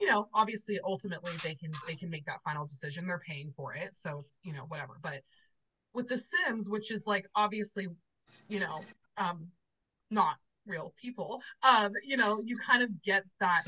[0.00, 3.06] you know obviously ultimately they can they can make that final decision.
[3.06, 4.94] They're paying for it so it's you know whatever.
[5.02, 5.22] But
[5.92, 7.88] with the sims which is like obviously
[8.48, 8.76] you know
[9.16, 9.46] um
[10.10, 10.36] not
[10.66, 13.62] real people um you know you kind of get that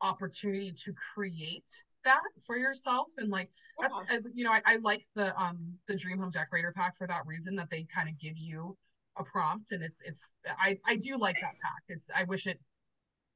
[0.00, 1.70] opportunity to create
[2.04, 3.48] that for yourself and like
[3.80, 7.06] that's uh, you know I, I like the um the dream home decorator pack for
[7.06, 8.76] that reason that they kind of give you
[9.16, 10.26] a prompt and it's it's
[10.58, 11.82] i i do like that pack.
[11.88, 12.58] It's i wish it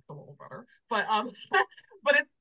[0.09, 0.66] a little better.
[0.89, 1.31] But um,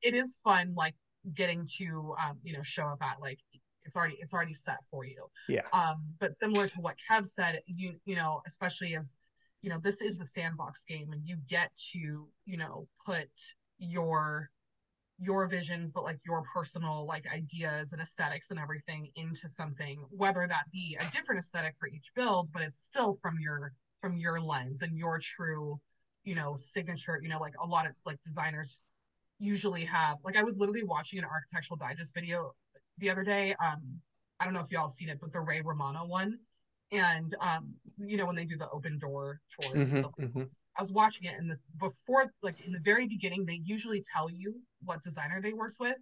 [0.06, 0.94] it is fun like
[1.34, 3.40] getting to um you know show up at like
[3.84, 5.27] it's already it's already set for you.
[5.48, 5.61] Yeah.
[5.72, 9.18] Um, but similar to what Kev said, you you know especially as
[9.61, 13.30] you know this is the sandbox game and you get to you know put
[13.80, 14.49] your
[15.18, 20.45] your visions but like your personal like ideas and aesthetics and everything into something whether
[20.45, 23.72] that be a different aesthetic for each build but it's still from your
[24.02, 25.80] from your lens and your true
[26.26, 28.84] you know signature you know like a lot of like designers
[29.40, 32.53] usually have like i was literally watching an architectural digest video
[32.99, 33.82] the other day um
[34.40, 36.38] i don't know if y'all have seen it but the ray romano one
[36.91, 40.49] and um you know when they do the open door tours Mhm, and stuff mhm.
[40.78, 44.30] I was watching it and the before like in the very beginning they usually tell
[44.30, 45.95] you what designer they worked with.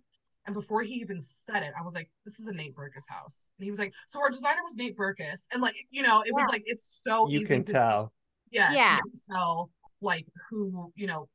[0.46, 3.52] And before he even said it, I was like, this is a Nate Berkus house.
[3.58, 5.46] And he was like, so our designer was Nate Berkus.
[5.54, 8.14] And like, you know, it was like it's so You easy can to- tell.
[8.52, 8.74] Yeah.
[8.74, 8.96] Yeah.
[8.98, 9.70] You can tell
[10.02, 11.30] like who, you know,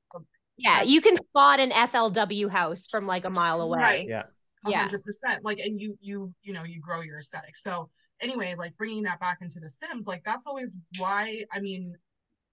[0.58, 3.78] Yeah, you can spot an FLW house from like a mile away.
[3.78, 4.08] Right.
[4.08, 4.22] Yeah.
[4.66, 4.78] Yeah.
[4.80, 5.44] hundred percent.
[5.44, 7.56] Like, and you, you, you know, you grow your aesthetic.
[7.56, 7.88] So
[8.20, 11.44] anyway, like bringing that back into the Sims, like that's always why.
[11.52, 11.94] I mean,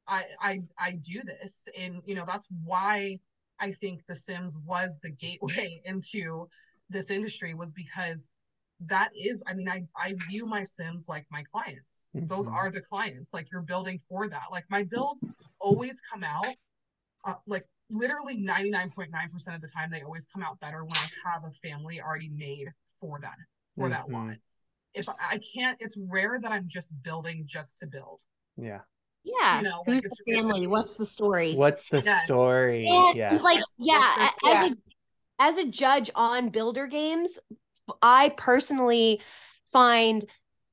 [0.07, 3.19] I, I, I do this, and you know, that's why
[3.59, 6.47] I think The Sims was the gateway into
[6.91, 8.29] this industry was because
[8.81, 9.43] that is.
[9.47, 12.07] I mean, I, I view my Sims like my clients.
[12.13, 12.53] Those Mhm.
[12.53, 13.33] are the clients.
[13.33, 14.43] Like you're building for that.
[14.51, 15.27] Like my builds
[15.59, 16.45] always come out
[17.25, 21.43] uh, like literally 99.9% of the time they always come out better when i have
[21.43, 22.67] a family already made
[22.99, 23.35] for that
[23.77, 24.13] for that Mhm.
[24.13, 24.37] lot
[24.93, 28.21] if I- i can't it's rare that i'm just building just to build
[28.57, 28.81] Yeah.
[29.23, 29.57] Yeah.
[29.57, 30.67] You know, like, Who's it's- the it's- family?
[30.67, 31.55] What's the story?
[31.55, 32.23] What's the Yes.
[32.25, 32.87] story?
[32.87, 33.35] And Yeah.
[33.37, 34.75] like, yeah, what's a- as a,
[35.39, 37.39] as a judge on builder games,
[38.03, 39.21] I personally
[39.71, 40.23] find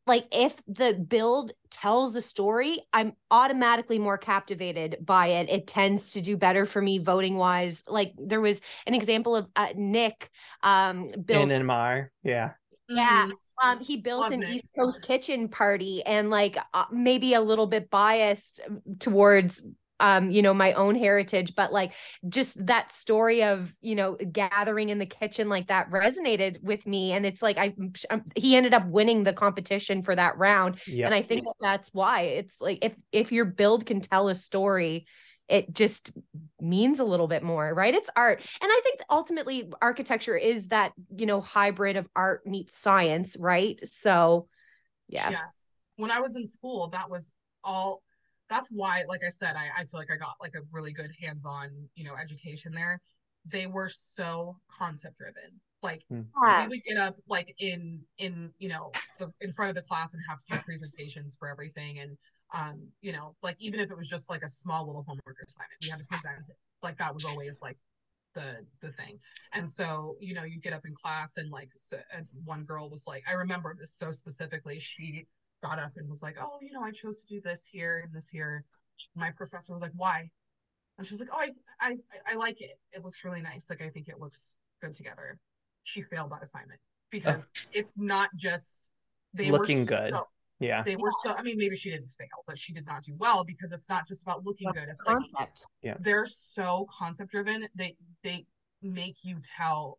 [0.07, 5.49] like if the build tells a story, I'm automatically more captivated by it.
[5.49, 7.83] It tends to do better for me voting wise.
[7.87, 10.29] Like there was an example of uh, Nick
[10.63, 12.11] um built In and Mar.
[12.25, 12.53] Yeah.
[12.89, 13.27] yeah.
[13.27, 13.33] Mhm.
[13.63, 14.51] Um, he built Love an Nick.
[14.51, 18.61] East Coast kitchen party and like uh, maybe a little bit biased
[18.99, 19.63] towards
[20.03, 21.93] um you know my own heritage but like
[22.29, 27.13] just that story of you know gathering in the kitchen like that resonated with me
[27.13, 27.73] and it's like I
[28.11, 31.07] um, he ended up winning the competition for that round Yeah.
[31.07, 32.23] and I think that that's why.
[32.23, 35.07] It's like if if your build can tell a story
[35.49, 36.13] it just
[36.61, 37.95] means a little bit more right?
[37.95, 42.77] It's art and i think ultimately architecture is that you know hybrid of art meets
[42.77, 43.79] science right?
[43.89, 44.49] So
[45.09, 45.31] yeah.
[45.31, 45.39] Yeah.
[45.97, 48.03] When i was in school that was all
[48.53, 51.11] that's why like i said i, I feel like i got like a really good
[51.21, 53.01] hands-on you know education there.
[53.47, 55.61] They were so concept driven.
[55.83, 56.03] Like
[56.63, 60.15] we would get up like in in you know the, in front of the class
[60.15, 61.99] and have to do presentations for everything.
[61.99, 62.17] And
[62.55, 65.79] um you know like even if it was just like a small little homework assignment
[65.83, 66.57] we had to present it.
[66.83, 67.79] Like that was always like
[68.35, 69.19] the the thing.
[69.55, 72.89] And so you know you get up in class and like so, and one girl
[72.91, 74.79] was like i remember this so specifically.
[74.79, 75.27] She
[75.63, 78.13] got up and was like oh you know i chose to do this here and
[78.13, 78.65] this here.
[79.17, 80.31] My professor was like why?
[80.99, 81.97] And she was like oh i i
[82.31, 82.79] i like it.
[82.93, 83.71] It looks really nice.
[83.71, 85.39] Like i think it looks good together.
[85.85, 86.81] She failed that assignment
[87.11, 88.91] because it's not just
[89.35, 90.11] they Looking were good.
[90.11, 90.29] so,
[90.61, 90.83] Yeah.
[90.83, 93.45] they were so i mean maybe she didn't fail but she did not do well
[93.45, 94.89] because it's not just about looking What's good.
[94.89, 95.67] The it's like concept.
[96.01, 98.47] They're so concept driven they they
[98.83, 99.99] make you tell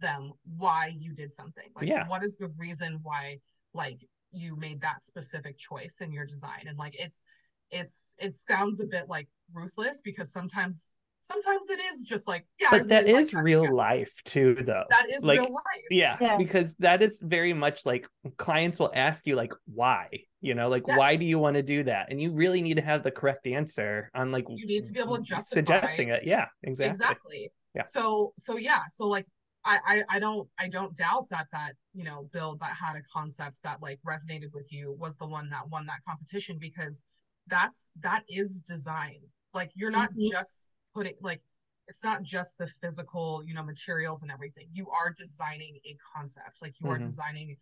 [0.00, 1.68] them why you did something.
[1.76, 2.06] Like Yeah.
[2.08, 3.38] what is the reason why
[3.72, 3.98] like
[4.34, 7.24] you made that specific choice in your design and like it's
[7.70, 12.68] it's it sounds a bit like ruthless because sometimes sometimes it is just like yeah
[12.70, 13.76] But that really like is real together.
[13.76, 14.84] life too, though.
[14.90, 16.36] that is like, real life Yeah, Yeah.
[16.36, 18.06] because that is very much like
[18.36, 20.08] clients will ask you like why,
[20.42, 22.10] you know, like why do you want to do that?
[22.10, 25.00] And you really need to have the correct answer on like you need to be
[25.00, 26.24] able to justify suggesting it.
[26.24, 26.90] Yeah, exactly.
[26.92, 27.82] exactly Yeah.
[27.84, 29.26] so so yeah so like
[29.64, 33.02] I, I i don't i don't doubt that that you know build that had a
[33.12, 37.04] concept that like resonated with you was the one that won that competition because
[37.46, 39.20] that's that is design
[39.52, 40.30] like you're not Mhm.
[40.30, 41.40] just putting like
[41.86, 46.60] it's not just the physical you know materials and everything you are designing a concept
[46.62, 47.06] like you are Mhm.
[47.06, 47.56] designing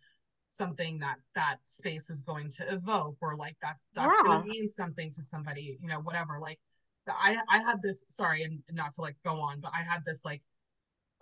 [0.49, 4.29] something that that space is going to evoke or like that's that's Yeah.
[4.29, 6.59] going to mean something to somebody you know whatever like
[7.07, 10.23] I I had this sorry and not to like go on, but I had this
[10.23, 10.41] like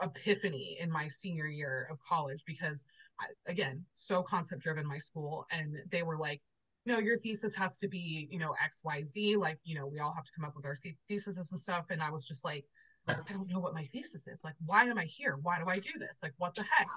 [0.01, 2.85] epiphany in my senior year of college because
[3.19, 6.41] I, again, so concept driven my school and they were like,
[6.85, 9.35] no, your thesis has to be, you know, X, Y, Z.
[9.37, 11.85] Like, you know, we all have to come up with our the- theses and stuff.
[11.91, 12.65] And I was just like,
[13.07, 14.43] I don't know what my thesis is.
[14.43, 15.37] Like, why am I here?
[15.41, 16.19] Why do I do this?
[16.23, 16.87] Like, what the heck?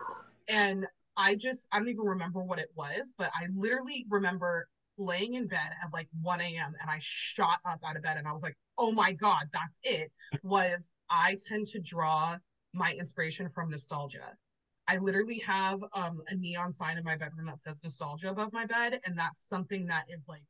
[0.49, 0.87] And
[1.17, 5.47] I just, I don't even remember what it was, but I literally remember laying in
[5.47, 6.75] bed at like 1 a.m.
[6.81, 9.79] and I shot up out of bed and I was like, oh my God, that's
[9.83, 10.11] it.
[10.43, 12.37] Was I tend to draw
[12.75, 14.37] my inspiration from nostalgia.
[14.89, 18.67] I literally have um a neon sign in my bedroom that says nostalgia above my
[18.67, 19.01] bed.
[19.07, 20.45] And that's something that is like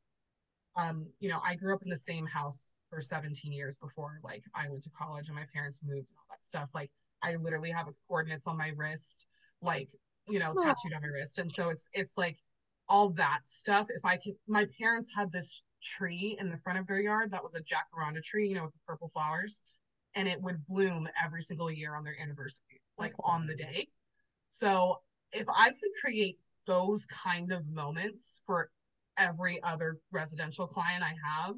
[0.76, 4.44] um, you know, I grew up in the same house for 17 years before like
[4.54, 6.68] I went to college and my parents moved and all that stuff.
[6.74, 6.90] Like
[7.22, 9.26] I literally have its coordinates on my wrist,
[9.62, 9.88] like,
[10.28, 11.38] you know, tattooed on my wrist.
[11.38, 12.38] And so it's it's like
[12.88, 13.86] all that stuff.
[13.90, 17.42] If I could my parents had this tree in the front of their yard that
[17.42, 19.64] was a jacaranda tree, you know, with the purple flowers.
[20.14, 23.88] And it would bloom every single year on their anniversary, like on the day.
[24.48, 25.00] So
[25.32, 28.70] if I could create those kind of moments for
[29.18, 31.54] every other residential client I have,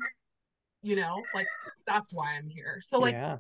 [0.83, 1.47] you know, like
[1.87, 2.79] that's why I'm here.
[2.81, 3.39] So like yeah.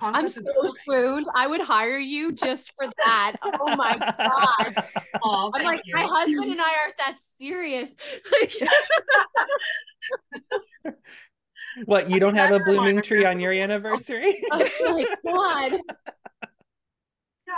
[0.00, 0.42] I'm so
[0.82, 1.26] spooned.
[1.34, 3.36] I would hire you just for that.
[3.42, 4.84] oh my god!
[5.22, 5.94] Oh, I'm like, you.
[5.94, 7.90] my husband and I aren't that serious.
[11.84, 14.42] what you don't have a blooming tree on your anniversary?
[14.52, 15.80] oh my god!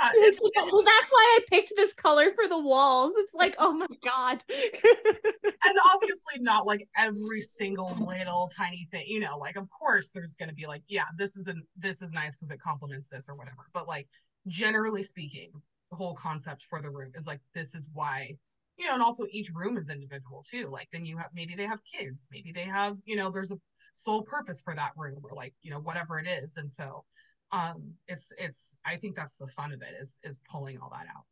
[0.01, 3.13] Yeah, It's it's, well, that's why I picked this color for the walls.
[3.17, 4.43] It's like, oh my god.
[4.51, 10.37] and obviously not like every single little tiny thing, you know, like of course there's
[10.37, 13.69] gonna be like, yeah, this isn't this is nice because it complements this or whatever.
[13.73, 14.09] But like
[14.47, 15.51] generally speaking,
[15.91, 18.37] the whole concept for the room is like this is why
[18.77, 20.69] you know, and also each room is individual too.
[20.69, 23.59] Like then you have maybe they have kids, maybe they have, you know, there's a
[23.95, 26.57] sole purpose for that room or like, you know, whatever it is.
[26.57, 27.05] And so
[27.53, 31.07] um it's it's I think that's the fun of it is is pulling all that
[31.15, 31.25] out.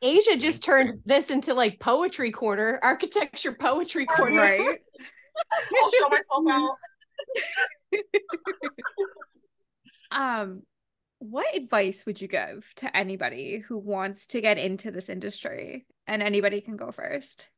[0.00, 4.40] Asia just turned this into like poetry corner, architecture poetry corner.
[4.40, 4.60] Right.
[5.82, 6.76] I'll show myself out.
[10.12, 10.62] Um,
[11.18, 15.86] what advice would you give to anybody who wants to get into this industry?
[16.06, 17.48] And anybody can go first.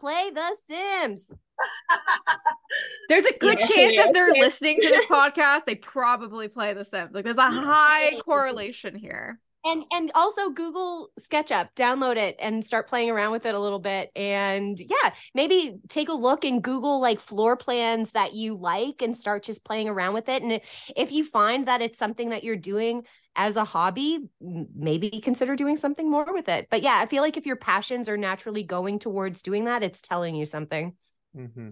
[0.00, 1.34] Play The Sims.
[3.08, 4.40] There's a good Yeah, chance if they're same.
[4.40, 7.10] listening to this podcast, they probably play The Sims.
[7.12, 9.40] Like there's a high correlation here.
[9.62, 13.78] And and also Google SketchUp, download it and start playing around with it a little
[13.78, 14.10] bit.
[14.16, 19.14] And yeah, maybe take a look and Google like floor plans that you like and
[19.14, 20.42] start just playing around with it.
[20.42, 20.62] And if,
[20.96, 23.02] if you find that it's something that you're doing
[23.36, 26.66] as a hobby, maybe consider doing something more with it.
[26.70, 30.02] But yeah, I feel like if your passions are naturally going towards doing that, it's
[30.02, 30.94] telling you something.
[31.34, 31.70] hmm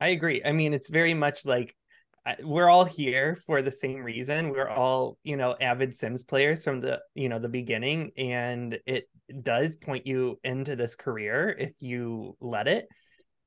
[0.00, 0.42] I agree.
[0.44, 1.74] I mean, it's very much like
[2.42, 4.50] we're all here for the same reason.
[4.50, 9.08] We're all, you know, avid Sims players from the, you know, the beginning, and it
[9.42, 12.88] does point you into this career if you let it.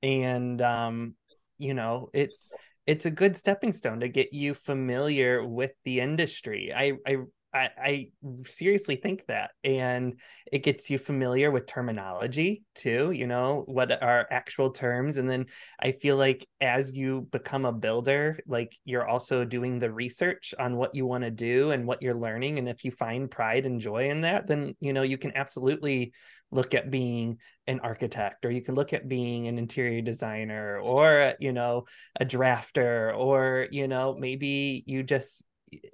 [0.03, 1.15] And um,
[1.57, 2.49] you know, it's
[2.87, 6.73] it's a good stepping stone to get you familiar with the industry.
[6.75, 7.17] I I
[7.53, 8.07] I,
[8.45, 10.19] seriously think that, and
[10.51, 13.11] it gets you familiar with terminology too.
[13.11, 15.47] You know what are actual terms, and then
[15.79, 20.77] I feel like as you become a builder, like you're also doing the research on
[20.77, 22.57] what you want to do and what you're learning.
[22.57, 26.13] And if you find pride and joy in that, then you know you can absolutely
[26.51, 27.37] look at being
[27.67, 31.85] an architect, or you can look at being an interior designer, or you know
[32.19, 35.43] a drafter, or you know maybe you just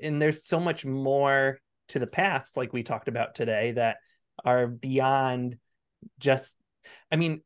[0.01, 1.59] and there's so much more
[1.89, 3.97] to the paths like we talked about today that
[4.43, 5.57] are beyond
[6.19, 6.57] just
[7.11, 7.41] i mean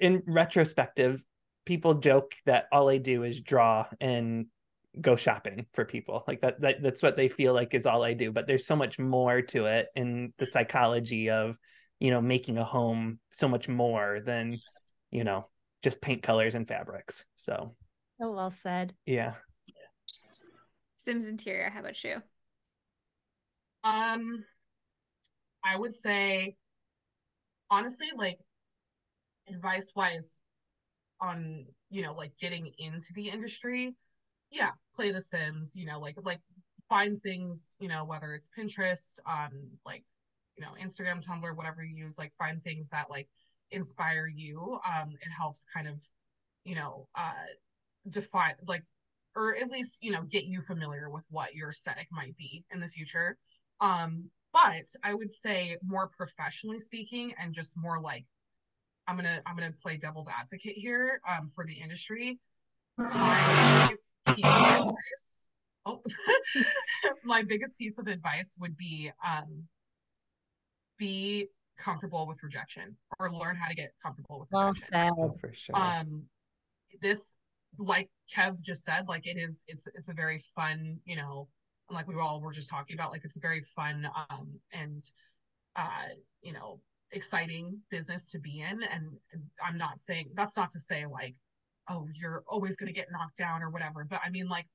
[0.00, 1.22] in retrospective
[1.64, 4.46] people joke that all i do is draw and
[5.00, 6.24] go shopping for people.
[6.26, 8.76] Like that, that that's what they feel like is all i do but there's so
[8.76, 11.56] much more to it in the psychology of
[12.00, 14.60] you know making a home so much more than
[15.10, 15.46] you know
[15.82, 17.74] just paint colors and fabrics so
[18.20, 18.94] So well said.
[19.06, 19.34] yeah
[21.06, 22.20] Simteriorr, how about you?
[23.84, 24.44] Um,
[25.64, 26.56] I would say,
[27.70, 28.38] honestly, like
[29.48, 30.40] advice wise
[31.20, 33.94] on, you know, like getting into the industry,
[34.50, 36.40] yeah, play The Sims, you know, like like
[36.88, 39.52] find things, you know, whether it's Pinterest, um,
[39.86, 40.04] like,
[40.58, 43.28] you know, Instagram, Tumblr, whatever you use, like find things that like
[43.70, 44.78] inspire you.
[44.84, 45.94] Um, it helps kind of,
[46.64, 47.32] you know, uh
[48.08, 48.84] define like
[49.34, 52.80] or at least you know get you familiar with what your aesthetic might be in
[52.80, 53.36] the future
[53.80, 58.24] um but i would say more professionally speaking and just more like
[59.06, 62.38] i'm gonna i'm gonna play devil's advocate here um for the industry
[62.96, 63.46] my
[63.86, 65.50] biggest piece of advice
[65.86, 66.02] oh
[67.24, 69.64] my biggest piece of advice would be um
[70.98, 71.48] be
[71.78, 75.10] comfortable with rejection or learn how to get comfortable with Well rejection said.
[75.16, 76.24] oh, for sure um
[77.00, 77.36] this
[77.78, 81.48] like kev just said like it is it's it's a very fun you know
[81.90, 85.04] like we all were just talking about like it's a very fun um and
[85.76, 86.08] uh
[86.42, 86.80] you know
[87.12, 88.82] exciting business to be in.
[88.82, 89.08] And
[89.64, 91.34] I'm not saying that's not to say like,
[91.88, 94.04] oh, you're always going to get knocked down or whatever.
[94.08, 94.66] But I mean, like,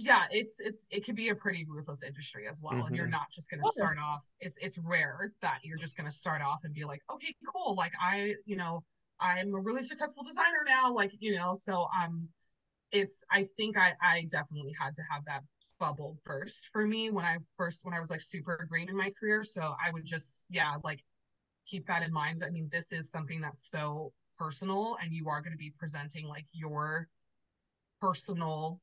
[0.00, 2.72] yeah, it's it's it can be a pretty ruthless industry as well.
[2.72, 2.86] Mm-hmm.
[2.86, 3.12] And you're mm-hmm.
[3.12, 4.24] not just going to start off.
[4.40, 7.74] It's it's rare that you're just going to start off and be like, okay, cool.
[7.74, 8.82] Like I, you know,
[9.20, 10.94] I'm a really successful designer now.
[10.94, 12.28] Like you know, so um,
[12.92, 15.42] it's I think I I definitely had to have that
[15.78, 19.12] bubble burst for me when I first when I was like super green in my
[19.20, 19.44] career.
[19.44, 21.00] So I would just yeah like
[21.66, 22.42] keep that in mind.
[22.44, 26.26] I mean, this is something that's so personal, and you are going to be presenting
[26.26, 27.06] like your
[28.00, 28.80] personal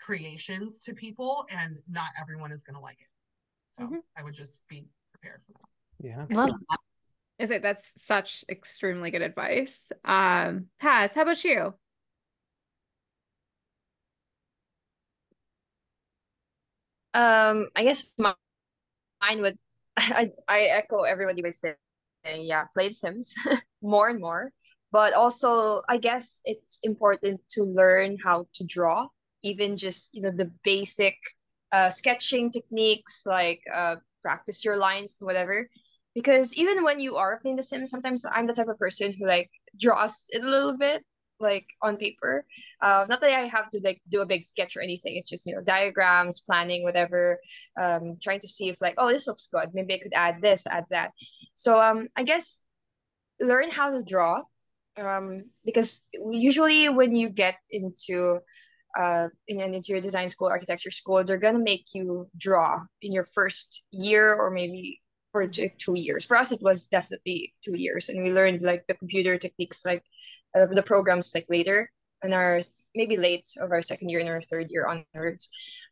[0.00, 3.08] creations to people, and not everyone is going to like it.
[3.70, 3.96] So mm-hmm.
[4.16, 6.06] I would just be prepared for that.
[6.06, 6.26] Yeah.
[6.30, 6.78] Love that.
[7.38, 9.90] Is it that's such extremely good advice.
[10.04, 11.74] Um, Paz, how about you?
[17.12, 18.34] Um, I guess my,
[19.20, 19.56] mine would
[19.96, 21.76] I I echo everybody by saying
[22.24, 23.34] yeah, played Sims
[23.82, 24.52] more and more.
[24.92, 29.08] But also, I guess it's important to learn how to draw,
[29.44, 31.14] even just you know the basic
[31.72, 35.68] uh, sketching techniques, like uh, practice your lines, whatever.
[36.14, 39.26] Because even when you are playing The Sims, sometimes I'm the type of person who
[39.26, 39.50] like
[39.80, 41.02] draws it a little bit,
[41.40, 42.44] like on paper.
[42.80, 45.16] Uh, not that I have to like do a big sketch or anything.
[45.16, 47.38] It's just you know diagrams, planning, whatever.
[47.80, 49.70] Um, trying to see if like oh this looks good.
[49.74, 51.10] Maybe I could add this, add that.
[51.54, 52.64] So um, I guess
[53.40, 54.42] learn how to draw.
[54.96, 58.38] Um, because usually when you get into
[58.98, 63.24] uh, in an interior design school, architecture school, they're gonna make you draw in your
[63.24, 65.00] first year or maybe
[65.32, 66.24] for two, years.
[66.24, 70.04] For us, it was definitely two years, and we learned like the computer techniques, like
[70.56, 71.90] uh, the programs, like later
[72.22, 72.60] in our
[72.94, 75.50] maybe late of our second year and our third year onwards.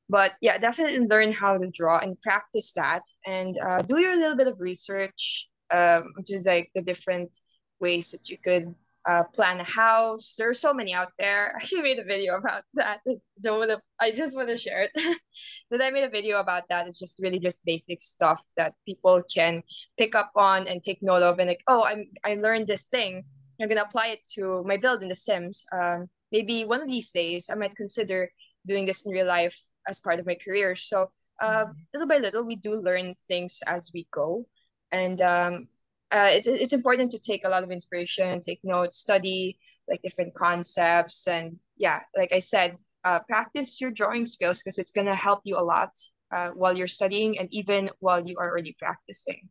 [0.09, 4.37] But yeah, definitely learn how to draw and practice that, and uh, do your little
[4.37, 7.37] bit of research um, to like the different
[7.81, 8.73] ways that you could
[9.09, 10.35] uh, plan a house.
[10.39, 11.53] There's so many out there.
[11.55, 13.01] I actually made a video about that.
[13.41, 14.93] Don't wanna, I just want to share it.
[15.71, 16.87] but I made a video about that.
[16.87, 19.63] It's just really just basic stuff that people can
[19.99, 21.39] pick up on and take note of.
[21.39, 23.25] And like, oh, I'm I learned this thing.
[23.61, 25.65] I'm gonna apply it to my build in The Sims.
[25.73, 28.31] Um, maybe one of these days I might consider
[28.67, 29.59] doing this in real life
[29.89, 30.77] as part of my career.
[30.77, 31.11] So
[31.41, 31.73] uh, mm-hmm.
[31.93, 34.47] little by little, we do learn things as we go.
[34.93, 35.69] And um,
[36.13, 39.59] uh, it's it's important to take a lot of inspiration, take notes, study
[39.89, 44.93] like different concepts, and yeah, like I said, uh, practice your drawing skills because it's
[44.93, 45.91] gonna help you a lot
[46.35, 49.49] uh, while you're studying and even while you are already practicing.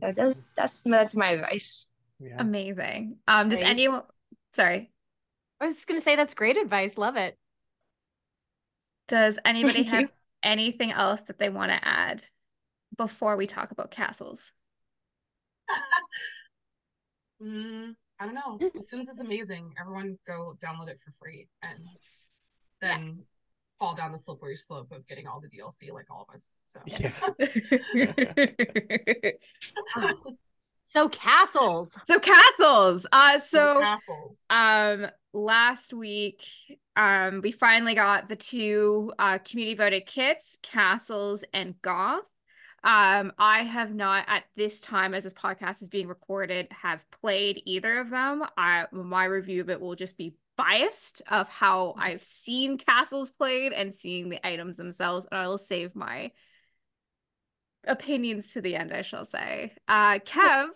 [0.00, 1.90] So that's that's that's my advice.
[2.20, 2.36] Yeah.
[2.38, 3.16] Amazing.
[3.26, 4.02] Um, does anyone?
[4.52, 4.90] Sorry,
[5.60, 6.98] I was just gonna say that's great advice.
[6.98, 7.38] Love it.
[9.08, 10.10] Does anybody have
[10.42, 12.24] anything else that they want to add
[12.96, 14.52] before we talk about castles?
[17.44, 18.58] Mm, I don't know.
[18.58, 19.74] The Sims is amazing.
[19.80, 21.78] Everyone go download it for free and
[22.80, 23.12] then yeah.
[23.78, 26.62] fall down the slippery slope of getting all the DLC like all of us.
[26.66, 27.10] So yeah.
[30.92, 31.98] so castles.
[32.06, 33.06] So castles.
[33.12, 34.42] Uh so, so castles.
[34.50, 36.44] um last week
[36.96, 42.22] um we finally got the two uh community voted kits, castles and goth.
[42.84, 47.62] Um, I have not at this time, as this podcast is being recorded, have played
[47.64, 48.44] either of them.
[48.58, 52.00] I my review of it will just be biased of how mm-hmm.
[52.00, 56.30] I've seen castles played and seeing the items themselves, and I will save my
[57.86, 59.72] opinions to the end, I shall say.
[59.88, 60.66] Uh, Kev,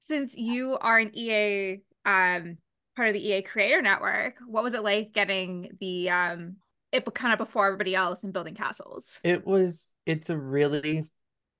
[0.00, 2.58] since you are an EA um
[2.96, 6.56] part of the EA Creator Network, what was it like getting the um
[6.90, 9.20] it kind of before everybody else and building castles?
[9.22, 9.90] It was.
[10.06, 11.06] It's a really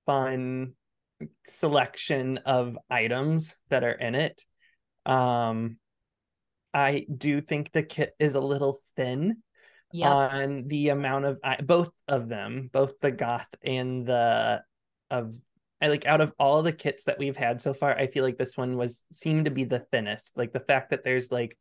[0.06, 0.74] fun
[1.46, 4.44] selection of items that are in it.
[5.06, 5.78] Um,
[6.72, 9.42] I do think the kit is a little thin
[9.92, 10.10] yep.
[10.10, 14.62] on the amount of both of them, both the goth and the
[15.10, 15.34] of
[15.80, 18.38] I like out of all the kits that we've had so far, I feel like
[18.38, 20.32] this one was seemed to be the thinnest.
[20.36, 21.58] Like the fact that there's like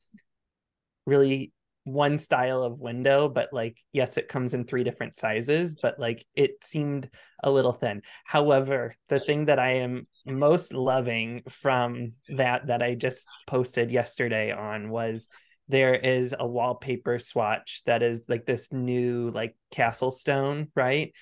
[1.05, 1.51] really
[1.85, 6.25] one style of window but like yes it comes in three different sizes but like
[6.35, 7.09] it seemed
[7.43, 8.01] a little thin.
[8.25, 14.51] However the thing that i am most loving from that that i just posted yesterday
[14.51, 15.27] on was
[15.67, 21.13] there is a wallpaper swatch that is like this new like castle stone right?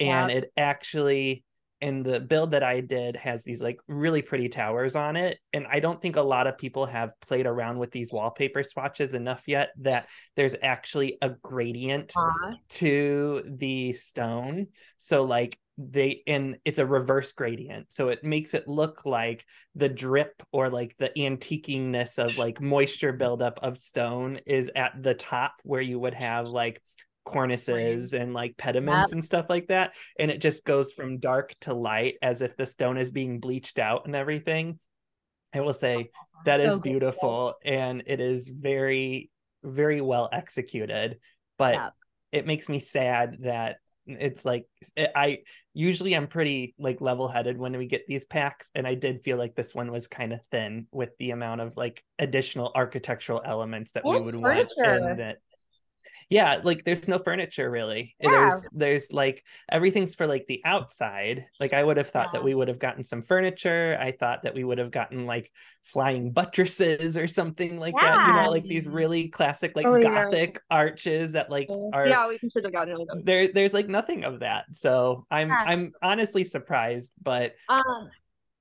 [0.00, 1.44] And it actually
[1.82, 5.38] and the build that I did has these like really pretty towers on it.
[5.52, 9.14] And I don't think a lot of people have played around with these wallpaper swatches
[9.14, 12.54] enough yet that there's actually a gradient uh-huh.
[12.70, 14.68] to the stone.
[14.98, 19.88] So like they and it's a reverse gradient so it makes it look like the
[19.88, 25.54] drip or like the antiquingness of like moisture buildup of stone is at the top
[25.62, 26.82] where you would have like
[27.24, 29.12] cornices and like pediments yep.
[29.12, 32.66] and stuff like that and it just goes from dark to light as if the
[32.66, 34.78] stone is being bleached out and everything
[35.54, 36.40] i will say awesome.
[36.44, 39.30] that is beautiful and it is very
[39.62, 41.18] very well executed
[41.58, 41.92] but yep.
[42.32, 43.76] it makes me sad that
[44.06, 44.64] it's like
[44.96, 45.38] it, i
[45.74, 49.36] usually i'm pretty like level headed when we get these packs and i did feel
[49.36, 53.92] like this one was kind of thin with the amount of like additional architectural elements
[53.92, 54.74] that we would furniture.
[54.78, 55.38] want in it
[56.30, 58.14] yeah like there's no furniture really.
[58.20, 58.30] Yeah.
[58.30, 61.46] there's there's like everything's for like the outside.
[61.58, 62.38] Like i would have thought yeah.
[62.38, 63.98] that we would have gotten some furniture.
[64.00, 65.50] I thought that we would have gotten like
[65.82, 68.16] flying buttresses or something like yeah.
[68.16, 72.28] that you know like these really classic like oh, gothic arches that like are yeah
[72.28, 73.24] we should have gotten those.
[73.24, 74.64] there there's like nothing of that.
[74.72, 78.08] So i'm i'm honestly surprised but um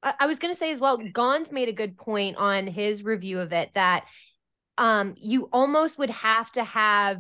[0.02, 3.40] I was going to say as well, Gons made a good point on his review
[3.40, 4.06] of it that
[4.78, 7.18] um, you almost would have to have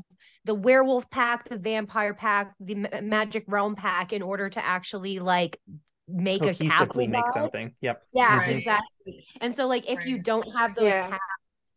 [0.49, 2.73] the werewolf pack, the vampire pack, the
[3.03, 5.61] magic realm pack in order to actually like
[6.07, 7.71] make a castle make something.
[7.81, 8.01] Yep.
[8.11, 8.55] Yeah, right.
[8.55, 9.27] exactly.
[9.41, 11.07] And so like if you don't have those yeah.
[11.07, 11.23] packs,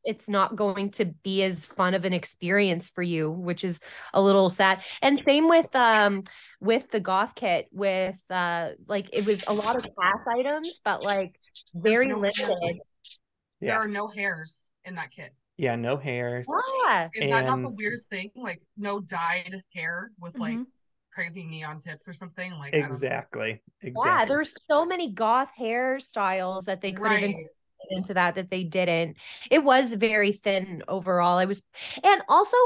[0.05, 3.79] it's not going to be as fun of an experience for you, which is
[4.15, 4.83] a little sad.
[5.03, 6.23] And same with um
[6.59, 11.05] with the goth kit with uh like it was a lot of cast items, but
[11.05, 11.39] like
[11.75, 12.57] very no limited.
[13.61, 13.73] Yeah.
[13.73, 15.35] There are no hairs in that kit.
[15.57, 16.47] Yeah, no hairs.
[16.87, 17.09] Yeah.
[17.15, 17.33] Is and...
[17.33, 18.31] that not the weirdest thing?
[18.35, 20.63] Like no dyed hair with like mm-hmm.
[21.13, 22.53] crazy neon tips or something?
[22.53, 23.63] Like exactly.
[23.83, 24.11] Exactly.
[24.11, 27.35] Yeah, there's so many goth hairstyles that they could right.
[27.35, 27.47] have
[27.91, 29.17] into that that they didn't.
[29.51, 31.39] It was very thin overall.
[31.39, 31.63] I was
[32.03, 32.57] and also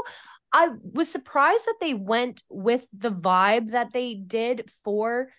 [0.53, 5.29] I was surprised that they went with the vibe that they did for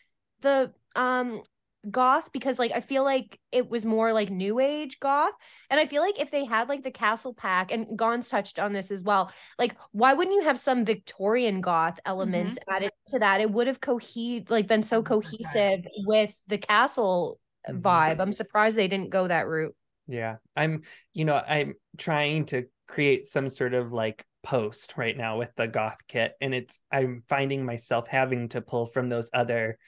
[0.40, 1.42] the um
[1.90, 5.32] goth because like I feel like it was more like new age goth.
[5.70, 8.72] And I feel like if they had like the castle pack and Gons touched on
[8.72, 12.74] this as well, like why wouldn't you have some Victorian goth elements mm-hmm.
[12.74, 13.40] added to that?
[13.40, 15.06] It would have cohe like been so 100%.
[15.06, 17.38] cohesive with the castle
[17.68, 17.80] mm-hmm.
[17.80, 18.20] vibe.
[18.20, 19.74] I'm surprised they didn't go that route.
[20.06, 20.36] Yeah.
[20.56, 20.82] I'm
[21.12, 25.68] you know, I'm trying to create some sort of like post right now with the
[25.68, 29.78] goth kit and it's I'm finding myself having to pull from those other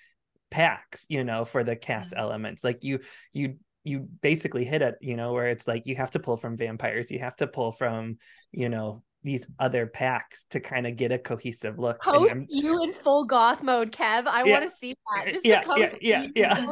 [0.50, 2.20] packs you know for the cast mm-hmm.
[2.20, 3.00] elements like you
[3.32, 6.56] you you basically hit it you know where it's like you have to pull from
[6.56, 8.18] vampires you have to pull from
[8.52, 12.00] you know these other packs to kind of get a cohesive look.
[12.00, 14.26] Post you in full goth mode, Kev.
[14.26, 14.52] I yeah.
[14.52, 15.30] want to see that.
[15.30, 16.66] Just yeah, yeah, yeah, yeah.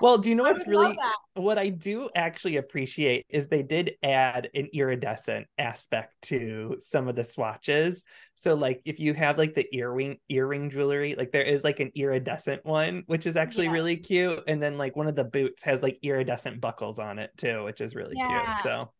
[0.00, 0.96] Well, do you know what's really
[1.34, 7.16] what I do actually appreciate is they did add an iridescent aspect to some of
[7.16, 8.02] the swatches.
[8.34, 11.92] So like if you have like the earring earring jewelry, like there is like an
[11.94, 13.72] iridescent one, which is actually yeah.
[13.72, 14.42] really cute.
[14.46, 17.80] And then like one of the boots has like iridescent buckles on it too, which
[17.80, 18.56] is really yeah.
[18.56, 18.64] cute.
[18.64, 18.92] So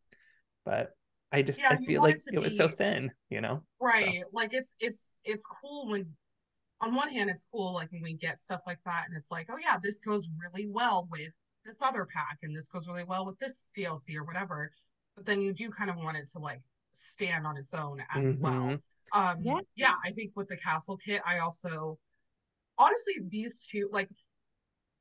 [0.65, 0.91] but
[1.33, 3.63] I just yeah, I feel like it, it was so thin, you know.
[3.81, 4.21] Right.
[4.21, 4.29] So.
[4.33, 6.07] Like it's it's it's cool when
[6.81, 9.49] on one hand it's cool like when we get stuff like that and it's like,
[9.51, 11.33] oh yeah, this goes really well with
[11.65, 14.71] this other pack and this goes really well with this DLC or whatever.
[15.17, 16.61] But then you do kind of want it to like
[16.91, 18.43] stand on its own as mm-hmm.
[18.43, 18.79] well.
[19.15, 19.59] Um yeah.
[19.75, 21.99] yeah, I think with the castle kit, I also
[22.77, 24.11] honestly these two like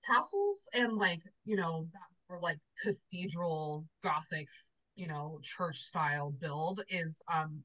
[0.05, 1.99] castles and like, you know, that
[2.29, 4.47] were like cathedral gothic
[4.95, 7.63] you know church style build is um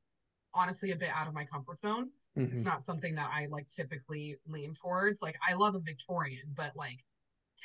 [0.55, 2.09] honestly a bit out of my comfort zone
[2.39, 2.53] mm-hmm.
[2.55, 6.73] it's not something that i like typically lean towards like i love a victorian but
[6.77, 7.05] like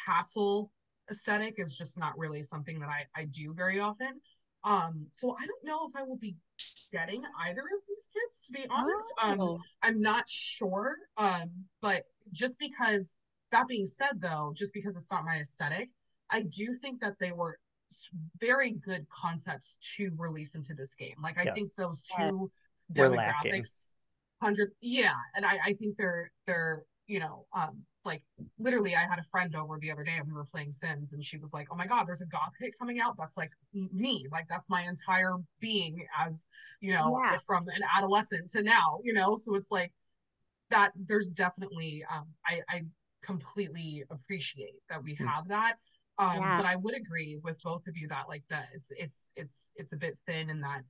[0.06, 0.72] castle
[1.10, 4.20] aesthetic is just not really something that i i do very often
[4.64, 6.36] um so i don't know if i will be
[6.92, 9.54] getting either of these kits to be honest um, oh.
[9.54, 11.50] um i'm not sure um
[11.82, 13.18] but just because
[13.52, 15.90] that being said though just because it's not my aesthetic
[16.30, 17.58] i do think that they were
[18.40, 21.16] very good concepts to release into this game.
[21.22, 21.54] Like I yeah.
[21.54, 22.52] think those two
[22.94, 23.04] yeah.
[23.04, 23.90] demographics,
[24.42, 28.24] hundred, yeah, and I I think they're they're you know um like
[28.58, 31.24] literally I had a friend over the other day and we were playing Sims and
[31.24, 34.26] she was like, "Oh my god, there's a goth hit coming out that's like me.
[34.32, 36.48] Like that's my entire being as,
[36.80, 37.38] you know, yeah.
[37.46, 39.92] from an adolescent to now, you know." So it's like
[40.72, 42.86] that there's definitely um I I
[43.24, 45.28] completely appreciate that we hmm.
[45.28, 45.76] have that
[46.20, 46.58] um, yeah.
[46.58, 49.94] but I would agree with both of you that like that it's it's it's it's
[49.94, 50.82] a bit thin and that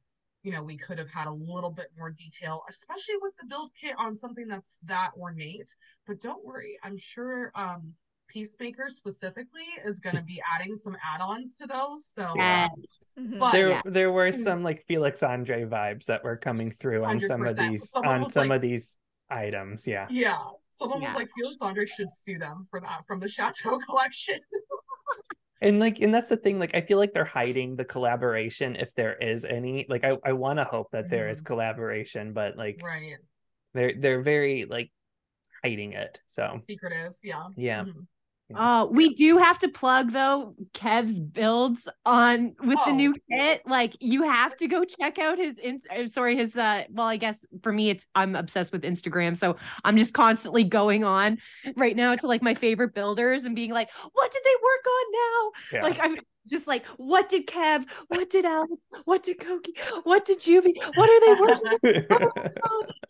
[0.44, 3.72] you know we could have had a little bit more detail, especially with the build
[3.80, 5.74] kit on something that's that ornate.
[6.08, 7.94] But don't worry, I'm sure um
[8.28, 12.06] Peacemaker specifically is going to be adding some add-ons to those.
[12.06, 12.70] So, yes.
[13.18, 13.82] um, but there yeah.
[13.84, 14.42] there were mm-hmm.
[14.42, 18.56] some like Felixandre vibes that were coming through on some of these on some like,
[18.56, 18.98] of these
[19.30, 19.86] items.
[19.86, 20.08] Yeah.
[20.10, 20.38] Yeah
[20.82, 21.10] Someone Yeah.
[21.10, 24.40] was like, Felixandre should sue them for that from the Chateau collection.
[25.62, 26.58] And like, and that's the thing.
[26.58, 29.86] Like, I feel like they're hiding the collaboration if there is any.
[29.88, 31.46] Like, I, I want to hope that there is Mhm.
[31.46, 33.18] collaboration, but like, right.
[33.74, 34.92] they're they're very like
[35.64, 36.20] hiding it.
[36.26, 37.14] So Secretive.
[37.22, 37.50] Yeah.
[37.56, 38.08] yeah, Mhm.
[38.56, 42.96] Oh, we do have to plug though Kev's builds on with the Oh.
[42.96, 43.62] new kit.
[43.66, 47.18] Like you have to go check out his in uh, sorry, his uh well, I
[47.18, 49.36] guess for me it's I'm obsessed with Instagram.
[49.38, 51.38] So I'm just constantly going on
[51.76, 55.12] right now to like my favorite builders and being like, what did they work on
[55.14, 55.52] now?
[55.74, 55.84] yeah.
[55.84, 56.16] Like I'm
[56.50, 57.90] just like, what did Kev?
[58.08, 58.74] What did Alex?
[59.06, 59.74] What did Koki?
[60.04, 60.74] What did Juby?
[60.96, 62.08] What are they working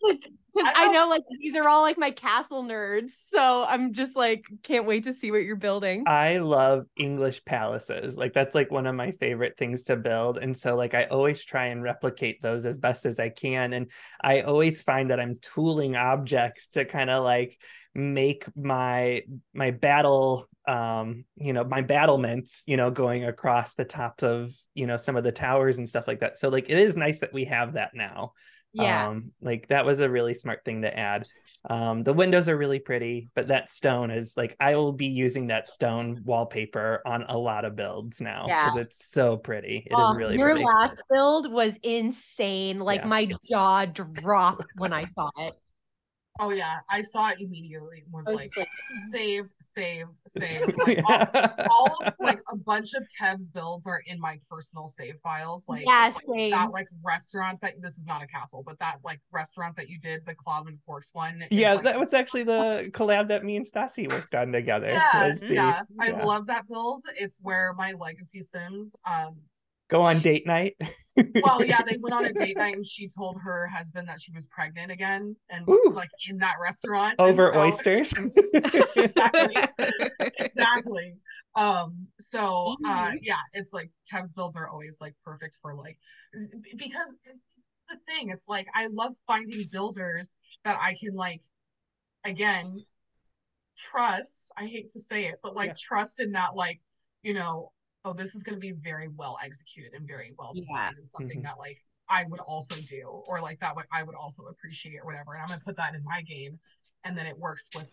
[0.02, 3.12] because I I know like these are all like my castle nerds.
[3.12, 6.04] So I'm just like can't wait to see what you're building.
[6.06, 8.16] I love English palaces.
[8.16, 10.38] Like that's like one of my favorite things to build.
[10.38, 13.72] And so like I always try and replicate those as best as I can.
[13.72, 13.90] And
[14.22, 17.58] I always find that I'm tooling objects to kind of like
[17.94, 24.22] make my my battle um you know my battlements you know going across the tops
[24.22, 26.96] of you know some of the towers and stuff like that so like it is
[26.96, 28.32] nice that we have that now
[28.72, 29.08] Yeah.
[29.08, 31.26] um like that was a really smart thing to add
[31.68, 35.48] um the windows are really pretty but that stone is like i will be using
[35.48, 39.98] that stone wallpaper on a lot of builds now because it's so pretty It is
[39.98, 42.78] Oh, really your pretty last build was insane.
[42.78, 43.08] Like Yeah.
[43.08, 45.54] my jaw dropped when I saw it.
[46.40, 46.78] Oh yeah.
[46.88, 48.04] I saw it immediately.
[48.10, 48.68] Was I like was like,
[49.10, 50.62] save, save, save.
[50.86, 55.16] Like all, all of like a bunch of Kev's builds are in my personal save
[55.22, 55.68] files.
[55.68, 56.50] Like yeah, same.
[56.50, 59.98] that like restaurant that this is not a castle, but that like restaurant that you
[59.98, 61.44] did, the closet horse one.
[61.50, 65.34] yeah like, that was actually the collab that me and Stassi worked on together yeah,
[65.38, 65.82] the- yeah.
[66.00, 67.02] I love that build.
[67.16, 69.36] It's where my legacy Sims um
[69.92, 70.74] go on date night
[71.42, 74.32] well yeah they went on a date night and she told her husband that she
[74.32, 75.92] was pregnant again and Ooh.
[75.94, 78.12] like in that restaurant over so- oysters
[78.96, 79.56] exactly
[80.38, 81.14] exactly
[81.54, 83.18] um so uh Mhm.
[83.22, 85.98] yeah it's like kev's builds are always like perfect for like
[86.78, 87.08] because
[87.90, 91.42] the thing it's like i love finding builders that i can like
[92.24, 92.82] again
[93.90, 95.74] trust i hate to say it but like Yeah.
[95.78, 96.80] trust in that like
[97.22, 97.70] you know
[98.04, 100.62] oh this is going to be very well executed and very well Yeah.
[100.62, 101.44] designed and something Mhm.
[101.44, 105.06] that like i would also do or like that would i would also appreciate or
[105.06, 106.58] whatever and i'm going to put that in my game
[107.04, 107.88] and then it works with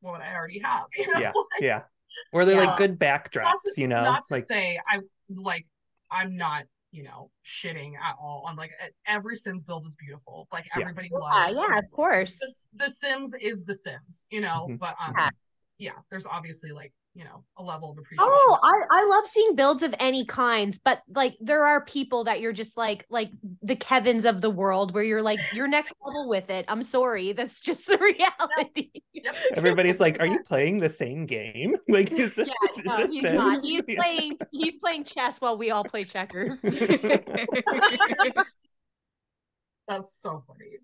[0.00, 1.20] what i already have you know?
[1.20, 1.82] yeah Like, yeah
[2.32, 2.66] or they're Yeah.
[2.66, 5.00] like good backdrops to, you know not to like say i
[5.34, 5.66] like
[6.10, 8.70] i'm not you know shitting at all on like
[9.06, 10.82] every sims build is beautiful like Yeah.
[10.82, 12.38] everybody yeah, loves yeah, of course.
[12.38, 14.78] the, the sims is the sims you know Mhm.
[14.78, 15.30] but um Yeah.
[15.78, 19.54] yeah there's obviously like you know a level of appreciation Oh, I, I love seeing
[19.54, 23.30] builds of any kinds, but like there are people that you're just like like
[23.62, 26.64] the Kevins of the world where you're like you're next level with it.
[26.68, 28.90] I'm sorry, that's just the reality.
[29.12, 29.36] Yep.
[29.54, 33.10] everybody's like are you playing the same game like is this, Yeah, is no, this
[33.10, 33.36] he's Sims?
[33.36, 33.60] not.
[33.62, 34.02] He's Yeah.
[34.02, 36.58] playing he's playing chess while we all play checkers.
[39.86, 40.78] that's so funny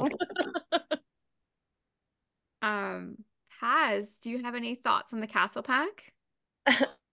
[0.00, 0.08] Oh.
[2.62, 3.16] um,
[3.60, 6.12] Paz, do you have any thoughts on the castle pack?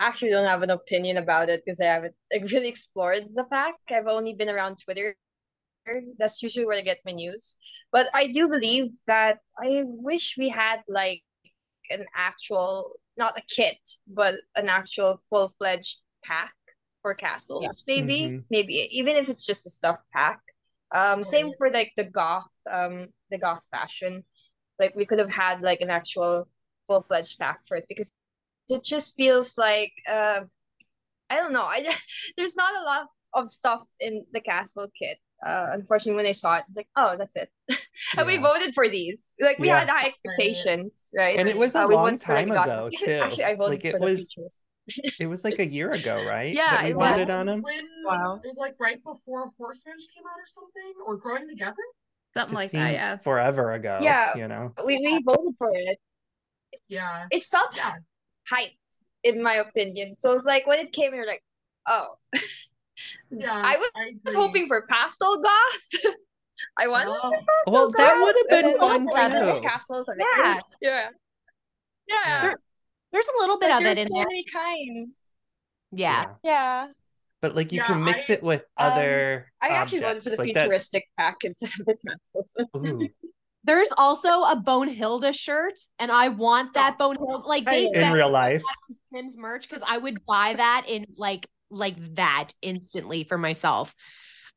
[0.00, 3.44] I actually don't have an opinion about it because I haven't like, really explored the
[3.44, 3.76] pack.
[3.90, 5.16] I've only been around Twitter.
[6.18, 7.58] That's usually where I get my news.
[7.90, 11.22] But I do believe that I wish we had like
[11.90, 16.54] an actual, not a kit, but an actual full fledged pack
[17.02, 18.36] for castles, maybe.
[18.36, 18.44] Mhm.
[18.50, 20.40] Maybe even if it's just a stuff pack.
[20.94, 24.24] Um, same for like the goth, um, the goth fashion.
[24.78, 26.48] Like we could have had like an actual
[26.86, 28.10] full fledged pack for it because
[28.70, 30.40] it just feels like uh,
[31.30, 31.64] I don't know.
[31.64, 32.00] I just
[32.36, 35.18] there's not a lot of stuff in the castle kit.
[35.44, 37.50] Uh, unfortunately, when I saw it, it's like, oh, that's it.
[38.16, 39.34] and we voted for these.
[39.40, 39.80] Like we Yeah.
[39.80, 41.38] had high expectations, right?
[41.38, 43.54] and it was a Uh, long voted for, like, time goth- ago too Actually, I
[43.54, 44.66] voted like it for the was features.
[45.20, 47.28] it was like a year ago right Yeah, that we it voted was.
[47.30, 47.74] on them when
[48.04, 48.40] Wow.
[48.44, 51.82] it was like right before horse ranch came out or something or growing together
[52.34, 53.16] Something like that, yeah.
[53.18, 54.36] forever ago Yeah.
[54.36, 55.98] you know We we voted for it.
[56.88, 57.94] yeah It felt yeah
[58.50, 58.76] hyped,
[59.22, 60.16] in my opinion.
[60.16, 61.42] So it's like when it came, you're like,
[61.86, 62.16] oh.
[63.30, 66.14] yeah I was I was hoping for pastel goth.
[66.78, 70.18] I wanted for pastel well that would have been fun all the too Castles, I'm
[70.18, 70.60] like, Yeah.
[70.80, 71.08] yeah,
[72.08, 72.42] yeah.
[72.42, 72.54] Yeah.
[73.12, 74.24] There's a little bit Like, of it there's in so there.
[74.26, 75.38] many kinds.
[75.92, 76.26] Yeah.
[76.42, 76.88] Yeah.
[77.42, 80.30] But like you Yeah, can mix I- it with Um, other I actually voted for
[80.30, 82.56] the objects, like that- futuristic pack instead of the castles.
[82.76, 83.08] Ooh.
[83.64, 87.44] There's also a Bonehilda shirt, and I want that Bonehilda.
[87.46, 88.62] Like they in real life
[89.14, 93.94] Sims merch because I would buy that in like like that instantly for myself.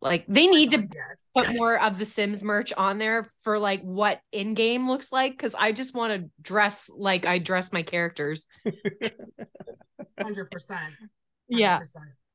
[0.01, 1.27] Like they need to Yes.
[1.35, 5.31] put more of the Sims merch on there for like what in game looks like
[5.33, 8.45] because I just want to dress like I dress my characters.
[10.19, 10.93] Hundred percent.
[11.47, 11.79] Yeah.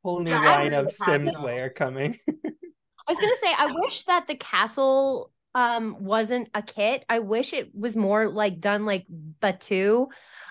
[0.02, 2.16] Whole new Yeah, line of Sims wear coming.
[2.28, 7.04] I was gonna say I wish that the castle um wasn't a kit.
[7.08, 9.06] I wish it was more like done like
[9.40, 10.08] Batuu.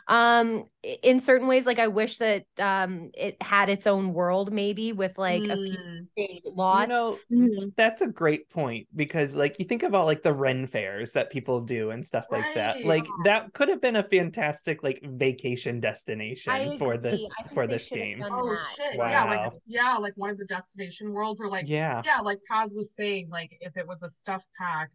[0.10, 0.66] Um
[1.04, 5.18] in certain ways, like I wish that um it had its own world maybe with
[5.18, 5.78] like a few
[6.18, 6.82] Mm, lots.
[6.82, 7.74] You know, Mhm.
[7.78, 11.62] that's a great point because like you think about like the Ren fairs that people
[11.62, 12.76] do and stuff like that.
[12.78, 12.86] Right.
[12.86, 17.12] Like that could have been a fantastic like vacation destination I for agree.
[17.12, 18.22] this for this game.
[18.22, 18.76] Oh that.
[18.76, 18.96] shit!
[18.96, 22.02] Yeah, like yeah, like one of the destination worlds, or like Yeah.
[22.04, 24.90] yeah, like Paz was saying, like if it was a stuff pack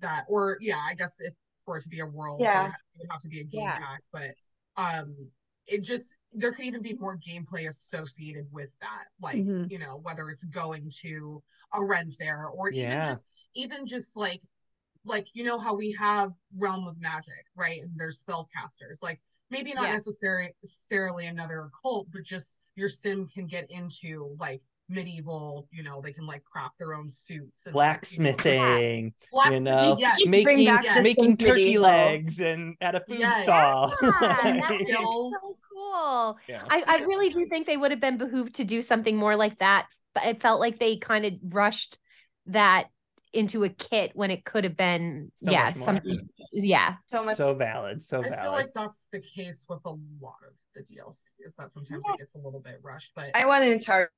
[0.00, 2.68] that, or yeah, I guess if for it to be a world, Yeah.
[2.68, 3.78] it would have to be a game Yeah.
[3.78, 4.30] pack, but
[4.76, 5.14] um,
[5.66, 9.70] it just there could even be more gameplay associated with that, like Mhm.
[9.70, 11.42] you know whether it's going to
[11.72, 13.10] a Ren fair or even Yeah.
[13.10, 14.40] just even just like
[15.04, 17.80] like you know how we have Realm of Magic, right?
[17.82, 19.20] And there's spellcasters, like
[19.50, 19.92] maybe not Yeah.
[19.92, 26.00] necessary necessarily another cult, but just your sim can get into like medieval, you know,
[26.02, 30.18] they can like craft their own suits and blacksmithing, you Blacksmithing, know, yes.
[30.26, 31.82] Making back making turkey medieval.
[31.82, 33.44] legs and at a food Yes.
[33.44, 33.94] stall.
[34.02, 36.38] Yeah, Like, that's so cool.
[36.48, 36.62] yeah.
[36.68, 39.58] I, I really do think they would have been behooved to do something more like
[39.58, 39.86] that.
[40.14, 41.98] But it felt like they kind of rushed
[42.46, 42.88] that
[43.32, 45.84] into a kit when it could have been, So yeah, much more.
[45.86, 46.94] something, yeah.
[47.06, 47.36] So much.
[47.36, 48.52] so valid, so I feel valid.
[48.52, 52.36] like that's the case with a lot of the DLC, is that sometimes it gets
[52.36, 54.08] a little bit rushed, but I want an entire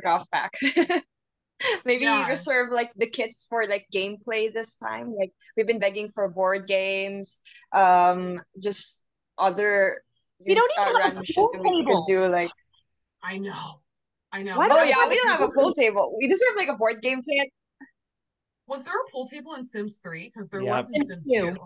[0.00, 0.52] golf pack.
[1.84, 2.28] Maybe Yeah.
[2.28, 5.14] reserve like the kits for like gameplay this time.
[5.16, 7.42] Like we've been begging for board games,
[7.72, 9.06] um, just
[9.38, 10.02] other.
[10.44, 12.04] We don't even have a pool that we table.
[12.04, 12.50] could do like.
[13.22, 13.80] I know.
[14.32, 14.56] I know.
[14.56, 16.16] Why Oh yeah, we don't have a pool table.
[16.18, 17.48] We just have like a board game kit.
[18.66, 20.32] Was there a pool table in Sims 3?
[20.32, 20.76] Because there Yeah.
[20.76, 21.58] was in Sims Sims 2.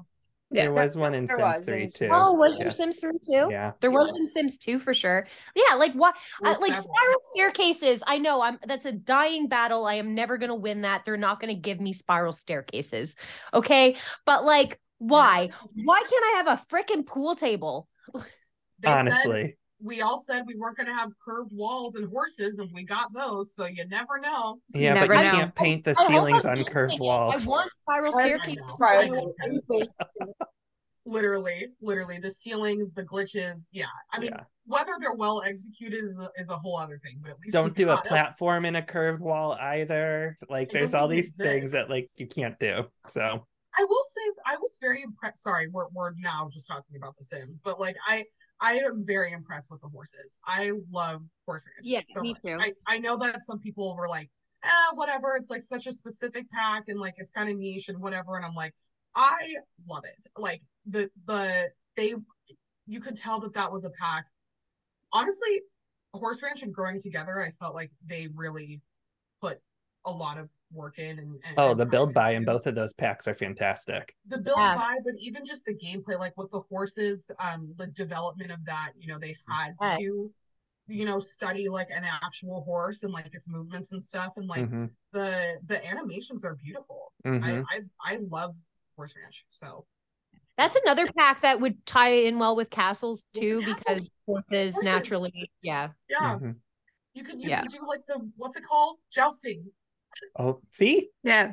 [0.53, 0.61] 2.
[0.61, 2.09] there was one in Sims was 3 in- too.
[2.11, 2.65] Oh, was yeah.
[2.65, 3.49] there Sims 3 too?
[3.51, 3.73] yeah.
[3.81, 5.27] There was in Sims 2 for sure.
[5.55, 6.15] Yeah, like what
[6.45, 6.83] uh, like several.
[6.83, 8.03] spiral staircases.
[8.07, 9.87] I know I'm that's a dying battle.
[9.87, 11.05] I am never gonna win that.
[11.05, 13.17] They're not gonna give me spiral staircases.
[13.53, 13.97] Okay.
[14.25, 15.51] But like, why?
[15.75, 17.89] Why can't I have a freaking pool table?
[18.79, 19.57] They said Honestly.
[19.87, 23.13] We all said we weren't going to have curved walls and horses, and we got
[23.15, 23.55] those.
[23.55, 24.59] So you never know.
[24.75, 25.39] Yeah, never but you know.
[25.39, 27.47] can't paint the I ceilings I'm on curved walls.
[27.47, 28.57] I want spiral I- I staircases.
[28.61, 28.67] know.
[28.69, 29.83] Spiral I
[31.09, 33.69] Literally, literally, the ceilings, the glitches.
[33.71, 34.43] Yeah, I mean, Yeah.
[34.65, 37.21] whether they're well executed is a, is a whole other thing.
[37.23, 38.09] But at least Don't do a got it.
[38.09, 40.37] platform in a curved wall either.
[40.51, 42.87] Like It there's all even these things that like you can't do.
[43.07, 43.21] So
[43.79, 45.45] I will say I was very impressed.
[45.45, 48.25] Sorry, we're we're now just talking about the Sims, but like I
[48.61, 50.39] I am very impressed with the horses.
[50.47, 52.43] I love horse Yeah, so me much.
[52.45, 52.59] too.
[52.61, 54.31] I I know that some people were like,
[54.65, 55.37] eh, whatever.
[55.37, 58.37] It's like such a specific pack and like it's kind of niche and whatever.
[58.37, 58.75] And I'm like,
[59.15, 59.55] I
[59.87, 60.27] love it.
[60.37, 62.15] Like the the they,
[62.87, 64.27] you could tell that that was a pack.
[65.13, 65.63] Honestly,
[66.15, 68.81] horse ranch and growing together, I felt like they really
[69.41, 69.59] put
[70.05, 72.53] a lot of work in and, and oh and the time build buy in into-
[72.53, 74.15] both of those packs are fantastic.
[74.27, 74.75] the build Yeah.
[74.75, 78.93] by, but even just the gameplay, like with the horses, um, the development of that,
[78.99, 79.99] you know, they had Yes.
[79.99, 80.33] to,
[80.89, 84.69] you know, study like an actual horse and like its movements and stuff, and like
[84.69, 87.13] Mhm, the the animations are beautiful.
[87.25, 87.65] mhm.
[87.71, 88.55] I, I I love
[88.97, 89.87] Horse Ranch, so
[90.57, 93.77] That's another pack that would tie in well with castles too, castles.
[93.85, 94.83] because horses Horses.
[94.83, 95.91] naturally, yeah.
[96.09, 96.57] yeah, mhm.
[97.15, 97.61] you could you Yeah.
[97.63, 99.65] could do like the what's it called jousting.
[100.39, 101.53] Oh, see, Yeah.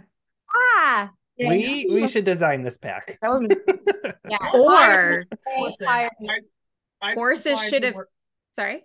[0.55, 3.17] Ah, we we should design this pack.
[3.21, 3.55] That would be
[4.29, 4.37] yeah.
[4.53, 5.25] Or
[5.87, 6.09] I,
[7.01, 8.09] I Horses should have- work-
[8.55, 8.83] sorry.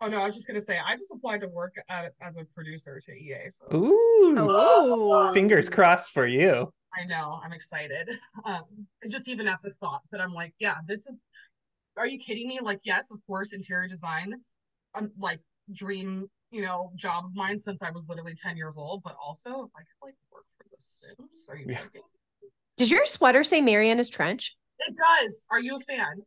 [0.00, 2.44] Oh no, I was just gonna say I just applied to work at, as a
[2.54, 3.50] producer to EA.
[3.50, 5.32] So Ooh, Oh.
[5.34, 6.72] fingers crossed for you.
[6.98, 8.08] I know, I'm excited.
[8.46, 8.62] Um,
[9.10, 11.20] just even at the thought that I'm like, yeah, this is.
[11.98, 12.60] Are you kidding me?
[12.62, 14.34] Like, yes, of course, interior design,
[14.94, 15.40] um, like
[15.74, 19.02] dream, you know, job of mine since I was literally 10 years old.
[19.04, 21.78] But also, if I could like work for The Sims, are you Yeah.
[21.80, 22.02] kidding?
[22.76, 24.56] Does your sweater say Mariana's Trench?
[24.80, 25.46] It does.
[25.50, 26.22] Are you a fan?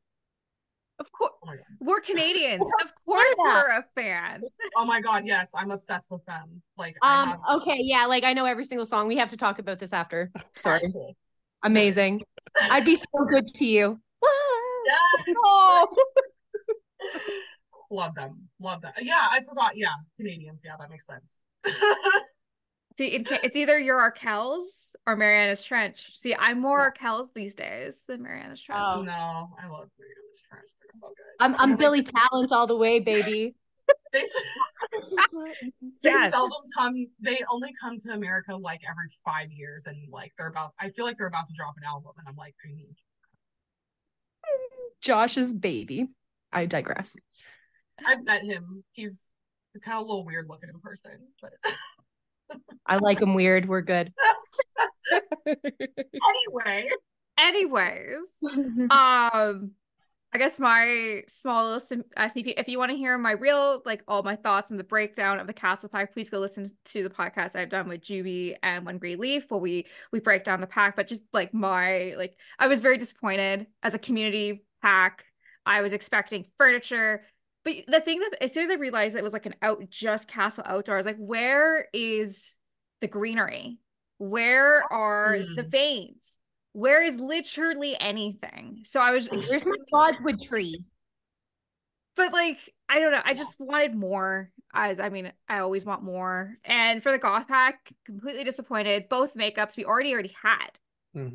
[0.99, 1.31] Of course.
[1.47, 1.53] Oh.
[1.79, 2.61] We're Canadians.
[2.83, 3.53] Of course Yeah.
[3.63, 4.43] we're a fan.
[4.75, 5.25] Oh my god.
[5.25, 6.61] Yes, I'm obsessed with them.
[6.77, 9.07] Like, Um, have- okay, yeah, like I know every single song.
[9.07, 10.31] We have to talk about this after.
[10.57, 10.93] Sorry.
[11.63, 12.21] Amazing.
[12.61, 13.99] I'd be so good to you.
[14.83, 15.35] Yes.
[15.45, 15.87] Oh.
[17.91, 18.47] Love them.
[18.59, 18.95] Love that.
[19.01, 19.75] Yeah, I forgot.
[19.75, 20.61] Yeah, Canadians.
[20.63, 21.43] Yeah, that makes sense.
[22.97, 26.09] See, it it's either you're Arkell's or Mariana's Trench.
[26.17, 28.81] See, I'm more Arkell's these days than Mariana's Trench.
[28.83, 29.01] Oh.
[29.01, 30.69] no, I love Mariana's Trench.
[30.81, 31.15] They're so good.
[31.39, 33.55] I'm I'm like- Billy Talent all the way, baby.
[34.13, 34.23] They
[36.03, 36.31] They Yes.
[36.31, 36.93] seldom come.
[37.19, 40.71] They only come to America like every five years, and like they're about.
[40.79, 42.95] I feel like they're about to drop an album, and I'm like, I need.
[45.01, 46.07] Josh's baby.
[46.53, 47.15] I digress.
[48.05, 48.83] I've met him.
[48.91, 49.31] He's
[49.83, 51.11] kind of a little weird looking in person,
[51.41, 51.51] but
[52.85, 53.67] I like him weird.
[53.67, 54.13] We're good.
[55.47, 56.89] anyway.
[57.37, 58.27] Anyways,
[58.91, 59.71] um,
[60.33, 63.81] I guess my small little sim- uh, sneak If you want to hear my real,
[63.85, 67.03] like all my thoughts and the breakdown of the Castle Pack, please go listen to
[67.03, 70.61] the podcast I've done with Juby and One Green Leaf, where we we break down
[70.61, 70.95] the pack.
[70.95, 75.25] But just like my like, I was very disappointed as a community pack.
[75.65, 77.23] I was expecting furniture.
[77.63, 80.27] But the thing that as soon as I realized it was like an out just
[80.27, 82.53] castle outdoor, I was like, where is
[83.01, 83.77] the greenery?
[84.17, 85.69] Where are the Mm.
[85.69, 86.37] veins?
[86.73, 88.81] Where is literally anything?
[88.83, 90.83] So I was Where's my Godwood tree?
[92.15, 92.57] but like
[92.89, 94.51] I don't know, I just wanted more.
[94.73, 96.57] As I mean, I always want more.
[96.63, 99.09] And for the goth pack, completely disappointed.
[99.09, 100.79] Both makeups we already already had.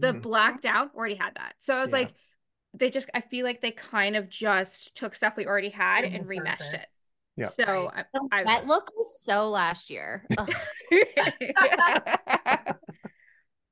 [0.00, 0.20] The Mhm.
[0.22, 1.54] black down already had that.
[1.58, 1.98] So I was Yeah.
[1.98, 2.14] like,
[2.76, 6.24] they just I feel like they kind of just took stuff we already had and
[6.24, 6.84] the remeshed it.
[7.36, 7.48] Yeah.
[7.48, 10.26] So I, I That look was so last year.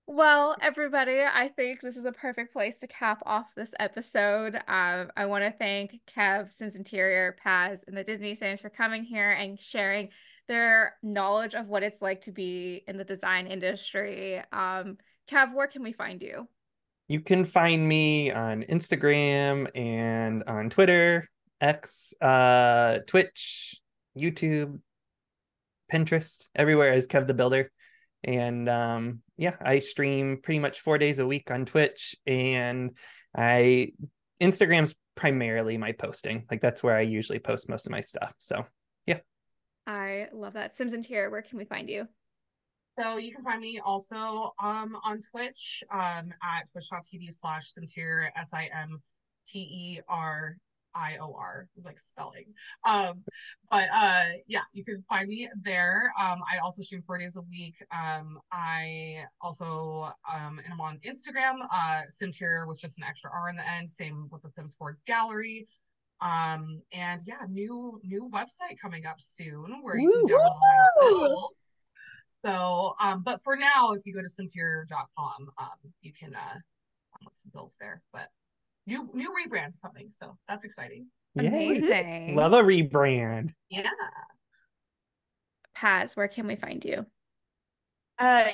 [0.06, 4.55] Well, everybody, I think this is a perfect place to cap off this episode.
[4.68, 9.32] Um, I want to thank Kev, Simteriorr, Paz, and the Disney Sims for coming here
[9.32, 10.10] and sharing
[10.47, 14.43] their knowledge of what it's like to be in the design industry.
[14.52, 14.98] Um,
[15.28, 16.47] Kev, where can we find you?
[17.09, 21.28] You can find me on Instagram and on Twitter,
[21.60, 23.76] X, uh, Twitch,
[24.18, 24.81] YouTube,
[25.93, 27.70] Pinterest, everywhere as Kev the Builder.
[28.22, 32.97] And um, yeah, I stream pretty much four days a week on Twitch, and
[33.36, 33.90] I
[34.40, 36.47] Instagram's primarily my posting.
[36.51, 38.32] Like that's where I usually post most of my stuff.
[38.39, 38.64] So
[39.06, 39.18] yeah.
[39.86, 40.74] I love that.
[40.76, 42.09] Simteriorr, where can we find you?
[42.98, 48.52] So you can find me also um on Twitch um at twitch.tv slash Simterior S
[48.54, 49.02] I M
[49.48, 50.56] T E R
[50.94, 52.46] I O R is like spelling.
[52.86, 53.24] Um
[53.68, 56.12] but uh yeah, you can find me there.
[56.20, 57.74] Um I also stream four days a week.
[57.90, 63.56] Um I also um am on Instagram, uh Simterior with just an extra R in
[63.56, 65.66] the end, same with the Sims 4 gallery.
[66.20, 71.48] Um and yeah, new new website coming up soon where you can download.
[72.44, 77.32] So, um, but for now, if you go to Simterior.com, um, you can uh download
[77.42, 78.02] some builds there.
[78.12, 78.28] But
[78.86, 81.06] new new rebrand coming, so that's exciting.
[81.36, 81.46] yay.
[81.46, 82.36] Amazing.
[82.36, 83.52] love a rebrand.
[83.70, 83.88] Yeah.
[85.74, 87.04] Paz, where can we find you?
[88.18, 88.48] Uh,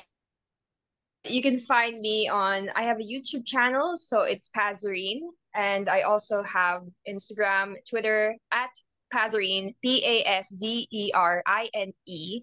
[1.24, 5.20] you can find me on, I have a YouTube channel, so it's Paszerine.
[5.54, 8.70] And I also have Instagram, Twitter at
[9.12, 12.42] Paszerine, P A S Z E R I N E.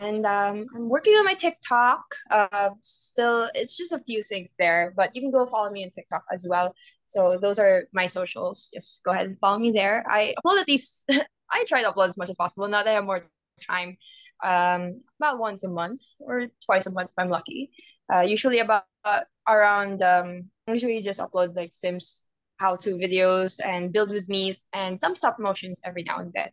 [0.00, 2.04] And, um, I'm working on my TikTok.
[2.30, 5.90] Uh, still, it's just a few things there, but you can go follow me on
[5.90, 6.74] TikTok as well.
[7.06, 8.70] So those are my socials.
[8.72, 10.04] Just go ahead and follow me there.
[10.08, 11.10] I upload at least,
[11.50, 12.68] I try to upload as much as possible.
[12.68, 13.24] Now that I have more
[13.66, 13.96] time,
[14.42, 17.70] um, about once a month or twice a month if I'm lucky.
[18.12, 22.28] Uh, usually about uh, around um, usually just upload like Sims
[22.58, 26.50] how-to videos and build with me's and some stop motions every now and then.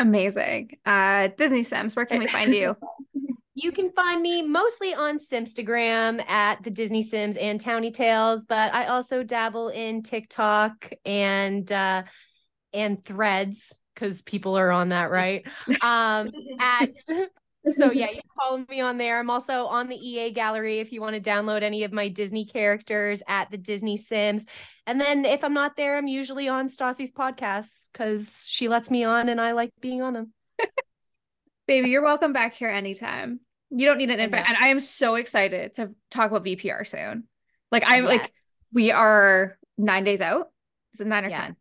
[0.00, 0.78] Amazing.
[0.86, 2.76] Uh, Disney Sims, where can we find you?
[3.56, 8.72] You can find me mostly on Simstagram at the Disney Sims and Towny Tales, but
[8.72, 12.04] I also dabble in TikTok and uh
[12.72, 15.46] and threads because people are on that, right?
[15.82, 16.88] Um at
[17.70, 19.18] so yeah, you can follow me on there.
[19.18, 22.44] I'm also on the EA gallery if you want to download any of my Disney
[22.44, 24.46] characters at the Disney Sims.
[24.86, 29.04] And then if I'm not there, I'm usually on Stassi's podcasts because she lets me
[29.04, 30.32] on and I like being on them.
[31.66, 33.40] Baby, you're welcome back here anytime.
[33.70, 34.44] You don't need an invite.
[34.48, 37.24] And I am so excited to talk about VPR soon.
[37.70, 38.08] Like I'm Yes.
[38.08, 38.32] like
[38.72, 40.48] we are nine days out.
[40.94, 41.40] Is it nine or Yeah.
[41.42, 41.56] ten?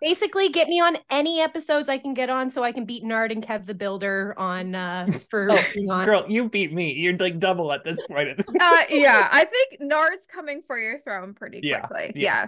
[0.00, 3.32] Basically, get me on any episodes I can get on so I can beat Nard
[3.32, 6.04] and Kev the Builder on uh for Oh, on.
[6.04, 6.92] Girl, you beat me.
[6.94, 8.28] You're like double at this point.
[8.60, 12.12] Uh yeah, I think Nard's coming for your throne pretty Yeah, quickly.
[12.22, 12.46] yeah.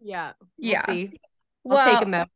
[0.00, 0.32] Yeah.
[0.58, 0.84] We'll Yeah.
[0.86, 1.20] see.
[1.68, 2.28] I'll Well, take him out.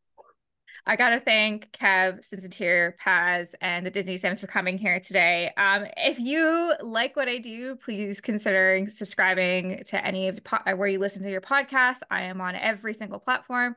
[0.86, 5.50] I gotta thank Kev, Simteriorr, Paz, and the Disney Sims for coming here today.
[5.56, 10.58] Um, if you like what I do, please consider subscribing to any of the po-
[10.66, 11.98] uh, where you listen to your podcast.
[12.10, 13.76] I am on every single platform.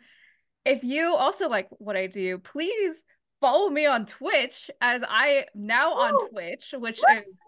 [0.65, 3.03] If you also like what I do, please
[3.39, 6.27] follow me on Twitch as I now on Woo!
[6.29, 7.39] Twitch, which is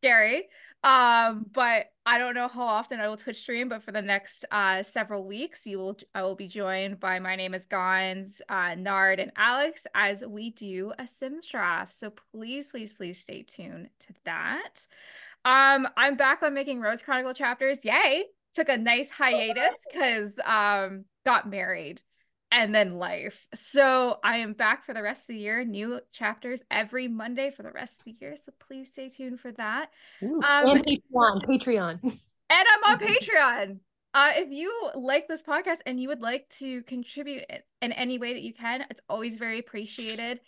[0.00, 0.44] scary.
[0.84, 4.44] Um, but I don't know how often I will Twitch stream, but for the next
[4.52, 8.76] uh several weeks, you will I will be joined by my name is Gons, uh,
[8.76, 11.92] Nard, and Alex as we do a Sims draft.
[11.94, 14.86] So please, please, please stay tuned to that.
[15.44, 17.84] Um, I'm back on making Rose Chronicle chapters.
[17.84, 18.26] Yay!
[18.54, 22.02] Took a nice hiatus because um got married
[22.50, 23.46] and then life.
[23.54, 25.64] So I am back for the rest of the year.
[25.64, 28.36] New chapters every Monday for the rest of the year.
[28.36, 29.90] So please stay tuned for that.
[30.22, 30.40] Ooh.
[30.42, 31.98] Um, and Patreon, Patreon.
[32.02, 32.12] and
[32.50, 33.78] I'm on Patreon.
[34.14, 37.44] Uh, if you like this podcast and you would like to contribute
[37.82, 40.40] in any way that you can, it's always very appreciated.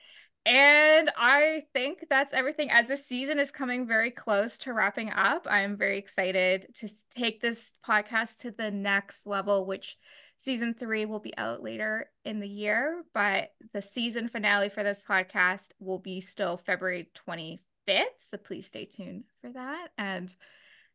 [0.46, 2.70] And I think that's everything.
[2.70, 7.42] As this season is coming very close to wrapping up, I'm very excited to take
[7.42, 9.98] this podcast to the next level, which
[10.40, 13.02] season three will be out later in the year.
[13.14, 18.04] But the season finale for this podcast will be still February 25th.
[18.18, 19.88] So please stay tuned for that.
[19.98, 20.34] And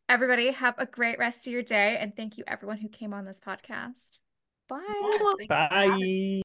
[0.09, 1.97] everybody, have a great rest of your day.
[1.99, 4.17] And thank you, everyone who came on this podcast.
[4.67, 4.81] Bye.
[4.87, 6.37] Thank you for having me.
[6.37, 6.41] Bye.